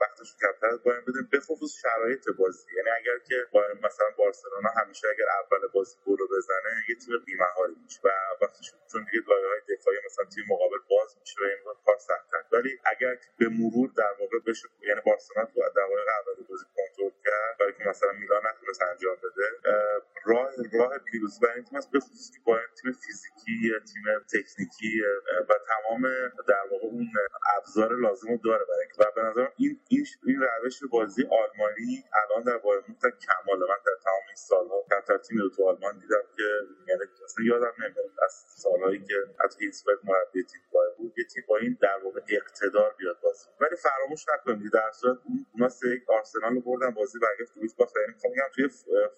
وقتش 0.00 0.36
کمتر 0.40 0.66
از 0.66 0.82
بایرن 0.82 1.02
بدیم 1.08 1.28
به 1.32 1.40
خصوص 1.40 1.72
شرایط 1.82 2.28
بازی. 2.38 2.66
یعنی 2.76 2.90
اگر 2.90 3.18
که 3.28 3.36
مثلا 3.84 4.06
بارسلونا 4.18 4.70
همیشه 4.82 5.08
اگر 5.08 5.26
اول 5.42 5.68
بازی 5.74 5.96
گل 6.06 6.16
رو 6.18 6.28
بزنه 6.36 6.72
یه 6.88 6.94
تیم 6.94 7.18
بی‌مهاری 7.26 7.74
میشه. 7.84 8.00
و 8.06 8.08
وقتی 8.42 8.60
چون 8.92 9.00
دیگه 9.04 9.20
لایه 9.28 9.46
های 9.52 9.76
دفاعی 9.76 9.98
مثلا 10.06 10.24
تیم 10.34 10.44
مقابل 10.54 10.80
باز 10.90 11.10
میشه 11.20 11.40
و 11.40 11.44
این 11.44 11.74
کار 11.86 11.98
سخت‌تر. 12.08 12.42
ولی 12.52 12.70
اگر 12.92 13.14
به 13.38 13.48
مرور 13.58 13.88
در 13.96 14.12
واقع 14.20 14.38
بشه 14.46 14.68
یعنی 14.88 15.00
بارسلونا 15.06 15.46
تو 15.46 15.60
دقایق 15.76 16.08
اول 16.18 16.46
بازی 16.48 16.64
کنترل 16.76 17.14
کرد 17.24 17.58
برای 17.58 17.72
که 17.72 17.84
مثلا 17.88 18.12
میلان 18.12 18.42
نتونست 18.50 18.82
انجام 18.82 19.16
بده 19.16 19.46
اه، 19.64 20.00
راه 20.24 20.50
راه 20.72 20.98
پیروزی 20.98 21.40
برای 21.42 21.54
این 21.54 21.64
تیم 21.64 21.78
است 21.78 21.90
به 21.90 22.00
خصوص 22.00 22.30
که 22.30 22.38
باید 22.44 22.68
تیم 22.82 22.92
فیزیکی 22.92 23.72
تیم 23.92 24.04
تکنیکی 24.32 25.02
و 25.48 25.52
تمام 25.70 26.02
در 26.48 26.64
واقع 26.70 26.86
اون 26.86 27.08
ابزار 27.56 27.92
لازم 27.92 28.28
رو 28.28 28.36
داره 28.44 28.64
برای 28.64 28.86
و 28.98 29.12
به 29.14 29.22
نظرم 29.22 29.52
این 29.56 29.80
این 29.88 30.06
این 30.26 30.40
روش 30.40 30.80
بازی 30.90 31.22
آلمانی 31.22 32.04
الان 32.12 32.42
در 32.44 32.58
بایر 32.58 32.80
در 32.80 33.10
کمال 33.10 33.58
من 33.58 33.80
در 33.86 33.96
تمام 34.04 34.22
این 34.26 34.36
سالها 34.36 34.84
کمتر 34.90 35.18
تیم 35.18 35.38
رو 35.38 35.50
تو 35.50 35.68
آلمان 35.68 35.98
دیدم 35.98 36.22
که 36.36 36.42
یعنی 36.88 37.02
اصلا 37.24 37.44
یادم 37.44 37.72
نمیاد. 37.78 37.95
از 38.24 38.32
سالهایی 38.48 38.98
که 39.04 39.14
از 39.40 39.56
هیتسبرگ 39.60 39.98
مربی 40.04 40.44
تیم 40.44 40.60
بایر 40.72 40.92
بود 40.98 41.14
یه 41.18 41.24
تیم 41.24 41.44
با 41.48 41.56
این 41.58 41.78
در 41.82 41.98
واقع 42.04 42.20
اقتدار 42.28 42.94
بیاد 42.98 43.20
بازی 43.20 43.46
ولی 43.60 43.76
فراموش 43.76 44.26
نکنید 44.34 44.72
در 44.72 44.92
صورت 44.92 45.18
اون- 45.26 45.46
اونا 45.54 45.68
سه 45.68 45.88
یک 45.88 46.10
آرسنال 46.10 46.54
رو 46.54 46.60
بردن 46.60 46.90
بازی 46.90 47.18
برگشت 47.18 47.54
دویش 47.54 47.74
باخت 47.74 47.94
یعنی 47.96 48.12
می‌خوام 48.14 48.32
بگم 48.32 48.48
توی 48.54 48.68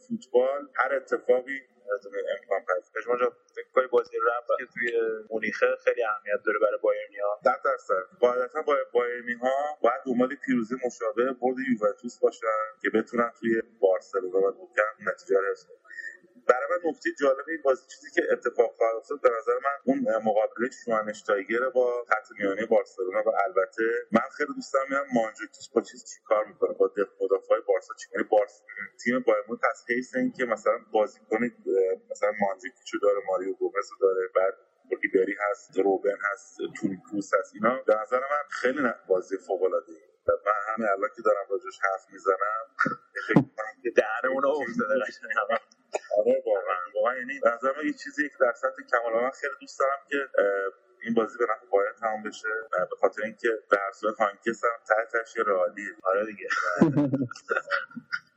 فوتبال 0.09 0.69
هر 0.77 0.95
اتفاقی 0.95 1.61
امکان 2.39 2.61
پذیر 2.69 3.03
جان 3.19 3.33
فکر 3.75 3.87
بازی 3.89 4.17
رفت 4.29 4.49
که 4.59 4.67
توی 4.75 4.93
مونیخه 5.31 5.67
خیلی 5.85 6.05
اهمیت 6.05 6.43
داره 6.47 6.59
برای 6.59 6.79
بایرنیا 6.83 7.41
صد 7.45 7.63
درصد. 7.65 7.95
قاعدتا 8.21 8.63
با 8.63 8.77
بایرنی 8.93 9.35
ها 9.35 9.79
باید 9.83 10.03
دنبال 10.07 10.37
پیروزی 10.47 10.77
مشابه 10.87 11.33
برد 11.33 11.57
یوونتوس 11.73 12.21
باشن 12.21 12.47
که 12.83 12.91
بتونن 12.91 13.33
توی 13.41 13.63
بارسلونا 13.81 14.39
و 14.39 14.51
نوکم 14.51 15.11
نتیجه 15.13 15.37
رو. 15.41 15.55
برای 16.49 16.69
من 16.71 16.91
نکته 16.91 17.11
جالب 17.21 17.47
این 17.49 17.63
بازی 17.65 17.87
چیزی 17.89 18.11
که 18.15 18.23
اتفاق 18.33 18.73
خواهد 18.77 18.97
افتاد 18.97 19.21
به 19.23 19.31
نظر 19.39 19.53
من 19.65 19.77
اون 19.85 19.99
مقابله 20.25 20.71
شوانشتایگر 20.85 21.71
با 21.71 22.05
خط 22.11 22.29
میانی 22.39 22.67
بارسلونا 22.67 23.23
و 23.27 23.31
البته 23.47 23.85
من 24.13 24.23
خیلی 24.39 24.55
دوست 24.55 24.75
دارم 24.75 24.87
ببینم 24.87 25.07
مانجوکیچ 25.15 25.73
با 25.75 25.81
چیز 25.83 26.05
چیکار 26.15 26.45
می‌کنه 26.47 26.75
با 26.75 26.91
مدافع 27.23 27.61
بارسا 27.69 27.95
چی 28.01 28.09
یعنی 28.15 28.29
بارس 28.29 28.63
تیم 29.05 29.21
بایر 29.21 29.45
مونیخ 29.49 29.63
از 29.71 29.85
حیث 29.89 30.17
اینکه 30.17 30.45
مثلا 30.45 30.79
بازیکن 30.93 31.45
مثلا 32.11 32.33
مانجوکیچ 32.41 32.93
داره 33.03 33.21
ماریو 33.29 33.55
گومز 33.55 33.91
داره 34.01 34.29
بعد 34.37 34.55
ریبری 35.03 35.37
هست 35.51 35.79
روبن 35.79 36.19
هست 36.33 36.59
تونی 36.81 36.99
کروس 37.11 37.35
هست 37.35 37.55
اینا 37.55 37.83
به 37.87 37.97
نظر 38.03 38.21
من 38.21 38.45
خیلی 38.51 38.81
بازی 39.09 39.39
فوق 39.39 39.63
العاده 39.63 39.93
من 40.47 40.53
همین 40.75 40.89
الان 40.89 41.11
که 41.17 41.23
دارم 41.23 41.47
راجعش 41.51 41.81
حرف 41.83 42.13
می‌زنم 42.13 42.65
فکر 43.29 43.39
می‌کنم 43.39 43.83
که 43.83 43.91
دهنمون 43.91 44.47
افتاده 44.47 44.95
قشنگ 45.09 45.31
همه. 45.51 45.61
آره 46.19 46.43
واقعا. 46.47 46.77
واقعا 46.95 47.17
یعنی 47.19 47.41
به 47.41 47.51
نظر 47.51 47.73
من 47.77 47.87
یه 47.87 47.93
چیزی 47.93 48.29
که 48.29 48.37
در 48.41 48.53
سطح 48.53 48.83
کمال 48.91 49.23
من 49.23 49.31
خیلی 49.31 49.53
دوست 49.61 49.79
دارم 49.79 49.99
که 50.09 50.29
این 51.03 51.15
بازی 51.15 51.39
به 51.39 51.45
نفع 51.45 51.67
باید 51.71 51.95
تمام 52.01 52.23
بشه. 52.23 52.49
به 52.91 52.97
خاطر 53.01 53.23
اینکه 53.23 53.49
در 53.71 53.93
صورت 53.95 54.21
هانکس 54.21 54.65
هم 54.65 54.71
ته 54.89 54.95
تهش 55.13 55.37
یه 55.37 55.45
رئالیه. 55.47 55.91
آره 56.05 56.27
دیگه. 56.27 56.49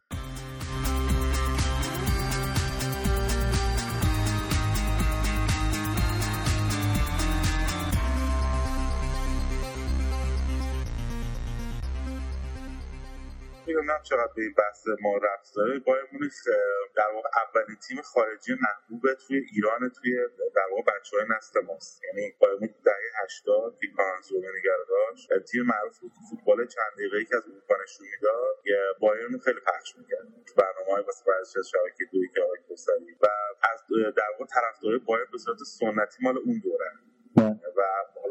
نمی‌دونم 13.73 14.01
چقدر 14.03 14.33
به 14.35 14.41
این 14.41 14.53
بحث 14.53 14.87
ما 15.01 15.17
رفت 15.17 15.55
داره. 15.55 15.79
بایر 15.79 16.05
مونیخ 16.11 16.33
در 16.95 17.09
واقع 17.15 17.29
اولین 17.43 17.77
تیم 17.87 18.01
خارجی 18.01 18.53
محبوب 18.65 19.13
توی 19.13 19.37
ایران 19.53 19.89
توی 19.89 20.11
در 20.55 20.67
واقع 20.71 20.81
بچه 20.81 21.17
های 21.17 21.25
نسل 21.37 21.59
ماست. 21.61 22.01
یعنی 22.03 22.33
بایر 22.39 22.53
مونیخ 22.53 22.71
دهه 22.85 23.23
80 23.23 23.77
که 23.81 23.87
کانزومه 23.97 24.47
نگره 24.57 24.85
داشت 24.89 25.27
تیم 25.51 25.61
معروف 25.61 25.99
بود. 25.99 26.11
که 26.11 26.19
فوتبال 26.29 26.67
چند 26.67 26.91
دقیقه‌ای 26.97 27.25
که 27.25 27.35
از 27.35 27.43
اروپا 27.49 27.75
نشون 27.83 28.07
می‌داد. 28.11 28.55
یه 28.65 28.79
بایرن 28.99 29.37
خیلی 29.45 29.59
پخش 29.59 29.89
می‌کرد. 29.97 30.27
تو 30.47 30.53
برنامه‌های 30.61 31.03
واسه 31.03 31.23
ورزش 31.27 31.57
از 31.57 31.67
شبکه 31.69 32.03
دوی 32.11 32.27
که 32.33 32.41
آقای 32.41 32.59
کوسری. 32.67 33.13
و 33.21 33.27
از 33.73 33.79
در 34.17 34.29
واقع 34.31 34.45
طرفدارای 34.45 34.99
بایرن 34.99 35.31
به 35.31 35.37
صورت 35.37 35.57
سنتی 35.57 36.17
مال 36.21 36.37
اون 36.37 36.61
دوره. 36.63 36.91
و 37.77 37.81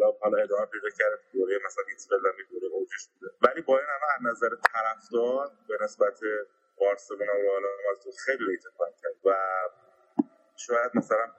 حالا 0.01 0.19
حالا 0.21 0.43
ادامه 0.43 0.67
پیدا 0.67 0.89
کرده 0.99 1.17
تو 1.17 1.39
دوره 1.39 1.59
مثلا 1.67 1.85
ایتسفل 1.89 2.17
و 2.17 2.33
دوره 2.51 2.67
اوجش 2.73 3.09
بوده. 3.09 3.33
ولی 3.43 3.63
بایرن 3.63 3.89
هم 3.89 4.27
از 4.27 4.37
نظر 4.37 4.57
طرفدار 4.73 5.51
به 5.69 5.79
نسبت 5.85 6.21
بارسلونا 6.81 7.33
و 7.33 7.61
مادرید 7.87 8.15
خیلی 8.25 8.45
ریت 8.47 8.63
کرد 9.03 9.17
و 9.25 9.35
شاید 10.57 10.91
مثلا 10.95 11.33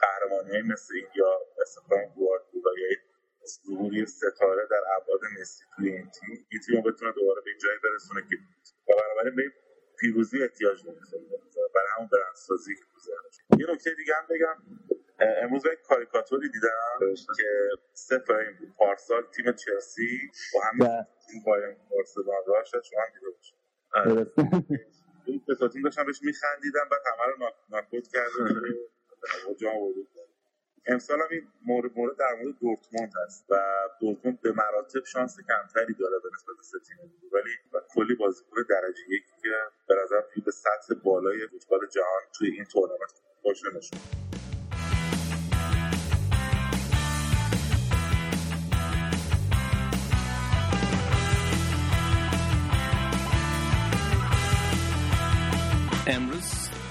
قهرمانی 0.00 0.62
مثل 0.62 0.94
این 0.94 1.06
یا 1.14 1.40
فرانک 1.88 2.14
گواردیولا 2.14 2.72
یا 2.78 2.88
این 2.88 2.98
ظهوری 3.66 4.06
ستاره 4.06 4.66
در 4.70 4.82
ابعاد 4.96 5.20
مسی 5.40 5.64
توی 5.76 5.90
این 5.90 6.10
تیم 6.10 6.46
این 6.50 6.60
تیم 6.66 6.82
بتونه 6.82 7.12
دوباره 7.12 7.40
به 7.44 7.50
جایی 7.62 7.78
برسونه 7.84 8.20
که 8.30 8.36
و 8.88 8.96
بنابراین 9.02 9.36
به 9.36 9.42
پیروزی 10.00 10.42
احتیاج 10.42 10.84
داره. 10.84 10.98
برای 11.74 11.88
همون 11.96 12.08
برندسازی 12.12 12.74
که 12.74 12.82
یه 13.58 13.66
نکته 13.70 13.94
دیگه 13.94 14.14
هم 14.14 14.26
بگم. 14.30 14.56
امروز 15.42 15.66
یک 15.66 15.80
کاریکاتوری 15.88 16.48
دیدم 16.48 17.14
که 17.36 17.68
سه 17.92 18.18
فریم 18.18 18.56
بود 18.58 18.74
پارسال 18.76 19.22
تیم 19.22 19.52
چلسی 19.52 20.30
با 20.54 20.60
همین 20.60 21.04
تیم 21.30 21.42
بایرن 21.46 21.76
بارسلونا 21.90 22.64
شد 22.64 22.82
شما 22.82 23.00
هم 23.00 23.14
دیده 23.14 23.30
باشید. 23.30 23.58
این 25.26 25.42
تا 25.58 25.68
تیم 25.68 25.82
داشتن 25.82 26.06
بهش 26.06 26.22
میخندیدن 26.22 26.88
بعد 26.90 27.00
همه 27.06 27.32
رو 27.32 27.52
ناکوت 27.70 28.08
کرده 28.08 28.54
جام 29.60 29.76
ورود 29.76 30.08
امسال 30.86 31.18
هم 31.20 31.28
این 31.30 31.48
مورد, 31.66 31.90
مورد 31.96 32.16
در 32.18 32.34
مورد 32.42 32.58
دورتموند 32.60 33.12
هست 33.26 33.46
و 33.50 33.56
دورتموند 34.00 34.40
به 34.40 34.52
مراتب 34.52 35.04
شانس 35.04 35.36
کمتری 35.48 35.94
داره 35.94 36.18
به 36.22 36.28
نسبت 36.34 36.56
سه 36.62 36.78
تیم 36.78 37.12
ولی 37.32 37.50
و 37.72 37.80
کلی 37.94 38.14
بازیکن 38.14 38.56
درجه 38.70 39.00
یکی 39.08 39.32
که 39.42 39.48
به 39.88 39.94
نظر 40.04 40.20
به 40.44 40.50
سطح 40.50 40.94
بالای 41.04 41.48
فوتبال 41.48 41.86
جهان 41.86 42.22
توی 42.38 42.50
این 42.50 42.64
تورنمنت 42.64 43.20
باشه 43.44 43.66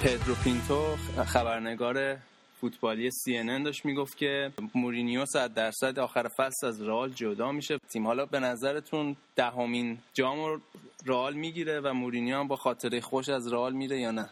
پدرو 0.03 0.35
پینتو 0.35 0.95
خبرنگار 1.25 2.17
فوتبالی 2.61 3.11
CNN 3.11 3.63
داشت 3.65 3.85
می‌گفت 3.85 4.17
که 4.17 4.51
مورینیو 4.75 5.25
100 5.25 5.53
درصد 5.53 5.99
آخر 5.99 6.27
فصل 6.27 6.67
از 6.67 6.81
رئال 6.81 7.09
جدا 7.09 7.51
میشه. 7.51 7.77
تیم 7.89 8.07
حالا 8.07 8.25
به 8.25 8.39
نظرتون 8.39 9.15
دهمین 9.35 9.97
جام 10.13 10.61
رئال 11.05 11.33
می‌گیره 11.33 11.79
و 11.79 11.93
مورینیو 11.93 12.37
هم 12.37 12.47
با 12.47 12.55
خاطره 12.55 13.01
خوش 13.01 13.29
از 13.29 13.53
رئال 13.53 13.73
میره 13.73 13.99
یا 13.99 14.11
نه؟ 14.11 14.29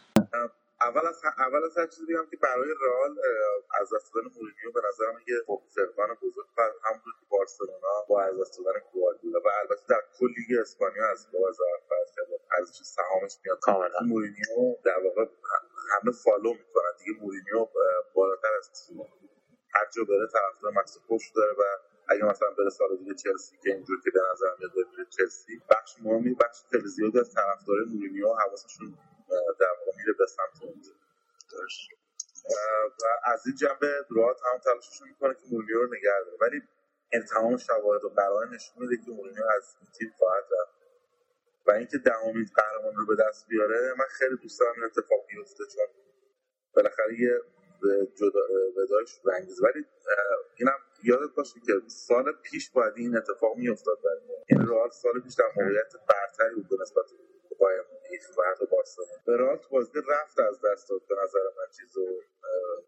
اول 0.90 1.06
از 1.06 1.22
اول 1.38 1.64
از 1.64 1.78
هر 1.78 1.86
چیزی 1.86 2.06
بگم 2.06 2.26
که 2.30 2.36
برای 2.36 2.70
رئال 2.86 3.12
از 3.80 3.94
دست 3.94 4.14
دادن 4.14 4.26
مورینیو 4.36 4.72
به 4.74 4.80
نظرم 4.88 5.16
یه 5.28 5.36
فقدان 5.74 6.10
بزرگ. 6.22 6.46
فرق 6.56 6.74
همونطور 6.84 7.12
که 7.20 7.26
بارسلونا 7.28 7.94
با 8.08 8.22
از 8.22 8.40
دست 8.40 8.58
دادن 8.58 8.80
گواردیولا. 8.92 9.40
و 9.40 9.48
البته 9.60 9.82
در 9.88 10.02
کل 10.18 10.30
لیگ 10.36 10.60
اسپانیا 10.60 11.06
از 11.10 11.28
با 11.32 11.48
از 11.48 11.58
فرض 11.88 12.08
کرد 12.16 12.26
ارزش 12.58 12.78
سهامش 12.82 13.38
میاد. 13.44 13.58
کاملا. 13.60 14.00
مورینیو 14.06 14.76
در 14.84 14.98
واقع 15.04 15.24
همه 15.92 16.12
follow 16.24 16.52
می‌کنن. 16.52 16.92
دیگه 16.98 17.20
مورینیو 17.20 17.68
بالاتر 18.14 18.54
از 18.58 18.70
هر 19.74 19.86
جا 19.94 20.04
بره 20.04 20.26
طرفدار 20.26 20.72
خاص 20.72 20.98
خودش 21.06 21.32
داره 21.36 21.52
و 21.52 21.62
اگه 22.08 22.24
مثلا 22.24 22.50
بره 22.58 22.70
سال 22.70 22.96
دیگه 22.96 23.14
چلسی 23.14 23.56
که 23.62 23.70
اینجور 23.70 24.00
که 24.04 24.10
به 24.10 24.20
نظر 24.32 24.46
میاد 24.58 24.72
بره 24.74 25.06
چلسی 25.18 25.62
بخش 25.70 25.96
مهمی 26.02 26.34
بخش 26.34 26.64
خیلی 26.70 26.88
زیادی 26.88 27.18
از 27.18 27.34
طرفدارای 27.34 27.84
مورینیو 27.84 28.34
حواسشون 28.34 28.98
در 29.60 29.72
واقع 29.78 29.98
میره 29.98 30.12
به 30.18 30.26
سمت 30.26 30.62
اونجا 30.62 30.92
و 33.02 33.04
از 33.24 33.46
این 33.46 33.56
جنبه 33.56 34.06
رئال 34.10 34.40
هم 34.52 34.58
تلاششون 34.58 35.08
می‌کنه 35.08 35.34
که 35.34 35.40
مورینیو 35.50 35.78
رو 35.78 35.86
نگه 35.86 36.18
داره. 36.24 36.38
ولی 36.40 36.62
این 37.12 37.22
تمام 37.22 37.56
شواهد 37.56 38.04
و 38.04 38.08
قرائن 38.08 38.48
نشون 38.48 38.74
میده 38.78 39.04
که 39.04 39.10
مورینیو 39.10 39.44
از 39.56 39.76
این 39.80 39.90
تیم 39.98 40.14
خواهد 40.18 40.44
رفت. 40.44 40.80
و 41.66 41.70
اینکه 41.70 41.98
دهمین 41.98 42.46
قهرمان 42.56 42.94
رو 42.96 43.06
به 43.06 43.16
دست 43.24 43.48
بیاره 43.48 43.94
من 43.98 44.04
خیلی 44.10 44.36
دوست 44.36 44.60
دارم 44.60 44.74
این 44.76 44.84
اتفاق 44.84 45.26
بیفته 45.28 45.64
چون 45.76 45.86
بالاخره 46.74 47.20
یه 47.20 47.40
جدا 48.14 48.40
ودایش 48.76 49.20
رنگیز 49.24 49.62
ولی 49.62 49.84
اینم 50.56 50.78
یادت 51.02 51.34
باشه 51.36 51.60
که 51.66 51.72
سال 51.86 52.32
پیش 52.42 52.70
باید 52.70 52.94
این 52.96 53.16
اتفاق 53.16 53.56
میافتاد 53.56 53.98
این 54.46 54.68
رئال 54.68 54.90
سال 54.90 55.20
پیش 55.20 55.34
در 55.34 55.44
موقعیت 55.56 55.92
برتری 56.20 56.54
بود 56.54 56.68
به 56.68 56.76
نسبت 56.82 57.04
بایر 57.60 57.82
مونیخ 57.92 58.24
و 58.38 58.42
حتی 58.50 58.66
بارسلونا. 58.66 59.56
تو 59.56 59.68
بازی 59.70 59.92
رفت 60.08 60.40
از 60.40 60.60
دست 60.64 60.90
داد 60.90 61.00
به 61.08 61.14
نظر 61.24 61.44
من 61.58 61.68
چیزو 61.80 62.06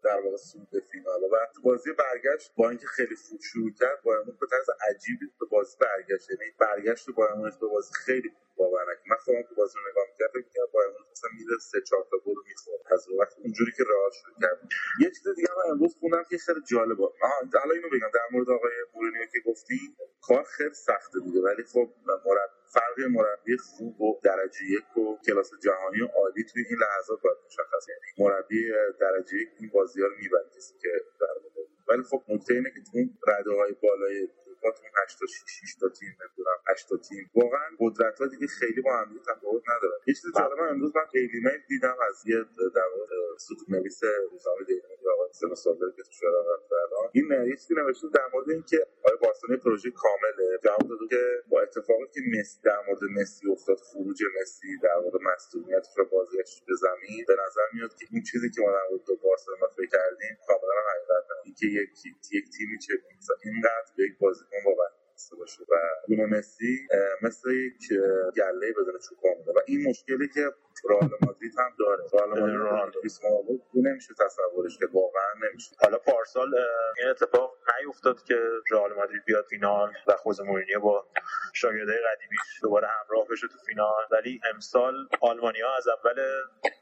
در 0.03 0.21
واقع 0.21 0.37
سود 0.37 0.69
به 0.71 0.79
فینال. 0.91 1.23
و 1.23 1.37
بازی 1.63 1.91
برگشت 1.93 2.51
با 2.57 2.69
اینکه 2.69 2.87
خیلی 2.87 3.15
خوب 3.15 3.39
شروع 3.41 3.71
کرد 3.79 4.03
بایر 4.03 4.21
به 4.41 4.47
طرز 4.51 4.69
عجیبی 4.89 5.25
به 5.39 5.45
بازی 5.51 5.77
برگشت. 5.79 6.29
یعنی 6.31 6.51
برگشت 6.59 7.11
بایر 7.11 7.33
مونیخ 7.33 7.57
به 7.57 7.67
بازی 7.67 7.93
خیلی 8.05 8.31
باور 8.57 8.85
من 9.09 9.17
خودم 9.25 9.43
تو 9.49 9.55
بازی 9.55 9.75
رو 9.79 9.91
نگاه 9.91 10.05
می‌کردم 10.11 10.41
که 10.53 10.59
بایر 10.73 10.89
مونیخ 10.89 11.07
مثلا 11.11 11.29
میره 11.39 11.57
سه 11.71 11.81
چهار 11.81 12.07
تا 12.11 12.17
گل 12.25 12.35
می‌خورد 12.47 12.81
از 12.93 13.07
وقت 13.19 13.33
اونجوری 13.43 13.71
که 13.77 13.83
رئال 13.89 14.11
شروع 14.11 14.35
کرد. 14.41 14.59
یه 15.01 15.09
چیز 15.11 15.27
دیگه 15.35 15.47
من 15.57 15.71
امروز 15.71 15.95
خوندم 15.99 16.23
که 16.29 16.37
خیلی 16.37 16.61
جالبه 16.71 17.03
آها 17.23 17.35
حالا 17.63 17.73
اینو 17.75 17.89
بگم. 17.89 18.11
در 18.13 18.27
مورد 18.31 18.49
آقای 18.49 18.71
مورینیو 18.95 19.25
که 19.33 19.39
گفتی 19.45 19.75
کار 20.21 20.43
خیلی 20.43 20.73
سخته 20.73 21.19
دیگه. 21.25 21.41
ولی 21.41 21.63
خب 21.63 21.87
مربی 22.07 22.52
فرق 22.73 22.99
مربی 23.09 23.57
خوب 23.57 24.01
و 24.01 24.19
درجه 24.23 24.65
یک 24.69 24.97
و 24.97 25.17
کلاس 25.27 25.51
جهانی 25.63 26.01
و 26.01 26.07
عالی 26.07 26.43
توی 26.43 26.63
این 26.69 26.79
لحظات 26.79 27.21
باید 27.21 27.37
مشخص 27.45 27.89
یعنی 27.89 28.29
مربی 28.29 28.71
درجه 28.99 29.37
یک 29.37 29.49
این 29.59 29.69
بازی 29.73 30.01
ها 30.01 30.07
رو 30.07 30.15
می‌بره 30.15 30.45
که 30.81 30.89
در 31.19 31.27
ولی 31.87 32.03
خب 32.03 32.23
نکته 32.29 32.53
اینه 32.53 32.69
که 32.69 32.81
تو 32.91 32.97
رده 33.27 33.51
های 33.51 33.71
بالای 33.83 34.27
تو 34.61 34.83
8 35.03 35.19
تا 35.19 35.25
6 35.25 35.75
تا 35.79 35.89
تیم 35.89 36.17
8 36.73 36.89
تا 36.89 36.97
تیم 36.97 37.31
واقعا 37.35 37.67
قدرت 37.79 38.19
ها 38.19 38.27
دیگه 38.27 38.47
خیلی 38.47 38.81
با 38.81 38.91
هم 38.97 39.19
تفاوت 39.29 39.63
نداره 39.73 39.95
یه 40.07 40.13
چیز 40.13 40.25
جالب 40.37 40.59
امروز 40.69 40.95
من 40.95 41.05
دیلی 41.13 41.39
میل 41.45 41.61
دیدم 41.67 41.97
از 42.09 42.17
یه 42.25 42.37
در 42.75 42.89
واقع 42.97 43.15
ستون 43.37 43.69
نویس 43.75 43.99
روزنامه 44.31 44.63
دیلی 44.67 44.81
میل 44.89 45.09
آقا 45.13 45.31
سن 45.31 45.53
سالدار 45.53 45.91
که 45.97 46.03
تو 46.03 46.11
شهر 46.11 46.35
الان. 46.85 47.09
این 47.13 47.27
یه 47.49 47.55
چیزی 47.55 47.73
نوشته 47.75 48.07
در 48.13 48.27
مورد 48.33 48.49
اینکه 48.49 48.79
آیا 49.07 49.17
بارسلونا 49.23 49.57
پروژه 49.63 49.91
کامله. 49.91 50.59
جواب 50.63 50.89
داد 50.89 51.09
که 51.09 51.21
با 51.49 51.61
اتفاقی 51.61 52.07
که 52.13 52.21
مسی 52.33 52.59
در 52.63 52.79
مورد 52.87 53.03
مسی 53.17 53.51
افتاد 53.51 53.77
خروج 53.77 54.19
مسی 54.41 54.77
در 54.83 54.97
مورد 55.03 55.15
مسئولیتش 55.21 55.97
و 55.97 56.03
بازگشت 56.11 56.65
به 56.67 56.75
زمین 56.85 57.25
به 57.27 57.35
نظر 57.45 57.67
میاد 57.73 57.93
که 57.99 58.05
این 58.11 58.23
چیزی 58.23 58.49
که 58.49 58.61
ما 58.61 58.71
در 58.71 58.85
مورد 58.89 59.21
بارسلونا 59.23 59.67
فکر 59.77 59.91
کردیم 59.97 60.33
کاملا 60.47 60.79
حقیقت 60.89 61.25
اینکه 61.45 61.67
یک 61.67 61.89
یک 62.31 62.45
تیمی 62.57 62.77
چه 62.79 62.93
اینقدر 63.43 63.91
به 63.97 64.03
یک 64.03 64.17
بازیکن 64.19 64.57
واقعا 65.31 65.37
باشه 65.39 65.63
و 65.63 65.75
بدون 66.09 66.37
مسی 66.37 66.87
مثل 67.21 67.51
یک 67.51 67.99
گله 68.35 68.71
بدون 68.71 68.99
چوپان 69.09 69.55
و 69.55 69.59
این 69.67 69.89
مشکلی 69.89 70.27
که 70.27 70.51
رئال 70.89 71.09
مادرید 71.25 71.53
هم 71.57 71.75
داره. 71.79 72.03
رئال 72.13 72.29
مادرید 72.29 72.55
رونالدو. 72.55 73.01
نمیشه 73.75 74.13
تصورش 74.19 74.77
که 74.77 74.85
واقعا 74.93 75.33
نمیشه. 75.49 75.75
حالا 75.81 75.97
پارسال 75.97 76.55
این 76.99 77.09
اتفاق 77.09 77.57
نیفتاد 77.79 78.23
که 78.23 78.35
رئال 78.71 78.93
مادرید 78.93 79.25
بیاد 79.25 79.45
فینال 79.49 79.93
و 80.07 80.15
خوز 80.15 80.41
مورینیو 80.41 80.79
با 80.79 81.07
شاگردای 81.53 81.97
قدیمیش 81.97 82.39
دوباره 82.61 82.87
همراه 82.87 83.27
بشه 83.27 83.47
تو 83.47 83.57
فینال. 83.67 84.03
ولی 84.11 84.39
امسال 84.53 84.93
آلمانیا 85.21 85.75
از 85.77 85.87
اول 85.87 86.25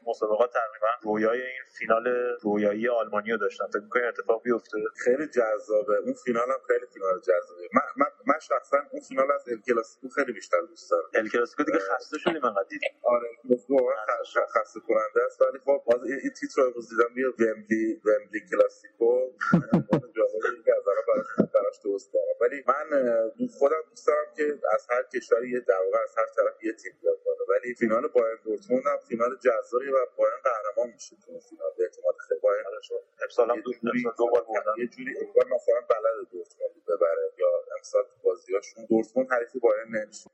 مسابقات 0.06 0.50
تقریبا 0.52 0.88
رویای 1.02 1.42
این 1.42 1.62
فینال 1.78 2.06
رویایی 2.42 2.88
آلمانیا 2.88 3.36
داشتن. 3.36 3.66
فکر 3.66 3.82
می‌کنی 3.82 4.02
اتفاق 4.02 4.42
بیفته؟ 4.42 4.78
خیلی 5.04 5.26
جذابه. 5.26 5.96
اون 5.96 6.14
فینال 6.24 6.48
هم 6.48 6.60
خیلی 6.66 6.86
فینال 6.94 7.20
جذابه. 7.20 7.68
من, 7.74 8.06
من, 8.26 8.31
من 8.32 8.40
شخصا 8.40 8.78
اون 8.92 9.02
فینال 9.02 9.32
از 9.32 9.48
ال 9.48 9.60
کلاسیکو 9.68 10.08
خیلی 10.08 10.32
بیشتر 10.32 10.60
دوست 10.60 10.92
دارم. 10.92 11.10
ال 11.14 11.28
کلاسیکو 11.30 11.64
دیگه 11.64 11.80
خسته 11.80 12.18
شدیم 12.18 12.44
انقدر 12.46 12.68
دیدیم 12.70 12.90
آره 13.04 13.28
واقعا 13.70 14.06
خسته 14.54 14.80
کننده 14.80 15.22
است 15.26 15.42
ولی 15.42 15.60
خب 15.60 15.82
باز 15.86 16.04
این 16.04 16.30
تیتر 16.40 16.62
رو 16.62 16.82
دیدم 16.90 17.18
یه 17.18 17.28
ومبلی 17.28 18.02
ومبلی 18.06 18.40
کلاسیکو. 18.50 19.32
براش 21.54 21.78
درست 21.84 22.14
دارم 22.14 22.36
ولی 22.42 22.64
من 22.68 22.86
خودم 23.58 23.82
دوست 23.90 24.08
دارم 24.08 24.26
که 24.36 24.60
از 24.74 24.86
هر 24.90 25.02
کشوری 25.14 25.50
یه 25.50 25.60
در 25.60 25.80
واقع 25.86 25.98
از 26.04 26.14
هر 26.18 26.26
طرف 26.36 26.64
یه 26.64 26.72
تیم 26.72 26.92
بیاد 27.02 27.18
ولی 27.48 27.74
فینال 27.74 28.08
بایرن 28.08 28.38
دورتموند 28.44 28.86
هم 28.86 28.98
فینال 29.08 29.36
جذابی 29.36 29.88
و 29.88 30.06
بایرن 30.18 30.38
قهرمان 30.44 30.94
میشه 30.94 31.16
تو 31.16 31.40
فینال. 31.40 31.72
به 31.78 31.84
احتمال 31.84 32.14
خیلی 32.28 32.40
بایرن. 32.40 32.64
امسال 33.22 33.50
هم 33.50 33.60
دو 34.18 34.26
بار 34.32 34.44
بردن. 34.44 34.72
یه 34.78 34.86
جوری 34.88 35.18
انگار 35.18 35.46
مثلا 35.56 35.80
بلد 35.90 36.28
دورتموند 36.32 36.84
ببره. 36.88 37.32
یا 37.82 38.00
امسال 38.00 38.02
بازیاشون. 38.24 38.86
دورتموند 38.86 39.32
حریف 39.32 39.56
بایرن 39.62 39.88
نمیشه 39.88 40.30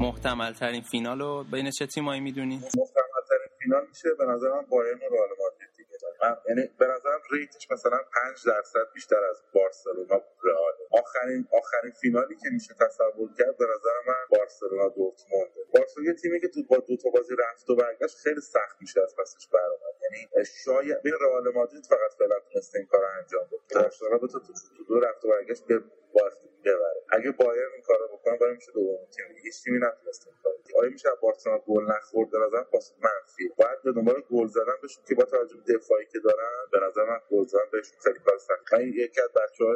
محتمل 0.00 0.52
ترین 0.52 0.82
فینال 0.82 1.20
رو 1.20 1.44
بین 1.52 1.70
چه 1.70 1.86
تیمایی 1.86 2.20
می‌دونی؟ 2.20 2.56
محتمل 2.56 3.22
ترین 3.28 3.48
فینال 3.62 3.86
میشه. 3.88 4.08
به 4.18 4.24
نظرم 4.24 4.66
بایرن 4.70 4.98
و 4.98 5.14
رئال 5.14 5.28
من 6.22 6.36
یعنی 6.48 6.68
به 6.78 6.86
نظرم 6.86 7.20
ریتش 7.30 7.70
مثلا 7.70 7.98
5 8.24 8.46
درصد 8.46 8.92
بیشتر 8.94 9.24
از 9.24 9.42
بارسلونا 9.54 10.22
رئال. 10.44 10.72
آخرین 10.90 11.48
آخرین 11.52 11.92
فینالی 11.92 12.36
که 12.36 12.48
میشه 12.52 12.74
تصور 12.74 13.28
کرد 13.38 13.56
به 13.56 13.64
نظر 13.64 13.96
من 14.06 14.38
بارسلونا 14.38 14.88
دورتموند 14.88 15.50
بارسلونا 15.74 16.12
تیمی 16.12 16.40
که 16.40 16.48
تو 16.48 16.62
با 16.62 16.76
دو 16.76 16.96
تا 16.96 17.10
بازی 17.10 17.34
رفت 17.38 17.70
و 17.70 17.76
برگشت 17.76 18.16
خیلی 18.16 18.40
سخت 18.40 18.76
میشه 18.80 19.00
از 19.02 19.16
پسش 19.16 19.48
برآمد. 19.52 19.94
یعنی 20.02 20.44
شاید 20.64 21.02
بین 21.02 21.14
رئال 21.20 21.52
مادرید 21.54 21.86
فقط 21.86 22.12
فعلا 22.18 22.40
تونسته 22.52 22.78
این 22.78 22.86
کارو 22.86 23.06
انجام 23.18 23.46
بده. 23.46 23.80
بارسلونا 23.80 24.18
دو 24.18 24.28
تا 24.28 24.38
تو 24.38 24.84
دو 24.88 25.00
رفت 25.00 25.24
و 25.24 25.28
برگشت 25.28 25.66
به 25.66 25.82
ببره. 26.64 27.02
اگه 27.08 27.30
بایرن 27.30 27.72
این 27.72 27.82
کارو 27.82 28.08
بکنه 28.08 28.36
باید 28.38 28.54
میشه 28.54 28.72
دومین 28.72 29.06
تیم 29.16 29.26
هیچ 29.44 29.62
تیمی 29.64 29.78
نتونسته 29.78 30.28
این 30.28 30.36
کارو. 30.42 30.56
آیا 30.78 30.90
میشه 30.90 31.08
بارسلونا 31.22 31.58
گل 31.58 31.84
نخورد؟ 31.84 32.30
به 32.30 32.38
نظر 32.38 32.62
پاس 32.62 32.94
منفی. 33.04 33.48
باید 33.56 33.82
به 33.82 33.92
دنبال 33.92 34.22
گل 34.30 34.46
زدن 34.46 34.76
بشیم 34.82 35.04
که 35.08 35.14
با 35.14 35.24
توجه 35.24 35.56
به 35.56 35.74
دفاعی 35.74 36.06
که 36.06 36.18
دارن 36.18 36.66
به 36.72 36.78
نظر 36.86 37.04
من 37.04 37.20
گل 37.30 37.44
زدن 37.44 37.68
بهشون 37.72 37.98
خیلی 38.04 38.18
کار 38.18 38.38
سخت. 38.38 38.72
من 38.72 38.88
یکی 38.88 39.20
از 39.20 39.30
بچه‌ها 39.32 39.70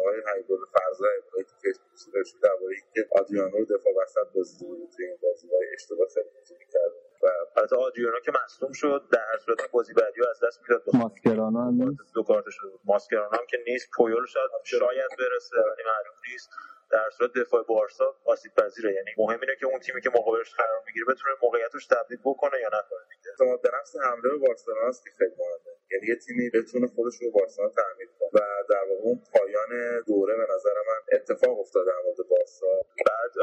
آقای 0.00 0.16
حیدر 0.16 0.64
فرزا 0.74 1.06
ابراهیمی 1.18 1.44
تو 1.44 1.80
فیسبوک 1.90 2.40
درباره 2.42 2.74
اینکه 2.82 3.08
آدریانو 3.20 3.58
رو 3.58 3.64
دفاع 3.64 3.92
وسط 4.02 4.26
بازی 4.34 4.66
بود 4.66 4.90
توی 4.96 5.06
این 5.06 5.18
بازی 5.22 5.48
اشتباه 5.74 6.08
خیلی 6.14 6.66
کرد. 6.72 7.09
و 7.22 7.26
البته 7.56 7.76
آدریانو 7.76 8.20
که 8.20 8.32
مصدوم 8.44 8.72
شد 8.72 9.08
در 9.12 9.24
هر 9.32 9.38
صورت 9.38 9.70
بازی 9.70 9.94
بعدی 9.94 10.20
از 10.30 10.40
دست 10.44 10.60
می‌داد. 10.62 10.82
ماسکرانو 10.94 11.60
هم 11.60 11.74
نیست. 11.82 12.14
دو 12.14 12.22
کارت 12.22 12.44
شد 12.50 12.80
ماسکرانو 12.84 13.36
هم 13.36 13.46
که 13.48 13.58
نیست 13.66 13.88
پویول 13.96 14.26
شاید 14.26 14.50
شاید 14.64 15.10
برسه 15.18 15.56
ولی 15.56 15.82
معلوم 15.90 16.18
نیست. 16.32 16.50
در 16.90 17.10
صورت 17.10 17.32
دفاع 17.32 17.62
بارسا 17.62 18.16
آسیب 18.24 18.52
پذیره. 18.54 18.94
یعنی 18.94 19.10
مهم 19.18 19.40
اینه 19.40 19.56
که 19.60 19.66
اون 19.66 19.80
تیمی 19.80 20.00
که 20.00 20.10
مقابلش 20.10 20.54
قرار 20.54 20.82
می‌گیره 20.86 21.04
بتونه 21.06 21.34
موقعیتش 21.42 21.86
تبدیل 21.86 22.18
بکنه 22.24 22.60
یا 22.60 22.68
نکنه. 22.68 23.00
دیگه 23.10 23.30
اعتماد 23.30 23.62
به 23.62 23.70
نفس 23.80 23.96
حمله 23.96 24.36
بارسلونا 24.46 24.88
است 24.88 25.04
که 25.04 25.10
خیلی 25.18 25.34
مهمه. 25.38 25.69
یعنی 25.92 26.06
یه 26.06 26.16
تیمی 26.16 26.50
بتونه 26.50 26.86
خودش 26.86 27.14
رو 27.22 27.30
بارسلونا 27.30 27.72
تعمیر 27.72 28.08
کنه. 28.18 28.30
و 28.34 28.38
در 28.70 28.84
واقع 28.88 29.02
اون 29.02 29.22
پایان 29.32 30.02
دوره 30.06 30.36
به 30.36 30.46
نظر 30.54 30.74
من 30.88 31.16
اتفاق 31.16 31.60
افتاده 31.60 31.90
در 31.90 31.98
مورد 32.04 32.28
بارسا. 32.30 32.66
بعد 33.06 33.34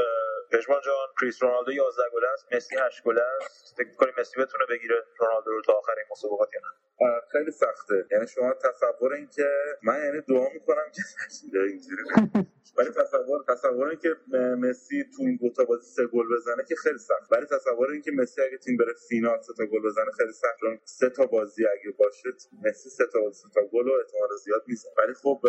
پژمان 0.52 0.82
جان 0.86 1.08
کریس 1.22 1.44
رونالدو 1.44 1.72
11 1.72 2.04
گل 2.14 2.26
است. 2.34 2.54
مسی 2.54 2.76
8 2.80 3.04
گل 3.04 3.20
است. 3.20 3.78
فکر 3.78 3.88
می‌کنی 3.88 4.12
مسی 4.18 4.42
بتونه 4.42 4.66
بگیره 4.70 4.96
رونالدو 5.20 5.52
رو 5.52 5.62
تا 5.62 5.74
آخر 5.74 5.94
این 5.98 6.08
مسابقات 6.12 6.50
یا 6.54 6.60
نه؟ 6.60 7.22
خیلی 7.32 7.52
سخته. 7.52 8.06
یعنی 8.12 8.28
شما 8.28 8.54
تصور 8.54 9.14
این 9.14 9.28
که 9.28 9.48
من 9.84 10.04
یعنی 10.04 10.22
دعا 10.22 10.50
می‌کنم 10.54 10.92
که 10.96 11.02
اینجوری 11.70 12.04
ولی 12.78 12.90
تصور 12.90 13.44
تصور 13.48 13.88
این 13.88 14.00
که 14.00 14.16
مسی 14.58 15.04
تو 15.04 15.24
این 15.24 15.38
دو 15.42 15.50
تا 15.50 15.66
بازی 15.66 15.88
سه 15.92 16.08
گل 16.08 16.36
بزنه 16.36 16.64
که 16.68 16.76
خیلی 16.76 16.98
سخت. 16.98 17.32
ولی 17.32 17.46
تصور 17.46 17.92
این 17.92 18.02
که 18.02 18.12
مسی 18.12 18.42
اگه 18.42 18.58
تیم 18.58 18.78
بره 18.78 18.94
فینال 19.10 19.42
سه 19.42 19.54
تا 19.58 19.66
گل 19.66 19.82
بزنه 19.82 20.12
خیلی 20.12 20.32
سخت. 20.32 20.58
چون 20.60 20.80
سه 20.84 21.10
تا 21.10 21.26
بازی 21.26 21.66
اگه 21.68 21.92
باشه 21.98 22.32
مسی 22.64 22.90
سه 22.90 23.06
تا 23.14 23.32
سه 23.32 23.50
تا 23.56 23.62
گل 23.62 23.88
و 23.88 23.94
احتمال 23.94 24.30
زیاد 24.46 24.64
می‌زنه 24.68 24.92
ولی 24.98 25.14
خب 25.14 25.42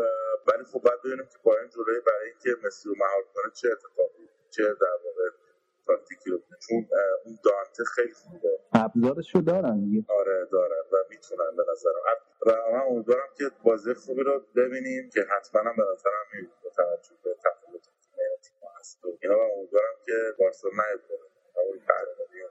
ولی 0.48 0.64
خب 0.64 0.82
بعد 0.84 1.00
ببینیم 1.04 1.26
که 1.26 1.48
این 1.60 1.68
جلوی 1.68 2.00
برای 2.06 2.28
اینکه 2.30 2.66
مسی 2.66 2.88
رو 2.88 2.94
مهار 2.98 3.22
کنه 3.34 3.52
چه 3.54 3.68
اتفاقی 3.72 4.28
چه 4.50 4.62
در 4.62 4.96
واقع 5.04 5.28
تاکتیکی 5.86 6.30
رو 6.30 6.38
چون 6.68 6.88
اون 7.24 7.38
دانته 7.44 7.84
خیلی 7.94 8.12
خوبه. 8.12 8.58
ابزارش 8.72 9.34
رو 9.34 9.40
دارن 9.42 9.80
دیگه. 9.84 10.04
آره 10.08 10.48
دارن 10.52 10.84
و 10.92 10.96
می‌تونن 11.10 11.56
به 11.56 11.64
نظرم 11.72 12.02
و 12.46 12.72
من 12.72 12.80
امیدوارم 12.80 13.28
که 13.38 13.50
بازی 13.64 13.94
خوبی 13.94 14.22
رو 14.22 14.44
ببینیم 14.56 15.10
که 15.14 15.20
حتما 15.20 15.60
هم 15.60 15.76
به 15.76 15.82
نظرم 15.92 16.26
می‌بینیم. 16.32 16.54
با 16.64 16.70
توجه 16.70 17.14
به 17.24 17.34
تفاوت 17.34 17.82
تیم‌ها 18.42 18.70
هست. 18.78 19.04
و 19.04 19.08
اینا 19.22 19.38
و 19.38 19.42
امیدوارم 19.58 19.94
که 20.06 20.12
بارسلونا 20.38 20.82
نیبره. 20.92 21.18
اون 21.66 21.78
قهرمانی. 21.88 22.42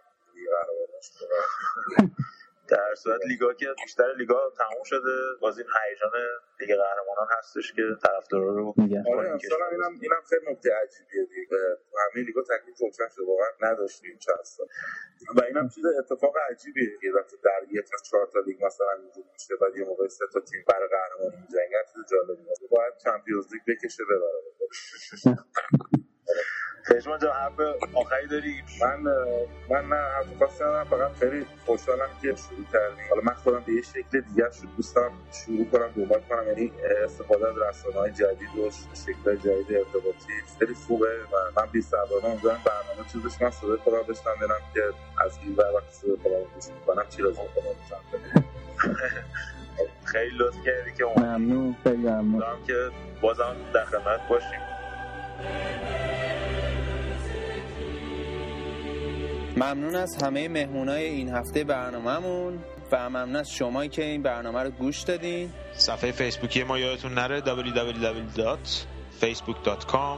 در 2.70 2.96
صورت 2.96 3.22
لیگا 3.26 3.54
که 3.54 3.68
بیشتر 3.84 4.14
لیگا 4.18 4.54
تموم 4.58 4.84
شده. 4.84 5.16
باز 5.42 5.58
این 5.58 5.68
هیجان 5.68 6.12
لیگ 6.60 6.70
قهرمانان 6.70 7.28
هستش 7.38 7.74
که 7.74 7.84
طرفدارا 8.04 8.56
رو 8.56 8.74
میگن. 8.78 9.04
آره 9.14 9.30
امسال 9.30 9.62
اینم 9.72 10.00
اینم 10.02 10.22
خیلی 10.30 10.52
نکته 10.52 10.70
عجیبیه 10.84 11.26
دیگه. 11.26 11.58
همه 12.14 12.24
لیگا 12.24 12.42
تکلیف 12.42 12.78
روشن 12.80 13.10
شده. 13.16 13.26
واقعا 13.26 13.72
نداشتیم 13.72 14.18
چند 14.18 14.44
سال 14.44 14.68
و 15.36 15.44
اینم 15.44 15.70
چیز 15.70 15.86
اتفاق 15.86 16.34
عجیبیه 16.50 16.98
که 17.02 17.08
وقتی 17.16 17.38
در 17.44 17.62
یک 17.72 17.86
از 17.94 18.04
چهار 18.04 18.28
تا 18.34 18.40
لیگ 18.40 18.66
مثلا 18.66 18.92
اینجوری 18.92 19.30
میشه 19.34 19.56
بعد 19.62 19.76
یه 19.76 19.86
موقع 19.86 20.08
سه 20.08 20.26
تا 20.34 20.40
تیم 20.40 20.64
برای 20.68 20.88
قهرمانی 20.88 21.42
می‌جنگن 21.42 21.84
چیز 21.94 22.04
جالبیه 22.12 22.54
باید 22.72 22.94
چمپیونز 23.04 23.46
لیگ 23.54 23.62
بکشه 23.68 24.04
ببره. 24.04 24.42
پژمان 26.90 27.20
جان 27.20 27.32
حرف 27.34 27.60
آخری 27.94 28.28
داری؟ 28.28 28.64
من 28.82 29.00
من 29.70 29.90
نه 29.90 29.96
حرف 29.96 30.28
خاصی 30.40 30.64
ندارم 30.64 30.84
فقط 30.86 31.12
خیلی 31.20 31.46
خوشحالم 31.66 32.10
که 32.22 32.28
شروع 32.36 32.66
کردیم 32.74 33.06
حالا 33.10 33.22
من 33.24 33.34
خودم 33.34 33.64
به 33.66 33.74
یه 33.74 33.82
شکل 33.82 34.22
دیگه 34.22 34.52
شروع 34.52 34.72
دوست 34.78 34.96
دارم 34.96 35.12
شروع 35.32 35.66
کنم 35.72 35.88
دنبال 35.98 36.22
کنم 36.30 36.48
یعنی 36.48 36.72
استفاده 37.06 37.48
از 37.48 37.56
رسانه‌های 37.58 38.12
جدید 38.12 38.56
و 38.58 38.72
شکل 38.94 39.36
جدید 39.36 39.78
ارتباطی. 39.78 40.34
خیلی 40.60 40.74
خوبه 40.74 41.08
و 41.32 41.62
من 41.62 41.68
بی 41.72 41.82
صبرانه 41.82 42.26
امیدوارم 42.26 42.62
برنامه 42.66 43.10
چیزش 43.14 43.42
من 43.42 43.52
صدای 43.52 43.78
خودم 43.78 44.04
بشنم 44.04 44.36
ببینم 44.38 44.62
که 44.74 44.82
از 45.26 45.40
این 45.44 45.56
ور 45.56 45.74
وقتی 45.76 45.92
صدای 45.96 46.18
خودم 46.24 46.36
رو 46.36 46.46
گوش 46.56 46.66
می‌کنم 46.80 47.06
چی 47.10 47.22
لازم 47.22 47.44
کنم 47.56 48.44
خیلی 50.06 50.38
لطف 50.38 50.56
کردی 50.66 50.94
که 50.98 51.06
ممنون 51.18 51.76
خیلی 51.84 51.98
ممنون. 51.98 52.44
که 52.68 52.90
بازم 53.22 53.56
در 53.74 53.86
خدمت 53.86 54.28
باشیم. 54.30 54.60
ممنون 59.58 59.96
از 59.96 60.24
همه 60.24 60.48
مهمونای 60.48 61.06
این 61.06 61.30
هفته 61.30 61.64
برنامهمون 61.64 62.60
و 62.92 63.10
ممنون 63.10 63.36
از 63.36 63.52
شمایی 63.52 63.90
که 63.90 64.04
این 64.04 64.22
برنامه 64.22 64.64
رو 64.64 64.70
گوش 64.70 65.02
دادین. 65.02 65.50
صفحه 65.74 66.12
فیسبوکی 66.12 66.64
ما 66.64 66.80
یادتون 66.80 67.14
نره 67.14 67.42
www.facebook.com 67.42 70.18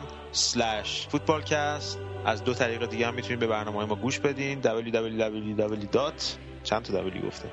footballcast. 1.11 1.97
از 2.25 2.43
دو 2.43 2.53
طریق 2.53 2.89
دیگه 2.89 3.07
هم 3.07 3.13
می‌تونید 3.13 3.39
به 3.39 3.47
برنامه 3.47 3.85
ما 3.85 3.95
گوش 3.95 4.19
بدین. 4.19 4.61
www. 4.61 6.11
چند 6.63 6.83
تا 6.83 7.01
دبلی 7.01 7.21
گفته 7.27 7.49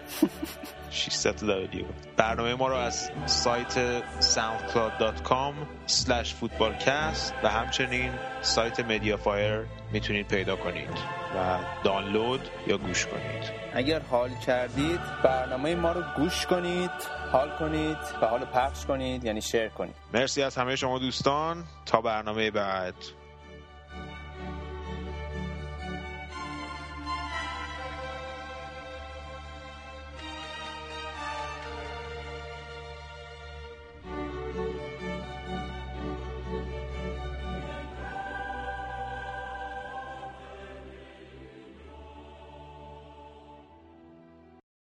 600 0.90 1.36
تا 1.36 1.46
دبلی 1.46 1.82
گفت 1.82 2.08
برنامه 2.16 2.54
ما 2.54 2.68
رو 2.68 2.74
از 2.74 3.10
سایت 3.26 4.02
soundcloud.com 4.20 5.54
footballcast 6.42 7.32
و 7.42 7.48
همچنین 7.48 8.10
سایت 8.42 8.80
مدیافایر 8.80 9.60
می‌تونید 9.92 10.28
پیدا 10.28 10.56
کنید 10.56 10.90
و 11.36 11.58
دانلود 11.84 12.40
یا 12.66 12.78
گوش 12.78 13.06
کنید. 13.06 13.52
اگر 13.74 14.00
حال 14.00 14.30
کردید 14.46 15.00
برنامه 15.24 15.74
ما 15.74 15.92
رو 15.92 16.02
گوش 16.16 16.46
کنید 16.46 16.90
حال 17.32 17.50
کنید 17.58 17.98
و 18.22 18.26
حال 18.26 18.44
پخش 18.44 18.86
کنید 18.86 19.24
یعنی 19.24 19.40
شیر 19.40 19.68
کنید. 19.68 19.94
مرسی 20.14 20.42
از 20.42 20.56
همه 20.56 20.76
شما 20.76 20.98
دوستان. 20.98 21.64
تا 21.86 22.00
برنامه 22.00 22.50
بعد. 22.50 22.94